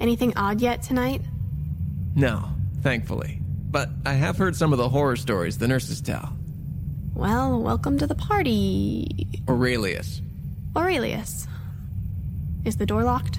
Anything 0.00 0.36
odd 0.36 0.60
yet 0.60 0.82
tonight? 0.82 1.22
No, 2.14 2.48
thankfully. 2.82 3.40
But 3.70 3.90
I 4.06 4.12
have 4.14 4.36
heard 4.36 4.54
some 4.56 4.72
of 4.72 4.78
the 4.78 4.88
horror 4.88 5.16
stories 5.16 5.58
the 5.58 5.68
nurses 5.68 6.00
tell. 6.00 6.36
Well, 7.14 7.62
welcome 7.62 7.96
to 7.98 8.08
the 8.08 8.16
party. 8.16 9.28
Aurelius. 9.48 10.20
Aurelius. 10.74 11.46
Is 12.64 12.76
the 12.76 12.86
door 12.86 13.04
locked? 13.04 13.38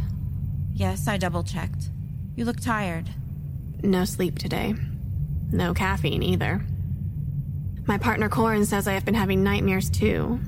Yes, 0.73 1.09
I 1.09 1.17
double 1.17 1.43
checked. 1.43 1.89
You 2.37 2.45
look 2.45 2.61
tired. 2.61 3.09
No 3.83 4.05
sleep 4.05 4.39
today. 4.39 4.75
No 5.51 5.73
caffeine 5.73 6.23
either. 6.23 6.65
My 7.85 7.97
partner 7.97 8.29
Corin 8.29 8.65
says 8.65 8.87
I 8.87 8.93
have 8.93 9.03
been 9.03 9.13
having 9.13 9.43
nightmares 9.43 9.89
too, 9.89 10.39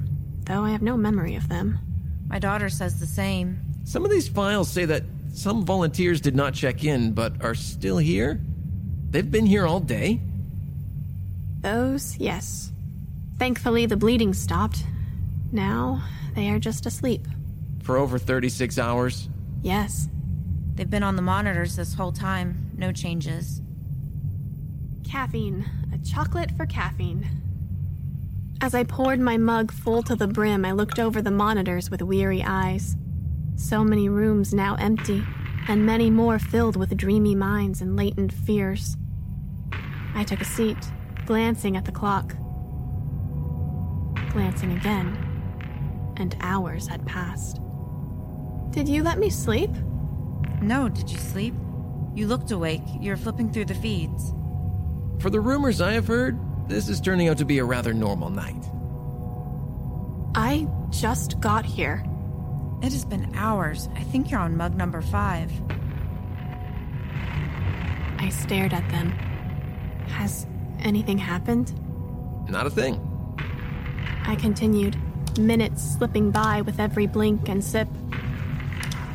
though 0.45 0.63
I 0.63 0.69
have 0.71 0.81
no 0.81 0.95
memory 0.95 1.35
of 1.35 1.49
them. 1.49 1.79
My 2.29 2.39
daughter 2.39 2.69
says 2.69 3.01
the 3.01 3.05
same. 3.05 3.59
Some 3.83 4.05
of 4.05 4.09
these 4.09 4.29
files 4.29 4.69
say 4.69 4.85
that 4.85 5.03
some 5.33 5.65
volunteers 5.65 6.21
did 6.21 6.35
not 6.35 6.53
check 6.53 6.85
in 6.85 7.11
but 7.11 7.43
are 7.43 7.55
still 7.55 7.97
here. 7.97 8.39
They've 9.09 9.29
been 9.29 9.45
here 9.45 9.67
all 9.67 9.81
day. 9.81 10.21
Those, 11.59 12.17
yes. 12.17 12.71
Thankfully, 13.39 13.85
the 13.85 13.97
bleeding 13.97 14.33
stopped. 14.33 14.83
Now, 15.51 16.03
they 16.35 16.49
are 16.49 16.59
just 16.59 16.85
asleep. 16.85 17.27
For 17.83 17.97
over 17.97 18.17
36 18.17 18.77
hours. 18.79 19.29
Yes. 19.61 20.09
They've 20.75 20.89
been 20.89 21.03
on 21.03 21.15
the 21.15 21.21
monitors 21.21 21.75
this 21.75 21.93
whole 21.93 22.11
time. 22.11 22.71
No 22.77 22.91
changes. 22.91 23.61
Caffeine. 25.03 25.65
A 25.93 25.97
chocolate 25.99 26.51
for 26.51 26.65
caffeine. 26.65 27.27
As 28.59 28.73
I 28.73 28.83
poured 28.83 29.19
my 29.19 29.37
mug 29.37 29.71
full 29.71 30.01
to 30.03 30.15
the 30.15 30.27
brim, 30.27 30.65
I 30.65 30.71
looked 30.71 30.99
over 30.99 31.21
the 31.21 31.31
monitors 31.31 31.91
with 31.91 32.01
weary 32.01 32.43
eyes. 32.43 32.95
So 33.55 33.83
many 33.83 34.09
rooms 34.09 34.53
now 34.53 34.75
empty, 34.75 35.23
and 35.67 35.85
many 35.85 36.09
more 36.09 36.39
filled 36.39 36.75
with 36.75 36.97
dreamy 36.97 37.35
minds 37.35 37.81
and 37.81 37.95
latent 37.95 38.33
fears. 38.33 38.97
I 40.15 40.23
took 40.23 40.41
a 40.41 40.45
seat, 40.45 40.77
glancing 41.25 41.77
at 41.77 41.85
the 41.85 41.91
clock. 41.91 42.35
Glancing 44.37 44.73
again, 44.73 45.17
and 46.17 46.37
hours 46.41 46.87
had 46.87 47.03
passed. 47.07 47.59
Did 48.69 48.87
you 48.87 49.01
let 49.01 49.17
me 49.17 49.31
sleep? 49.31 49.71
No, 50.61 50.87
did 50.89 51.09
you 51.09 51.17
sleep? 51.17 51.55
You 52.13 52.27
looked 52.27 52.51
awake. 52.51 52.83
You're 53.01 53.17
flipping 53.17 53.51
through 53.51 53.65
the 53.65 53.73
feeds. 53.73 54.35
For 55.17 55.31
the 55.31 55.39
rumors 55.39 55.81
I 55.81 55.93
have 55.93 56.05
heard, 56.05 56.37
this 56.69 56.87
is 56.87 57.01
turning 57.01 57.29
out 57.29 57.39
to 57.39 57.45
be 57.45 57.57
a 57.57 57.65
rather 57.65 57.95
normal 57.95 58.29
night. 58.29 58.63
I 60.35 60.67
just 60.91 61.39
got 61.39 61.65
here. 61.65 62.05
It 62.83 62.91
has 62.91 63.05
been 63.05 63.33
hours. 63.33 63.89
I 63.95 64.01
think 64.01 64.29
you're 64.29 64.39
on 64.39 64.55
mug 64.55 64.75
number 64.75 65.01
five. 65.01 65.51
I 68.19 68.29
stared 68.29 68.71
at 68.71 68.87
them. 68.91 69.09
Has 70.09 70.45
anything 70.77 71.17
happened? 71.17 71.73
Not 72.47 72.67
a 72.67 72.69
thing. 72.69 73.16
I 74.27 74.35
continued, 74.35 74.97
minutes 75.39 75.81
slipping 75.81 76.31
by 76.31 76.59
with 76.61 76.81
every 76.81 77.07
blink 77.07 77.47
and 77.47 77.63
sip. 77.63 77.87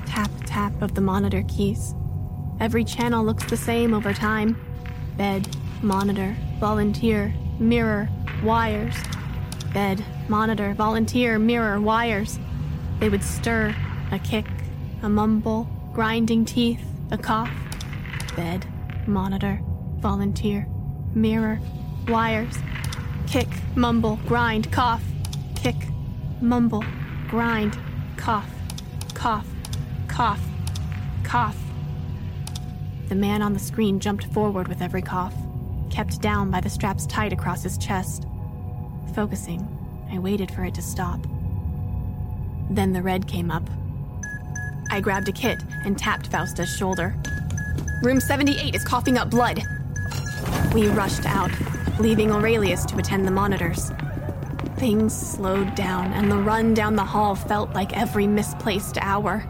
Tap, 0.07 0.31
tap 0.47 0.81
of 0.81 0.95
the 0.95 1.03
monitor 1.03 1.45
keys. 1.49 1.95
Every 2.61 2.83
channel 2.83 3.23
looks 3.23 3.45
the 3.45 3.57
same 3.59 3.93
over 3.93 4.15
time 4.15 4.57
bed, 5.19 5.47
monitor, 5.83 6.35
volunteer, 6.59 7.35
mirror, 7.59 8.09
wires. 8.43 8.95
Bed, 9.75 10.03
monitor, 10.29 10.73
volunteer, 10.73 11.39
mirror, 11.39 11.79
wires. 11.79 12.39
They 12.99 13.11
would 13.11 13.23
stir, 13.23 13.77
a 14.13 14.19
kick, 14.19 14.47
a 15.03 15.11
mumble, 15.11 15.69
grinding 15.93 16.47
teeth, 16.47 16.83
a 17.11 17.19
cough. 17.19 17.51
Bed, 18.35 18.65
monitor, 19.07 19.61
volunteer, 19.99 20.67
mirror, 21.15 21.61
wires. 22.09 22.57
Kick, 23.33 23.49
mumble, 23.77 24.21
grind, 24.27 24.71
cough. 24.71 25.03
Kick, 25.55 25.89
mumble, 26.43 26.85
grind, 27.31 27.79
cough, 28.19 28.51
cough, 29.15 29.47
cough, 30.07 30.39
cough. 31.25 31.57
The 33.09 33.15
man 33.15 33.41
on 33.41 33.55
the 33.55 33.59
screen 33.59 34.01
jumped 34.01 34.27
forward 34.35 34.69
with 34.69 34.83
every 34.83 35.01
cough, 35.01 35.33
kept 35.89 36.21
down 36.21 36.51
by 36.51 36.61
the 36.61 36.69
straps 36.69 37.07
tight 37.07 37.33
across 37.33 37.63
his 37.63 37.79
chest. 37.79 38.27
Focusing, 39.15 39.67
I 40.13 40.19
waited 40.19 40.51
for 40.51 40.67
it 40.67 40.75
to 40.75 40.83
stop. 40.83 41.19
Then 42.69 42.93
the 42.93 43.01
red 43.01 43.27
came 43.27 43.51
up. 43.51 43.67
I 44.91 45.01
grabbed 45.01 45.31
a 45.31 45.33
kit 45.33 45.59
and 45.87 45.97
tapped 45.97 46.27
Fausta's 46.27 46.77
shoulder. 46.77 47.17
Room 48.03 48.21
78 48.21 48.75
is 48.75 48.85
coughing 48.85 49.17
up 49.17 49.31
blood. 49.31 49.63
We 50.75 50.89
rushed 50.89 51.25
out, 51.25 51.51
leaving 52.03 52.33
Aurelius 52.33 52.85
to 52.87 52.99
attend 52.99 53.27
the 53.27 53.31
monitors. 53.31 53.93
Things 54.77 55.15
slowed 55.15 55.77
down, 55.77 56.13
and 56.13 56.31
the 56.31 56.37
run 56.37 56.75
down 56.75 56.97
the 56.97 57.05
hall 57.05 57.37
felt 57.37 57.73
like 57.75 57.97
every 57.97 58.27
misplaced 58.27 58.99
hour. 59.01 59.45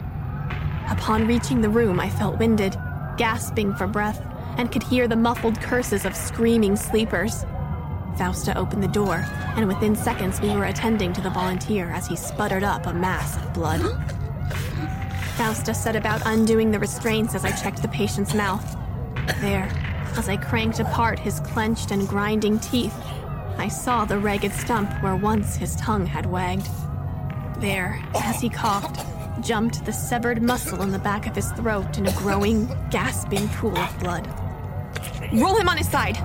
Upon 0.87 1.25
reaching 1.25 1.61
the 1.61 1.69
room, 1.69 1.99
I 1.99 2.11
felt 2.11 2.37
winded, 2.37 2.77
gasping 3.17 3.73
for 3.73 3.87
breath, 3.87 4.23
and 4.57 4.71
could 4.71 4.83
hear 4.83 5.07
the 5.07 5.15
muffled 5.15 5.59
curses 5.61 6.05
of 6.05 6.15
screaming 6.15 6.75
sleepers. 6.75 7.43
Fausta 8.17 8.55
opened 8.55 8.83
the 8.83 8.87
door, 8.87 9.25
and 9.55 9.67
within 9.67 9.95
seconds 9.95 10.39
we 10.39 10.49
were 10.51 10.65
attending 10.65 11.11
to 11.13 11.21
the 11.21 11.31
volunteer 11.31 11.89
as 11.89 12.05
he 12.05 12.15
sputtered 12.15 12.63
up 12.63 12.85
a 12.85 12.93
mass 12.93 13.35
of 13.37 13.51
blood. 13.55 13.81
Fausta 15.37 15.73
set 15.73 15.95
about 15.95 16.21
undoing 16.25 16.69
the 16.69 16.77
restraints 16.77 17.33
as 17.33 17.43
I 17.43 17.51
checked 17.51 17.81
the 17.81 17.87
patient's 17.87 18.35
mouth. 18.35 18.77
There, 19.41 19.67
as 20.17 20.29
I 20.29 20.37
cranked 20.37 20.79
apart 20.79 21.19
his 21.19 21.39
clenched 21.39 21.91
and 21.91 22.07
grinding 22.07 22.59
teeth, 22.59 22.95
I 23.57 23.67
saw 23.67 24.05
the 24.05 24.19
ragged 24.19 24.53
stump 24.53 24.91
where 25.01 25.15
once 25.15 25.55
his 25.55 25.75
tongue 25.75 26.05
had 26.05 26.25
wagged. 26.25 26.67
There, 27.59 28.01
as 28.15 28.39
he 28.39 28.49
coughed, 28.49 29.05
jumped 29.41 29.85
the 29.85 29.93
severed 29.93 30.41
muscle 30.41 30.81
in 30.81 30.91
the 30.91 30.99
back 30.99 31.27
of 31.27 31.35
his 31.35 31.51
throat 31.53 31.97
in 31.97 32.07
a 32.07 32.11
growing, 32.13 32.67
gasping 32.89 33.47
pool 33.49 33.77
of 33.77 33.99
blood. 33.99 34.27
Roll 35.33 35.57
him 35.57 35.69
on 35.69 35.77
his 35.77 35.89
side! 35.89 36.17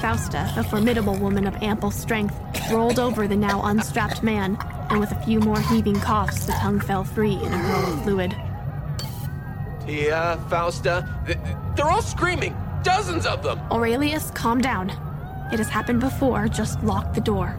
Fausta, 0.00 0.50
a 0.56 0.64
formidable 0.64 1.16
woman 1.16 1.46
of 1.46 1.54
ample 1.62 1.90
strength, 1.90 2.34
rolled 2.70 2.98
over 2.98 3.26
the 3.26 3.36
now 3.36 3.62
unstrapped 3.64 4.22
man, 4.22 4.56
and 4.88 5.00
with 5.00 5.10
a 5.12 5.22
few 5.22 5.40
more 5.40 5.60
heaving 5.60 5.98
coughs, 5.98 6.46
the 6.46 6.52
tongue 6.52 6.80
fell 6.80 7.04
free 7.04 7.34
in 7.34 7.52
a 7.52 7.58
hurl 7.58 7.92
of 7.92 8.02
fluid. 8.02 8.36
Tia, 9.84 10.38
Fausta, 10.48 11.06
they're 11.76 11.90
all 11.90 12.02
screaming. 12.02 12.56
Dozens 12.82 13.26
of 13.26 13.42
them. 13.42 13.60
Aurelius, 13.70 14.30
calm 14.30 14.60
down. 14.60 14.90
It 15.52 15.58
has 15.58 15.68
happened 15.68 16.00
before, 16.00 16.48
just 16.48 16.82
lock 16.82 17.12
the 17.14 17.20
door. 17.20 17.58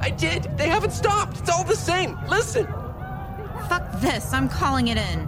I 0.00 0.10
did. 0.10 0.44
They 0.56 0.68
haven't 0.68 0.92
stopped. 0.92 1.38
It's 1.38 1.50
all 1.50 1.64
the 1.64 1.76
same. 1.76 2.18
Listen. 2.28 2.66
Fuck 3.68 4.00
this, 4.00 4.32
I'm 4.32 4.48
calling 4.48 4.88
it 4.88 4.98
in. 4.98 5.26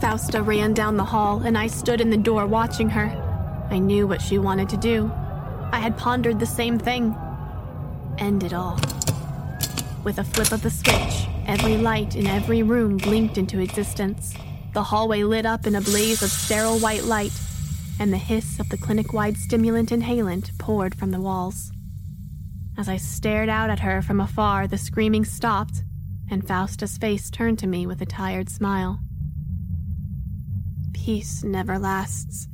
Fausta 0.00 0.42
ran 0.42 0.74
down 0.74 0.96
the 0.96 1.04
hall, 1.04 1.42
and 1.42 1.56
I 1.56 1.66
stood 1.66 2.00
in 2.00 2.10
the 2.10 2.16
door 2.16 2.46
watching 2.46 2.88
her. 2.90 3.06
I 3.70 3.78
knew 3.78 4.06
what 4.06 4.22
she 4.22 4.38
wanted 4.38 4.68
to 4.70 4.76
do. 4.76 5.10
I 5.72 5.80
had 5.80 5.96
pondered 5.96 6.38
the 6.40 6.46
same 6.46 6.78
thing. 6.78 7.16
End 8.18 8.42
it 8.42 8.52
all. 8.52 8.78
With 10.04 10.18
a 10.18 10.24
flip 10.24 10.52
of 10.52 10.62
the 10.62 10.70
switch, 10.70 11.28
every 11.46 11.76
light 11.76 12.16
in 12.16 12.26
every 12.26 12.62
room 12.62 12.96
blinked 12.96 13.36
into 13.38 13.60
existence. 13.60 14.34
The 14.72 14.82
hallway 14.82 15.22
lit 15.22 15.44
up 15.44 15.66
in 15.66 15.74
a 15.74 15.80
blaze 15.80 16.22
of 16.22 16.30
sterile 16.30 16.78
white 16.78 17.04
light, 17.04 17.32
and 17.98 18.12
the 18.12 18.18
hiss 18.18 18.60
of 18.60 18.68
the 18.68 18.76
clinic 18.76 19.12
wide 19.12 19.36
stimulant 19.36 19.90
inhalant 19.90 20.56
poured 20.58 20.94
from 20.94 21.10
the 21.10 21.20
walls. 21.20 21.72
As 22.76 22.88
I 22.88 22.96
stared 22.96 23.48
out 23.48 23.70
at 23.70 23.80
her 23.80 24.02
from 24.02 24.20
afar, 24.20 24.66
the 24.66 24.78
screaming 24.78 25.24
stopped, 25.24 25.82
and 26.30 26.46
Fausta's 26.46 26.96
face 26.96 27.30
turned 27.30 27.58
to 27.58 27.66
me 27.66 27.86
with 27.86 28.00
a 28.00 28.06
tired 28.06 28.48
smile. 28.48 29.00
Peace 30.92 31.42
never 31.42 31.78
lasts, 31.78 32.46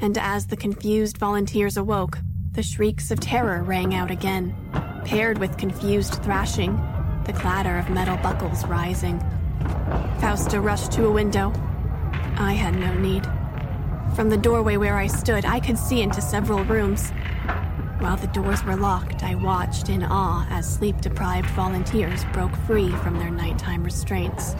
and 0.00 0.16
as 0.16 0.46
the 0.46 0.56
confused 0.56 1.18
volunteers 1.18 1.76
awoke, 1.76 2.18
the 2.52 2.62
shrieks 2.62 3.10
of 3.10 3.20
terror 3.20 3.62
rang 3.62 3.94
out 3.94 4.10
again, 4.10 4.54
paired 5.04 5.38
with 5.38 5.58
confused 5.58 6.22
thrashing, 6.22 6.76
the 7.24 7.32
clatter 7.32 7.76
of 7.76 7.90
metal 7.90 8.16
buckles 8.16 8.64
rising. 8.66 9.20
Fausta 10.20 10.60
rushed 10.60 10.92
to 10.92 11.06
a 11.06 11.12
window. 11.12 11.52
I 12.38 12.52
had 12.52 12.74
no 12.78 12.94
need. 12.94 13.26
From 14.18 14.30
the 14.30 14.36
doorway 14.36 14.76
where 14.76 14.96
I 14.96 15.06
stood, 15.06 15.44
I 15.44 15.60
could 15.60 15.78
see 15.78 16.02
into 16.02 16.20
several 16.20 16.64
rooms. 16.64 17.10
While 18.00 18.16
the 18.16 18.26
doors 18.26 18.64
were 18.64 18.74
locked, 18.74 19.22
I 19.22 19.36
watched 19.36 19.88
in 19.88 20.02
awe 20.02 20.44
as 20.50 20.68
sleep 20.68 21.00
deprived 21.00 21.48
volunteers 21.50 22.24
broke 22.32 22.56
free 22.66 22.90
from 22.96 23.20
their 23.20 23.30
nighttime 23.30 23.84
restraints. 23.84 24.56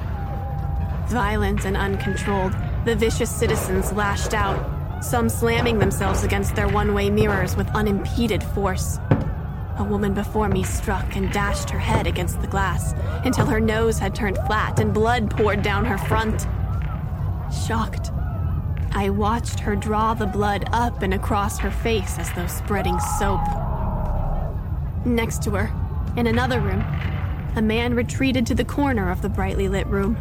Violent 1.08 1.64
and 1.64 1.76
uncontrolled, 1.76 2.54
the 2.84 2.94
vicious 2.94 3.34
citizens 3.34 3.92
lashed 3.92 4.32
out, 4.32 5.04
some 5.04 5.28
slamming 5.28 5.80
themselves 5.80 6.22
against 6.22 6.54
their 6.54 6.68
one 6.68 6.94
way 6.94 7.10
mirrors 7.10 7.56
with 7.56 7.66
unimpeded 7.74 8.44
force. 8.44 9.00
A 9.78 9.84
woman 9.84 10.14
before 10.14 10.48
me 10.48 10.62
struck 10.62 11.16
and 11.16 11.32
dashed 11.32 11.68
her 11.70 11.80
head 11.80 12.06
against 12.06 12.40
the 12.40 12.46
glass 12.46 12.94
until 13.24 13.46
her 13.46 13.58
nose 13.58 13.98
had 13.98 14.14
turned 14.14 14.38
flat 14.46 14.78
and 14.78 14.94
blood 14.94 15.28
poured 15.28 15.62
down 15.62 15.84
her 15.84 15.98
front. 15.98 16.46
Shocked, 17.66 18.12
I 18.98 19.10
watched 19.10 19.60
her 19.60 19.76
draw 19.76 20.12
the 20.12 20.26
blood 20.26 20.68
up 20.72 21.02
and 21.02 21.14
across 21.14 21.56
her 21.60 21.70
face 21.70 22.18
as 22.18 22.32
though 22.32 22.48
spreading 22.48 22.98
soap. 22.98 23.38
Next 25.06 25.40
to 25.44 25.52
her, 25.52 25.72
in 26.16 26.26
another 26.26 26.58
room, 26.60 26.84
a 27.54 27.62
man 27.62 27.94
retreated 27.94 28.44
to 28.48 28.56
the 28.56 28.64
corner 28.64 29.08
of 29.08 29.22
the 29.22 29.28
brightly 29.28 29.68
lit 29.68 29.86
room. 29.86 30.18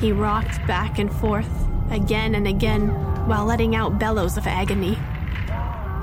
He 0.00 0.10
rocked 0.10 0.66
back 0.66 0.98
and 0.98 1.12
forth, 1.12 1.48
again 1.92 2.34
and 2.34 2.48
again, 2.48 2.88
while 3.28 3.44
letting 3.44 3.76
out 3.76 4.00
bellows 4.00 4.36
of 4.36 4.48
agony. 4.48 4.98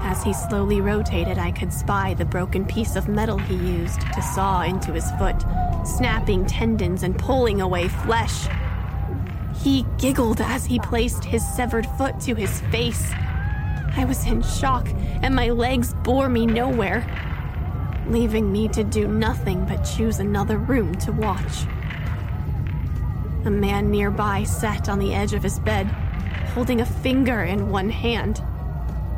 As 0.02 0.24
he 0.24 0.32
slowly 0.32 0.80
rotated, 0.80 1.38
I 1.38 1.52
could 1.52 1.74
spy 1.74 2.14
the 2.14 2.24
broken 2.24 2.64
piece 2.64 2.96
of 2.96 3.10
metal 3.10 3.38
he 3.38 3.56
used 3.56 4.00
to 4.00 4.22
saw 4.22 4.62
into 4.62 4.94
his 4.94 5.12
foot, 5.20 5.44
snapping 5.84 6.46
tendons 6.46 7.04
and 7.04 7.20
pulling 7.20 7.60
away 7.60 7.90
flesh. 7.90 8.48
He 9.62 9.86
giggled 9.98 10.40
as 10.40 10.66
he 10.66 10.80
placed 10.80 11.26
his 11.26 11.46
severed 11.46 11.86
foot 11.98 12.20
to 12.22 12.34
his 12.34 12.62
face. 12.72 13.12
I 13.98 14.06
was 14.06 14.26
in 14.26 14.42
shock, 14.42 14.88
and 15.22 15.36
my 15.36 15.50
legs 15.50 15.94
bore 16.04 16.30
me 16.30 16.46
nowhere, 16.46 17.06
leaving 18.08 18.52
me 18.52 18.70
to 18.70 18.86
do 18.86 19.08
nothing 19.08 19.66
but 19.66 19.84
choose 19.84 20.20
another 20.20 20.58
room 20.58 20.96
to 21.00 21.12
watch. 21.12 21.66
A 23.46 23.50
man 23.50 23.92
nearby 23.92 24.44
sat 24.44 24.88
on 24.88 25.00
the 25.00 25.14
edge 25.14 25.34
of 25.34 25.44
his 25.44 25.60
bed, 25.60 25.88
holding 26.54 26.80
a 26.80 26.86
finger 26.86 27.44
in 27.44 27.70
one 27.70 27.90
hand. 27.90 28.42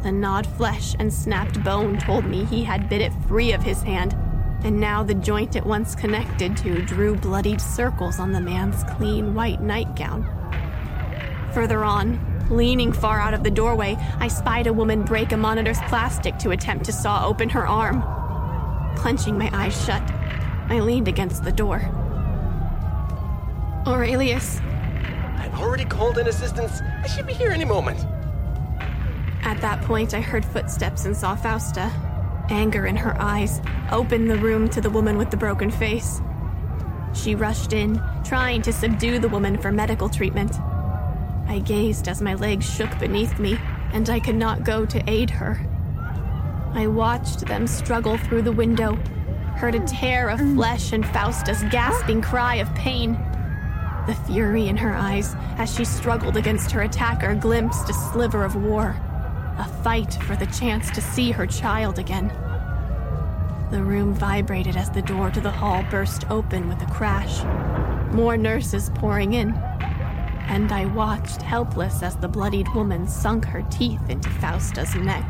The 0.01 0.11
gnawed 0.11 0.47
flesh 0.47 0.95
and 0.97 1.13
snapped 1.13 1.63
bone 1.63 1.99
told 1.99 2.25
me 2.25 2.45
he 2.45 2.63
had 2.63 2.89
bit 2.89 3.01
it 3.01 3.13
free 3.27 3.51
of 3.51 3.61
his 3.61 3.83
hand, 3.83 4.15
and 4.63 4.79
now 4.79 5.03
the 5.03 5.13
joint 5.13 5.55
it 5.55 5.65
once 5.65 5.95
connected 5.95 6.55
to 6.57 6.81
drew 6.83 7.15
bloodied 7.15 7.59
circles 7.59 8.19
on 8.19 8.31
the 8.31 8.41
man's 8.41 8.83
clean 8.83 9.33
white 9.33 9.61
nightgown. 9.61 10.23
Further 11.53 11.83
on, 11.83 12.19
leaning 12.49 12.91
far 12.91 13.19
out 13.19 13.33
of 13.33 13.43
the 13.43 13.51
doorway, 13.51 13.97
I 14.19 14.27
spied 14.27 14.67
a 14.67 14.73
woman 14.73 15.03
break 15.03 15.31
a 15.31 15.37
monitor's 15.37 15.79
plastic 15.87 16.37
to 16.39 16.51
attempt 16.51 16.85
to 16.85 16.93
saw 16.93 17.25
open 17.27 17.49
her 17.49 17.67
arm. 17.67 18.03
Clenching 18.97 19.37
my 19.37 19.49
eyes 19.53 19.85
shut, 19.85 20.03
I 20.69 20.79
leaned 20.79 21.07
against 21.07 21.43
the 21.43 21.51
door. 21.51 21.81
Aurelius, 23.87 24.59
I've 25.37 25.59
already 25.59 25.85
called 25.85 26.17
in 26.17 26.27
assistance. 26.27 26.81
I 26.81 27.07
should 27.07 27.25
be 27.25 27.33
here 27.33 27.51
any 27.51 27.65
moment. 27.65 27.99
At 29.43 29.59
that 29.61 29.81
point, 29.81 30.13
I 30.13 30.21
heard 30.21 30.45
footsteps 30.45 31.05
and 31.05 31.17
saw 31.17 31.35
Fausta, 31.35 31.91
anger 32.51 32.85
in 32.85 32.95
her 32.97 33.19
eyes, 33.19 33.61
opened 33.91 34.29
the 34.29 34.37
room 34.37 34.69
to 34.69 34.81
the 34.81 34.89
woman 34.89 35.17
with 35.17 35.31
the 35.31 35.37
broken 35.37 35.71
face. 35.71 36.21
She 37.13 37.35
rushed 37.35 37.73
in, 37.73 38.01
trying 38.23 38.61
to 38.63 38.73
subdue 38.73 39.19
the 39.19 39.29
woman 39.29 39.57
for 39.57 39.71
medical 39.71 40.09
treatment. 40.09 40.59
I 41.47 41.59
gazed 41.59 42.07
as 42.07 42.21
my 42.21 42.35
legs 42.35 42.71
shook 42.71 42.97
beneath 42.99 43.39
me, 43.39 43.57
and 43.93 44.09
I 44.09 44.19
could 44.19 44.35
not 44.35 44.63
go 44.63 44.85
to 44.85 45.09
aid 45.09 45.29
her. 45.29 45.59
I 46.73 46.87
watched 46.87 47.45
them 47.47 47.67
struggle 47.67 48.17
through 48.17 48.43
the 48.43 48.51
window, 48.51 48.95
heard 49.57 49.75
a 49.75 49.85
tear 49.85 50.29
of 50.29 50.39
flesh 50.39 50.93
and 50.93 51.05
Fausta's 51.05 51.63
gasping 51.63 52.21
cry 52.21 52.55
of 52.55 52.73
pain. 52.75 53.13
The 54.07 54.15
fury 54.25 54.67
in 54.67 54.77
her 54.77 54.95
eyes 54.95 55.35
as 55.57 55.73
she 55.75 55.85
struggled 55.85 56.37
against 56.37 56.71
her 56.71 56.81
attacker 56.83 57.35
glimpsed 57.35 57.89
a 57.89 57.93
sliver 57.93 58.43
of 58.43 58.55
war, 58.55 58.95
a 59.61 59.83
fight 59.83 60.15
for 60.23 60.35
the 60.35 60.47
chance 60.47 60.89
to 60.91 61.01
see 61.01 61.31
her 61.31 61.45
child 61.45 61.99
again. 61.99 62.27
The 63.69 63.83
room 63.83 64.13
vibrated 64.13 64.75
as 64.75 64.89
the 64.89 65.01
door 65.03 65.29
to 65.29 65.39
the 65.39 65.51
hall 65.51 65.85
burst 65.89 66.29
open 66.29 66.67
with 66.67 66.81
a 66.81 66.87
crash. 66.87 67.43
More 68.13 68.35
nurses 68.35 68.89
pouring 68.95 69.33
in. 69.33 69.53
And 70.47 70.71
I 70.71 70.87
watched 70.87 71.41
helpless 71.41 72.01
as 72.01 72.17
the 72.17 72.27
bloodied 72.27 72.67
woman 72.73 73.07
sunk 73.07 73.45
her 73.45 73.61
teeth 73.69 74.09
into 74.09 74.29
Fausta's 74.29 74.93
neck. 74.95 75.29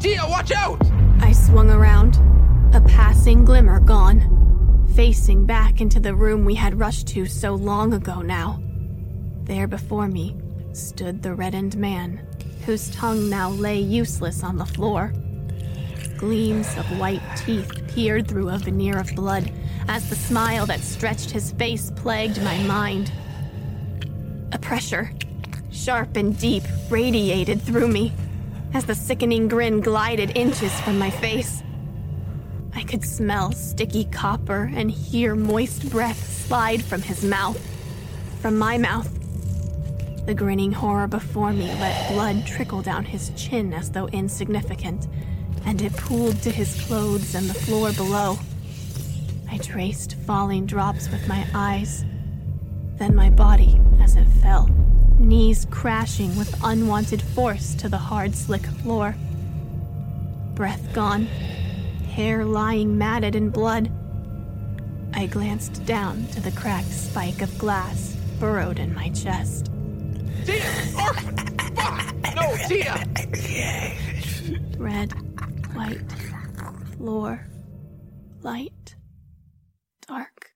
Tia, 0.00 0.26
watch 0.26 0.50
out! 0.50 0.80
I 1.20 1.30
swung 1.32 1.70
around, 1.70 2.16
a 2.74 2.80
passing 2.80 3.44
glimmer 3.44 3.78
gone, 3.78 4.88
facing 4.96 5.46
back 5.46 5.80
into 5.80 6.00
the 6.00 6.14
room 6.14 6.44
we 6.44 6.54
had 6.54 6.80
rushed 6.80 7.06
to 7.08 7.26
so 7.26 7.54
long 7.54 7.94
ago 7.94 8.22
now. 8.22 8.60
There 9.44 9.68
before 9.68 10.08
me 10.08 10.36
stood 10.72 11.22
the 11.22 11.34
reddened 11.34 11.76
man, 11.76 12.26
whose 12.64 12.90
tongue 12.90 13.28
now 13.28 13.50
lay 13.50 13.78
useless 13.78 14.42
on 14.42 14.56
the 14.56 14.66
floor. 14.66 15.12
Gleams 16.16 16.68
of 16.76 16.98
white 16.98 17.22
teeth 17.36 17.70
peered 17.88 18.28
through 18.28 18.48
a 18.48 18.58
veneer 18.58 18.98
of 18.98 19.14
blood 19.14 19.50
as 19.88 20.08
the 20.08 20.16
smile 20.16 20.66
that 20.66 20.80
stretched 20.80 21.30
his 21.30 21.52
face 21.52 21.90
plagued 21.96 22.42
my 22.42 22.58
mind. 22.64 23.12
A 24.52 24.58
pressure, 24.58 25.12
sharp 25.70 26.16
and 26.16 26.38
deep, 26.38 26.62
radiated 26.88 27.60
through 27.62 27.88
me 27.88 28.12
as 28.74 28.84
the 28.84 28.94
sickening 28.94 29.48
grin 29.48 29.80
glided 29.80 30.36
inches 30.36 30.72
from 30.80 30.98
my 30.98 31.10
face. 31.10 31.62
I 32.74 32.82
could 32.84 33.04
smell 33.04 33.52
sticky 33.52 34.04
copper 34.06 34.70
and 34.74 34.90
hear 34.90 35.34
moist 35.34 35.90
breath 35.90 36.46
slide 36.46 36.82
from 36.82 37.02
his 37.02 37.24
mouth, 37.24 37.60
from 38.40 38.56
my 38.56 38.78
mouth. 38.78 39.21
The 40.26 40.34
grinning 40.34 40.72
horror 40.72 41.08
before 41.08 41.52
me 41.52 41.66
let 41.74 42.12
blood 42.12 42.46
trickle 42.46 42.82
down 42.82 43.04
his 43.04 43.30
chin 43.36 43.72
as 43.72 43.90
though 43.90 44.06
insignificant, 44.08 45.08
and 45.64 45.82
it 45.82 45.96
pooled 45.96 46.40
to 46.42 46.50
his 46.50 46.80
clothes 46.82 47.34
and 47.34 47.48
the 47.48 47.54
floor 47.54 47.92
below. 47.92 48.38
I 49.50 49.58
traced 49.58 50.16
falling 50.26 50.66
drops 50.66 51.10
with 51.10 51.26
my 51.28 51.46
eyes, 51.54 52.04
then 52.96 53.14
my 53.14 53.30
body 53.30 53.80
as 54.00 54.16
it 54.16 54.28
fell 54.40 54.68
knees 55.22 55.66
crashing 55.70 56.36
with 56.36 56.54
unwanted 56.64 57.22
force 57.22 57.74
to 57.76 57.88
the 57.88 57.98
hard, 57.98 58.34
slick 58.34 58.64
floor. 58.66 59.14
Breath 60.54 60.92
gone, 60.92 61.26
hair 62.10 62.44
lying 62.44 62.98
matted 62.98 63.36
in 63.36 63.50
blood. 63.50 63.90
I 65.14 65.26
glanced 65.26 65.84
down 65.86 66.26
to 66.28 66.40
the 66.40 66.52
cracked 66.52 66.90
spike 66.90 67.42
of 67.42 67.56
glass 67.58 68.16
burrowed 68.40 68.78
in 68.78 68.94
my 68.94 69.08
chest. 69.10 69.71
Tia! 70.44 70.62
Orphan! 70.98 71.36
Fuck! 71.76 72.34
No, 72.34 72.56
Tia! 72.66 73.06
Red, 74.76 75.12
white, 75.74 76.12
floor, 76.96 77.46
light, 78.42 78.96
dark. 80.08 80.50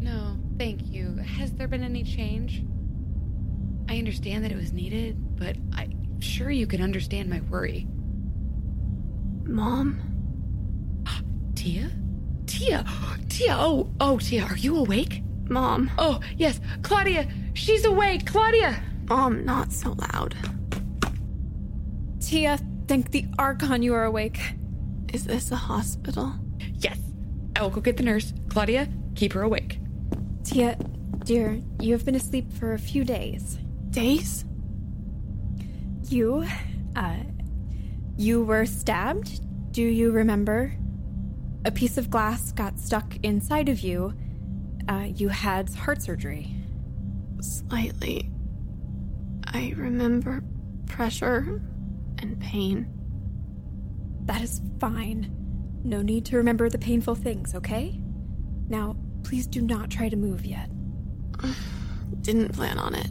No, 0.00 0.36
thank 0.58 0.86
you. 0.90 1.16
Has 1.16 1.52
there 1.52 1.66
been 1.68 1.82
any 1.82 2.04
change? 2.04 2.62
I 3.88 3.96
understand 3.96 4.44
that 4.44 4.52
it 4.52 4.56
was 4.56 4.72
needed, 4.72 5.16
but 5.38 5.56
I'm 5.72 6.20
sure 6.20 6.50
you 6.50 6.66
can 6.66 6.82
understand 6.82 7.30
my 7.30 7.40
worry. 7.40 7.86
Mom? 9.48 10.00
Tia? 11.54 11.90
Tia! 12.46 12.84
Tia! 13.28 13.56
Oh, 13.58 13.90
oh, 13.98 14.18
Tia, 14.18 14.44
are 14.44 14.56
you 14.56 14.76
awake? 14.76 15.22
Mom. 15.48 15.90
Oh, 15.98 16.20
yes. 16.36 16.60
Claudia! 16.82 17.26
She's 17.54 17.84
awake! 17.84 18.26
Claudia! 18.26 18.80
Mom, 19.08 19.44
not 19.44 19.72
so 19.72 19.96
loud. 20.12 20.36
Tia, 22.20 22.58
thank 22.86 23.10
the 23.10 23.26
Archon 23.38 23.82
you 23.82 23.94
are 23.94 24.04
awake. 24.04 24.38
Is 25.12 25.24
this 25.24 25.50
a 25.50 25.56
hospital? 25.56 26.34
Yes. 26.74 26.98
I 27.56 27.62
will 27.62 27.70
go 27.70 27.80
get 27.80 27.96
the 27.96 28.02
nurse. 28.02 28.34
Claudia, 28.50 28.86
keep 29.14 29.32
her 29.32 29.42
awake. 29.42 29.80
Tia, 30.44 30.76
dear, 31.24 31.60
you 31.80 31.94
have 31.94 32.04
been 32.04 32.14
asleep 32.14 32.52
for 32.52 32.74
a 32.74 32.78
few 32.78 33.02
days. 33.02 33.58
Days? 33.90 34.44
You, 36.08 36.46
uh, 36.94 37.16
you 38.18 38.42
were 38.42 38.66
stabbed? 38.66 39.40
Do 39.72 39.82
you 39.82 40.10
remember? 40.10 40.74
A 41.64 41.70
piece 41.70 41.96
of 41.98 42.10
glass 42.10 42.50
got 42.50 42.78
stuck 42.78 43.16
inside 43.22 43.68
of 43.68 43.80
you. 43.80 44.12
Uh, 44.88 45.06
you 45.14 45.28
had 45.28 45.72
heart 45.72 46.02
surgery. 46.02 46.52
Slightly. 47.40 48.30
I 49.44 49.72
remember 49.76 50.42
pressure 50.86 51.62
and 52.18 52.40
pain. 52.40 52.88
That 54.24 54.42
is 54.42 54.60
fine. 54.80 55.32
No 55.84 56.02
need 56.02 56.24
to 56.26 56.36
remember 56.36 56.68
the 56.68 56.78
painful 56.78 57.14
things, 57.14 57.54
okay? 57.54 58.00
Now, 58.68 58.96
please 59.22 59.46
do 59.46 59.62
not 59.62 59.90
try 59.90 60.08
to 60.08 60.16
move 60.16 60.44
yet. 60.44 60.70
Didn't 62.22 62.52
plan 62.52 62.78
on 62.78 62.96
it. 62.96 63.10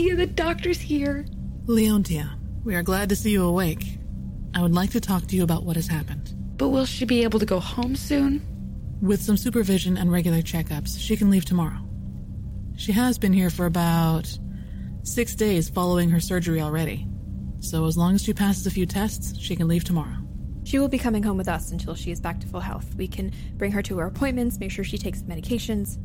Tia, 0.00 0.16
the 0.16 0.24
doctor's 0.26 0.80
here. 0.80 1.26
Leontia, 1.66 2.30
we 2.64 2.74
are 2.74 2.82
glad 2.82 3.10
to 3.10 3.16
see 3.16 3.32
you 3.32 3.44
awake. 3.44 3.98
I 4.54 4.62
would 4.62 4.72
like 4.72 4.92
to 4.92 5.00
talk 5.00 5.26
to 5.26 5.36
you 5.36 5.42
about 5.42 5.64
what 5.64 5.76
has 5.76 5.88
happened. 5.88 6.32
But 6.56 6.70
will 6.70 6.86
she 6.86 7.04
be 7.04 7.22
able 7.22 7.38
to 7.38 7.44
go 7.44 7.60
home 7.60 7.94
soon? 7.94 8.40
With 9.02 9.20
some 9.20 9.36
supervision 9.36 9.98
and 9.98 10.10
regular 10.10 10.40
checkups, 10.40 10.98
she 10.98 11.18
can 11.18 11.28
leave 11.28 11.44
tomorrow. 11.44 11.86
She 12.78 12.92
has 12.92 13.18
been 13.18 13.34
here 13.34 13.50
for 13.50 13.66
about 13.66 14.26
six 15.02 15.34
days 15.34 15.68
following 15.68 16.08
her 16.08 16.20
surgery 16.20 16.62
already. 16.62 17.06
So 17.58 17.84
as 17.84 17.98
long 17.98 18.14
as 18.14 18.22
she 18.22 18.32
passes 18.32 18.66
a 18.66 18.70
few 18.70 18.86
tests, 18.86 19.38
she 19.38 19.54
can 19.54 19.68
leave 19.68 19.84
tomorrow. 19.84 20.16
She 20.64 20.78
will 20.78 20.88
be 20.88 20.96
coming 20.96 21.22
home 21.22 21.36
with 21.36 21.48
us 21.48 21.72
until 21.72 21.94
she 21.94 22.10
is 22.10 22.22
back 22.22 22.40
to 22.40 22.46
full 22.46 22.60
health. 22.60 22.94
We 22.94 23.06
can 23.06 23.34
bring 23.58 23.72
her 23.72 23.82
to 23.82 23.98
her 23.98 24.06
appointments, 24.06 24.58
make 24.60 24.70
sure 24.70 24.82
she 24.82 24.96
takes 24.96 25.20
the 25.20 25.30
medications. 25.30 25.98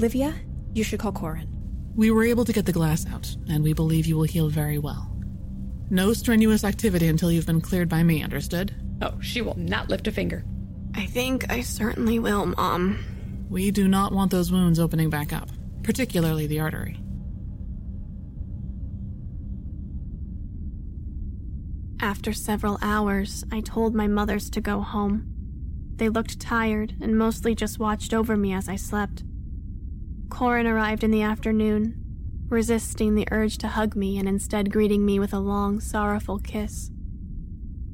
Livia, 0.00 0.34
you 0.72 0.82
should 0.82 1.00
call 1.00 1.12
Corin. 1.12 1.61
We 1.94 2.10
were 2.10 2.24
able 2.24 2.44
to 2.46 2.52
get 2.52 2.64
the 2.64 2.72
glass 2.72 3.06
out, 3.06 3.36
and 3.48 3.62
we 3.62 3.74
believe 3.74 4.06
you 4.06 4.16
will 4.16 4.24
heal 4.24 4.48
very 4.48 4.78
well. 4.78 5.14
No 5.90 6.14
strenuous 6.14 6.64
activity 6.64 7.06
until 7.08 7.30
you've 7.30 7.46
been 7.46 7.60
cleared 7.60 7.88
by 7.88 8.02
me, 8.02 8.22
understood? 8.22 8.74
Oh, 9.02 9.20
she 9.20 9.42
will 9.42 9.58
not 9.58 9.90
lift 9.90 10.06
a 10.06 10.12
finger. 10.12 10.44
I 10.94 11.06
think 11.06 11.50
I 11.50 11.60
certainly 11.60 12.18
will, 12.18 12.46
Mom. 12.46 13.04
We 13.50 13.70
do 13.70 13.88
not 13.88 14.12
want 14.12 14.30
those 14.30 14.50
wounds 14.50 14.78
opening 14.78 15.10
back 15.10 15.32
up, 15.32 15.50
particularly 15.82 16.46
the 16.46 16.60
artery. 16.60 16.98
After 22.00 22.32
several 22.32 22.78
hours, 22.80 23.44
I 23.52 23.60
told 23.60 23.94
my 23.94 24.06
mothers 24.06 24.48
to 24.50 24.60
go 24.60 24.80
home. 24.80 25.26
They 25.96 26.08
looked 26.08 26.40
tired 26.40 26.94
and 27.00 27.18
mostly 27.18 27.54
just 27.54 27.78
watched 27.78 28.14
over 28.14 28.36
me 28.36 28.54
as 28.54 28.68
I 28.68 28.76
slept. 28.76 29.24
Corin 30.32 30.66
arrived 30.66 31.04
in 31.04 31.10
the 31.10 31.20
afternoon, 31.20 31.94
resisting 32.48 33.14
the 33.14 33.28
urge 33.30 33.58
to 33.58 33.68
hug 33.68 33.94
me 33.94 34.18
and 34.18 34.26
instead 34.26 34.72
greeting 34.72 35.04
me 35.04 35.18
with 35.18 35.34
a 35.34 35.38
long, 35.38 35.78
sorrowful 35.78 36.38
kiss. 36.38 36.90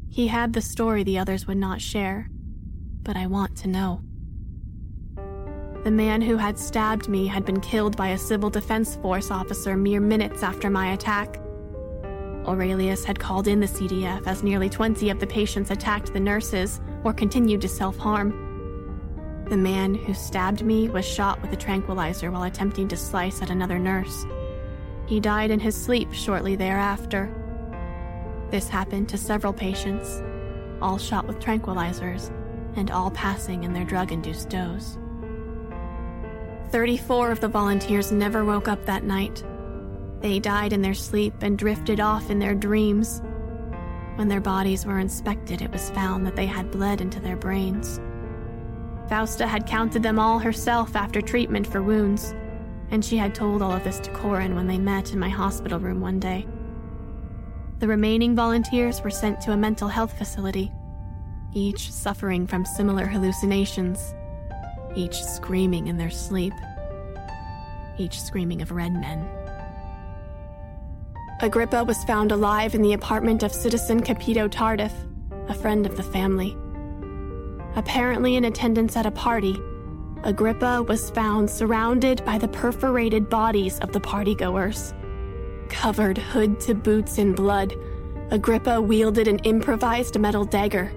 He 0.09 0.29
had 0.29 0.53
the 0.53 0.61
story 0.61 1.03
the 1.03 1.19
others 1.19 1.49
would 1.49 1.57
not 1.57 1.81
share, 1.81 2.29
but 3.03 3.17
I 3.17 3.27
want 3.27 3.57
to 3.59 3.69
know. 3.69 4.03
The 5.83 5.91
man 5.91 6.23
who 6.23 6.37
had 6.37 6.61
stabbed 6.61 7.09
me 7.09 7.27
had 7.27 7.45
been 7.45 7.61
killed 7.61 7.97
by 7.97 8.11
a 8.11 8.19
civil 8.19 8.51
defense 8.51 8.95
force 8.95 9.33
officer 9.33 9.77
mere 9.77 10.01
minutes 10.01 10.45
after 10.45 10.71
my 10.71 10.93
attack. 10.93 11.41
Aurelius 12.47 13.05
had 13.05 13.19
called 13.19 13.49
in 13.49 13.59
the 13.59 13.67
CDF 13.67 14.29
as 14.29 14.45
nearly 14.45 14.69
20 14.69 15.11
of 15.11 15.19
the 15.19 15.27
patients 15.27 15.73
attacked 15.73 16.13
the 16.13 16.21
nurses 16.21 16.81
or 17.03 17.13
continued 17.13 17.63
to 17.63 17.69
self 17.69 17.99
harm. 17.99 18.48
The 19.49 19.57
man 19.57 19.95
who 19.95 20.13
stabbed 20.13 20.63
me 20.63 20.91
was 20.91 21.07
shot 21.07 21.41
with 21.41 21.53
a 21.53 21.57
tranquilizer 21.57 22.31
while 22.31 22.43
attempting 22.43 22.87
to 22.89 22.99
slice 22.99 23.41
at 23.41 23.49
another 23.49 23.79
nurse. 23.79 24.27
He 25.07 25.21
died 25.21 25.51
in 25.51 25.59
his 25.59 25.75
sleep 25.75 26.13
shortly 26.13 26.55
thereafter. 26.55 27.33
This 28.51 28.69
happened 28.69 29.09
to 29.09 29.17
several 29.17 29.55
patients, 29.55 30.23
all 30.83 30.99
shot 30.99 31.27
with 31.27 31.39
tranquilizers, 31.39 32.31
and 32.77 32.91
all 32.91 33.11
passing 33.11 33.65
in 33.65 33.73
their 33.73 33.87
drug 33.87 34.13
induced 34.13 34.51
doze. 34.51 34.99
34 36.71 37.31
of 37.31 37.41
the 37.41 37.49
volunteers 37.49 38.13
never 38.13 38.45
woke 38.45 38.69
up 38.69 38.85
that 38.85 39.05
night. 39.05 39.43
They 40.21 40.41
died 40.41 40.75
in 40.75 40.83
their 40.83 40.93
sleep 40.93 41.33
and 41.41 41.57
drifted 41.57 42.01
off 42.01 42.29
in 42.29 42.39
their 42.39 42.55
dreams. 42.55 43.23
When 44.17 44.29
their 44.29 44.43
bodies 44.43 44.85
were 44.85 44.99
inspected, 44.99 45.63
it 45.63 45.73
was 45.73 45.89
found 45.91 46.27
that 46.27 46.37
they 46.37 46.45
had 46.45 46.71
bled 46.71 47.01
into 47.01 47.21
their 47.21 47.37
brains. 47.37 47.99
Fausta 49.09 49.47
had 49.47 49.67
counted 49.67 50.03
them 50.03 50.19
all 50.19 50.39
herself 50.39 50.95
after 50.95 51.21
treatment 51.23 51.67
for 51.67 51.83
wounds, 51.83 52.35
and 52.91 53.05
she 53.05 53.17
had 53.17 53.35
told 53.35 53.63
all 53.63 53.73
of 53.73 53.85
this 53.85 53.99
to 54.01 54.11
Corin 54.11 54.55
when 54.55 54.67
they 54.67 54.79
met 54.79 55.13
in 55.13 55.19
my 55.19 55.29
hospital 55.29 55.79
room 55.79 56.01
one 56.01 56.21
day. 56.21 56.47
The 57.79 57.89
remaining 57.89 58.35
volunteers 58.35 59.03
were 59.03 59.11
sent 59.11 59.41
to 59.43 59.53
a 59.53 59.57
mental 59.57 59.89
health 59.89 60.17
facility, 60.19 60.71
each 61.55 61.91
suffering 61.91 62.47
from 62.47 62.65
similar 62.65 63.07
hallucinations, 63.07 64.15
each 64.95 65.23
screaming 65.23 65.87
in 65.87 65.97
their 65.97 66.11
sleep, 66.11 66.53
each 67.99 68.21
screaming 68.21 68.63
of 68.63 68.73
red 68.73 68.93
men. 68.93 69.27
Agrippa 71.41 71.85
was 71.85 72.03
found 72.05 72.33
alive 72.33 72.75
in 72.75 72.83
the 72.83 72.95
apartment 72.95 73.43
of 73.43 73.53
citizen 73.55 74.03
Capito 74.03 74.49
Tardif, 74.49 74.93
a 75.49 75.55
friend 75.55 75.87
of 75.87 75.97
the 75.97 76.03
family. 76.03 76.57
Apparently 77.77 78.37
in 78.37 78.45
attendance 78.45 78.97
at 78.97 79.07
a 79.07 79.11
party, 79.11 79.61
Agrippa 80.25 80.83
was 80.83 81.11
found 81.11 81.49
surrounded 81.49 82.25
by 82.25 82.39
the 82.39 82.49
perforated 82.49 83.31
bodies 83.31 83.79
of 83.81 83.93
the 83.93 84.01
partygoers. 84.01 84.93
Covered 85.69 86.19
hood 86.19 86.59
to 86.61 86.75
boots 86.75 87.19
in 87.19 87.35
blood, 87.35 87.75
Agrippa 88.31 88.81
wielded 88.81 89.29
an 89.29 89.39
improvised 89.41 90.19
metal 90.19 90.45
dagger. 90.45 90.93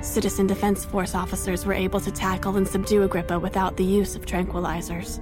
Citizen 0.00 0.46
Defense 0.46 0.84
Force 0.84 1.14
officers 1.14 1.64
were 1.66 1.72
able 1.72 2.00
to 2.00 2.10
tackle 2.10 2.56
and 2.56 2.66
subdue 2.66 3.02
Agrippa 3.02 3.38
without 3.38 3.76
the 3.76 3.84
use 3.84 4.16
of 4.16 4.26
tranquilizers. 4.26 5.20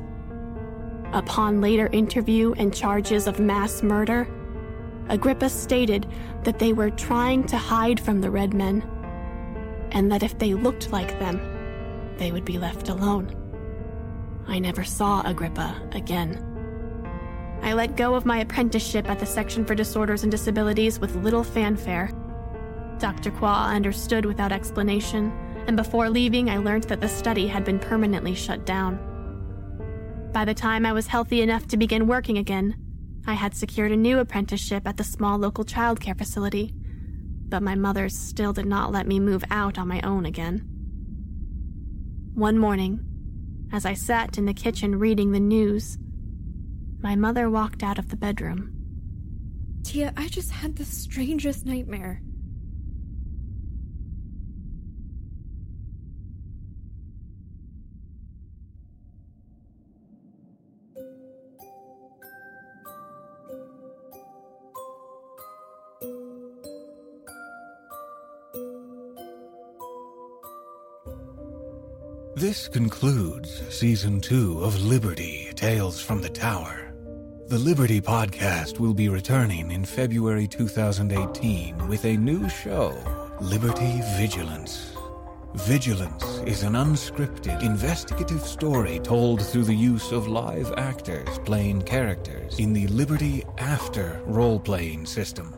Upon 1.12 1.60
later 1.60 1.88
interview 1.92 2.52
and 2.58 2.74
charges 2.74 3.26
of 3.26 3.38
mass 3.38 3.82
murder, 3.82 4.28
Agrippa 5.08 5.48
stated 5.48 6.06
that 6.42 6.58
they 6.58 6.72
were 6.72 6.90
trying 6.90 7.44
to 7.44 7.56
hide 7.56 8.00
from 8.00 8.20
the 8.20 8.30
Red 8.30 8.54
Men, 8.54 8.82
and 9.92 10.10
that 10.12 10.22
if 10.22 10.38
they 10.38 10.54
looked 10.54 10.92
like 10.92 11.18
them, 11.18 11.40
they 12.18 12.32
would 12.32 12.44
be 12.44 12.58
left 12.58 12.88
alone. 12.88 13.34
I 14.46 14.58
never 14.58 14.84
saw 14.84 15.22
Agrippa 15.22 15.88
again. 15.92 16.42
I 17.62 17.72
let 17.72 17.96
go 17.96 18.14
of 18.14 18.26
my 18.26 18.38
apprenticeship 18.38 19.08
at 19.08 19.18
the 19.18 19.26
Section 19.26 19.64
for 19.64 19.74
Disorders 19.74 20.22
and 20.22 20.30
Disabilities 20.30 21.00
with 21.00 21.16
little 21.16 21.42
fanfare. 21.42 22.10
Dr. 22.98 23.30
Croix 23.30 23.48
understood 23.48 24.24
without 24.24 24.52
explanation, 24.52 25.32
and 25.66 25.76
before 25.76 26.08
leaving, 26.08 26.48
I 26.48 26.58
learned 26.58 26.84
that 26.84 27.00
the 27.00 27.08
study 27.08 27.46
had 27.46 27.64
been 27.64 27.78
permanently 27.78 28.34
shut 28.34 28.64
down. 28.64 29.00
By 30.32 30.44
the 30.44 30.54
time 30.54 30.86
I 30.86 30.92
was 30.92 31.06
healthy 31.06 31.42
enough 31.42 31.66
to 31.68 31.76
begin 31.76 32.06
working 32.06 32.38
again, 32.38 32.76
I 33.26 33.34
had 33.34 33.54
secured 33.54 33.90
a 33.90 33.96
new 33.96 34.20
apprenticeship 34.20 34.86
at 34.86 34.96
the 34.96 35.04
small 35.04 35.38
local 35.38 35.64
childcare 35.64 36.16
facility, 36.16 36.72
but 37.48 37.62
my 37.62 37.74
mother 37.74 38.08
still 38.08 38.52
did 38.52 38.66
not 38.66 38.92
let 38.92 39.06
me 39.06 39.20
move 39.20 39.44
out 39.50 39.78
on 39.78 39.88
my 39.88 40.00
own 40.02 40.26
again. 40.26 40.58
One 42.34 42.58
morning, 42.58 43.00
as 43.72 43.86
I 43.86 43.94
sat 43.94 44.36
in 44.38 44.46
the 44.46 44.54
kitchen 44.54 44.98
reading 44.98 45.32
the 45.32 45.40
news, 45.40 45.98
my 47.00 47.14
mother 47.14 47.48
walked 47.48 47.82
out 47.82 47.98
of 47.98 48.08
the 48.08 48.16
bedroom. 48.16 48.72
Tia, 49.84 50.12
I 50.16 50.28
just 50.28 50.50
had 50.50 50.76
the 50.76 50.84
strangest 50.84 51.64
nightmare. 51.64 52.20
This 72.36 72.68
concludes 72.68 73.62
season 73.74 74.20
two 74.20 74.62
of 74.62 74.78
Liberty 74.84 75.50
Tales 75.54 76.02
from 76.02 76.20
the 76.20 76.28
Tower. 76.28 76.92
The 77.46 77.56
Liberty 77.56 77.98
podcast 77.98 78.78
will 78.78 78.92
be 78.92 79.08
returning 79.08 79.70
in 79.70 79.86
February 79.86 80.46
2018 80.46 81.88
with 81.88 82.04
a 82.04 82.14
new 82.14 82.46
show, 82.50 82.94
Liberty 83.40 84.02
Vigilance. 84.18 84.94
Vigilance 85.54 86.42
is 86.44 86.62
an 86.62 86.74
unscripted, 86.74 87.62
investigative 87.62 88.42
story 88.42 88.98
told 88.98 89.40
through 89.40 89.64
the 89.64 89.74
use 89.74 90.12
of 90.12 90.28
live 90.28 90.70
actors 90.76 91.38
playing 91.46 91.80
characters 91.80 92.58
in 92.58 92.74
the 92.74 92.86
Liberty 92.88 93.44
After 93.56 94.20
role 94.26 94.60
playing 94.60 95.06
system. 95.06 95.54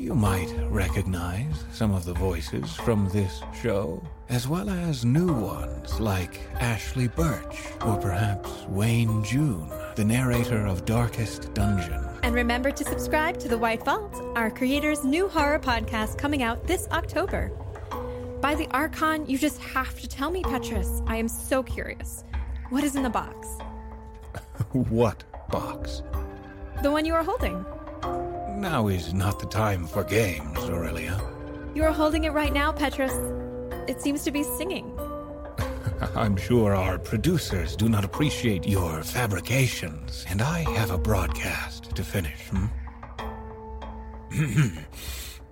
You 0.00 0.14
might 0.14 0.50
recognize 0.70 1.62
some 1.74 1.92
of 1.92 2.06
the 2.06 2.14
voices 2.14 2.74
from 2.74 3.10
this 3.10 3.42
show, 3.62 4.02
as 4.30 4.48
well 4.48 4.70
as 4.70 5.04
new 5.04 5.30
ones 5.30 6.00
like 6.00 6.40
Ashly 6.58 7.14
Burch 7.14 7.58
or 7.84 7.98
perhaps 7.98 8.50
Wayne 8.68 9.22
June, 9.22 9.68
the 9.96 10.04
narrator 10.06 10.64
of 10.64 10.86
Darkest 10.86 11.52
Dungeon. 11.52 12.02
And 12.22 12.34
remember 12.34 12.70
to 12.70 12.82
subscribe 12.82 13.38
to 13.40 13.48
The 13.48 13.58
White 13.58 13.84
Vault, 13.84 14.14
our 14.36 14.50
creator's 14.50 15.04
new 15.04 15.28
horror 15.28 15.58
podcast 15.58 16.16
coming 16.16 16.42
out 16.42 16.66
this 16.66 16.88
October. 16.92 17.52
By 18.40 18.54
the 18.54 18.68
Archon, 18.68 19.26
you 19.26 19.36
just 19.36 19.60
have 19.60 20.00
to 20.00 20.08
tell 20.08 20.30
me, 20.30 20.42
Petrus. 20.42 21.02
I 21.08 21.16
am 21.16 21.28
so 21.28 21.62
curious. 21.62 22.24
What 22.70 22.84
is 22.84 22.96
in 22.96 23.02
the 23.02 23.10
box? 23.10 23.48
what 24.72 25.24
box? 25.50 26.02
The 26.82 26.90
one 26.90 27.04
you 27.04 27.12
are 27.12 27.22
holding. 27.22 27.66
Now 28.60 28.88
is 28.88 29.14
not 29.14 29.38
the 29.38 29.46
time 29.46 29.86
for 29.86 30.04
games, 30.04 30.58
Aurelia. 30.68 31.18
You 31.74 31.82
are 31.84 31.92
holding 31.92 32.24
it 32.24 32.34
right 32.34 32.52
now, 32.52 32.72
Petrus. 32.72 33.14
It 33.88 34.02
seems 34.02 34.22
to 34.24 34.30
be 34.30 34.42
singing. 34.42 34.92
I'm 36.14 36.36
sure 36.36 36.74
our 36.74 36.98
producers 36.98 37.74
do 37.74 37.88
not 37.88 38.04
appreciate 38.04 38.68
your 38.68 39.02
fabrications, 39.02 40.26
and 40.28 40.42
I 40.42 40.70
have 40.72 40.90
a 40.90 40.98
broadcast 40.98 41.96
to 41.96 42.04
finish. 42.04 42.50
Hmm? 42.50 42.66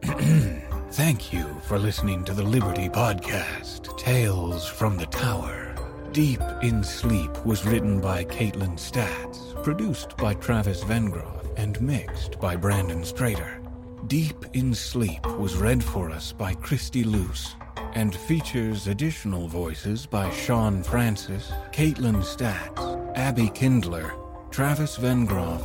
Thank 0.91 1.33
you 1.33 1.47
for 1.63 1.79
listening 1.79 2.25
to 2.27 2.35
the 2.35 2.43
Liberty 2.43 2.91
Podcast, 2.91 3.97
Tales 3.97 4.69
from 4.69 4.99
the 4.99 5.07
Tower. 5.07 5.75
Deep 6.13 6.43
in 6.63 6.85
Sleep 6.85 7.31
was 7.47 7.65
written 7.65 8.03
by 8.03 8.25
Kaitlin 8.25 8.77
Statz, 8.77 9.55
produced 9.65 10.15
by 10.19 10.35
Travis 10.35 10.85
Vengroff, 10.85 11.38
and 11.59 11.81
mixed 11.81 12.41
by 12.41 12.57
Brandon 12.57 13.03
Strader. 13.03 13.63
Deep 14.07 14.47
in 14.55 14.73
Sleep 14.73 15.27
was 15.39 15.57
read 15.57 15.85
for 15.85 16.11
us 16.11 16.33
by 16.33 16.55
Christy 16.55 17.05
Luse 17.05 17.57
and 17.95 18.15
features 18.15 18.87
additional 18.87 19.49
voices 19.49 20.07
by 20.07 20.31
Sean 20.31 20.83
Francis, 20.83 21.51
Kaitlin 21.73 22.23
Statz, 22.23 23.17
Abbey 23.17 23.51
Kindler, 23.51 24.13
Travis 24.51 24.97
Vengroff, 24.97 25.63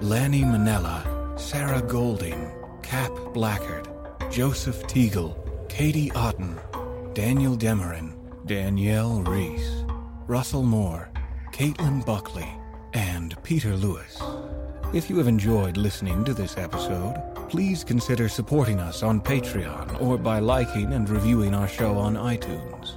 Lani 0.00 0.42
Minella, 0.42 1.38
Sarah 1.38 1.82
Golding, 1.82 2.50
Cap 2.82 3.12
Blackard, 3.32 3.88
Joseph 4.30 4.82
Teagle, 4.84 5.36
Katie 5.68 6.10
Otten, 6.12 6.58
Daniel 7.12 7.56
Demerin, 7.56 8.14
Danielle 8.46 9.22
Ries, 9.22 9.84
Russell 10.26 10.62
Moore, 10.62 11.10
Caitlin 11.52 12.04
Buckley, 12.04 12.48
and 12.94 13.40
Peter 13.42 13.76
Lewis. 13.76 14.20
If 14.94 15.10
you 15.10 15.18
have 15.18 15.26
enjoyed 15.26 15.76
listening 15.76 16.24
to 16.24 16.32
this 16.32 16.56
episode, 16.56 17.20
please 17.48 17.82
consider 17.82 18.28
supporting 18.28 18.78
us 18.78 19.02
on 19.02 19.20
Patreon 19.20 20.00
or 20.00 20.16
by 20.16 20.38
liking 20.38 20.92
and 20.92 21.10
reviewing 21.10 21.52
our 21.52 21.66
show 21.66 21.98
on 21.98 22.14
iTunes. 22.14 22.94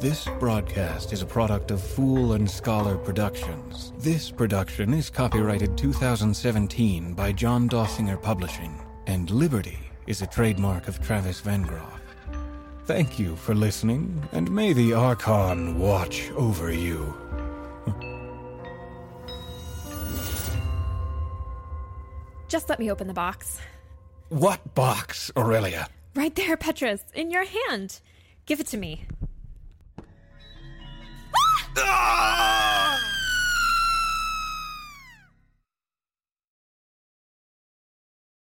This 0.00 0.26
broadcast 0.40 1.12
is 1.12 1.22
a 1.22 1.26
product 1.26 1.70
of 1.70 1.80
Fool 1.80 2.32
and 2.32 2.50
Scholar 2.50 2.98
Productions. 2.98 3.92
This 3.98 4.32
production 4.32 4.92
is 4.92 5.10
copyrighted 5.10 5.78
2017 5.78 7.14
by 7.14 7.30
John 7.30 7.68
Dossinger 7.68 8.20
Publishing, 8.20 8.84
and 9.06 9.30
Liberty 9.30 9.78
is 10.08 10.22
a 10.22 10.26
trademark 10.26 10.88
of 10.88 11.00
Travis 11.00 11.40
Vengroff. 11.40 12.00
Thank 12.86 13.16
you 13.16 13.36
for 13.36 13.54
listening, 13.54 14.28
and 14.32 14.50
may 14.50 14.72
the 14.72 14.94
Archon 14.94 15.78
watch 15.78 16.32
over 16.32 16.72
you. 16.72 17.14
Just 22.50 22.68
let 22.68 22.80
me 22.80 22.90
open 22.90 23.06
the 23.06 23.14
box. 23.14 23.60
What 24.28 24.74
box, 24.74 25.30
Aurelia? 25.36 25.88
Right 26.16 26.34
there, 26.34 26.56
Petrus, 26.56 27.00
in 27.14 27.30
your 27.30 27.44
hand. 27.44 28.00
Give 28.44 28.58
it 28.58 28.66
to 28.68 28.76
me. 28.76 29.04
Ah! 31.78 33.19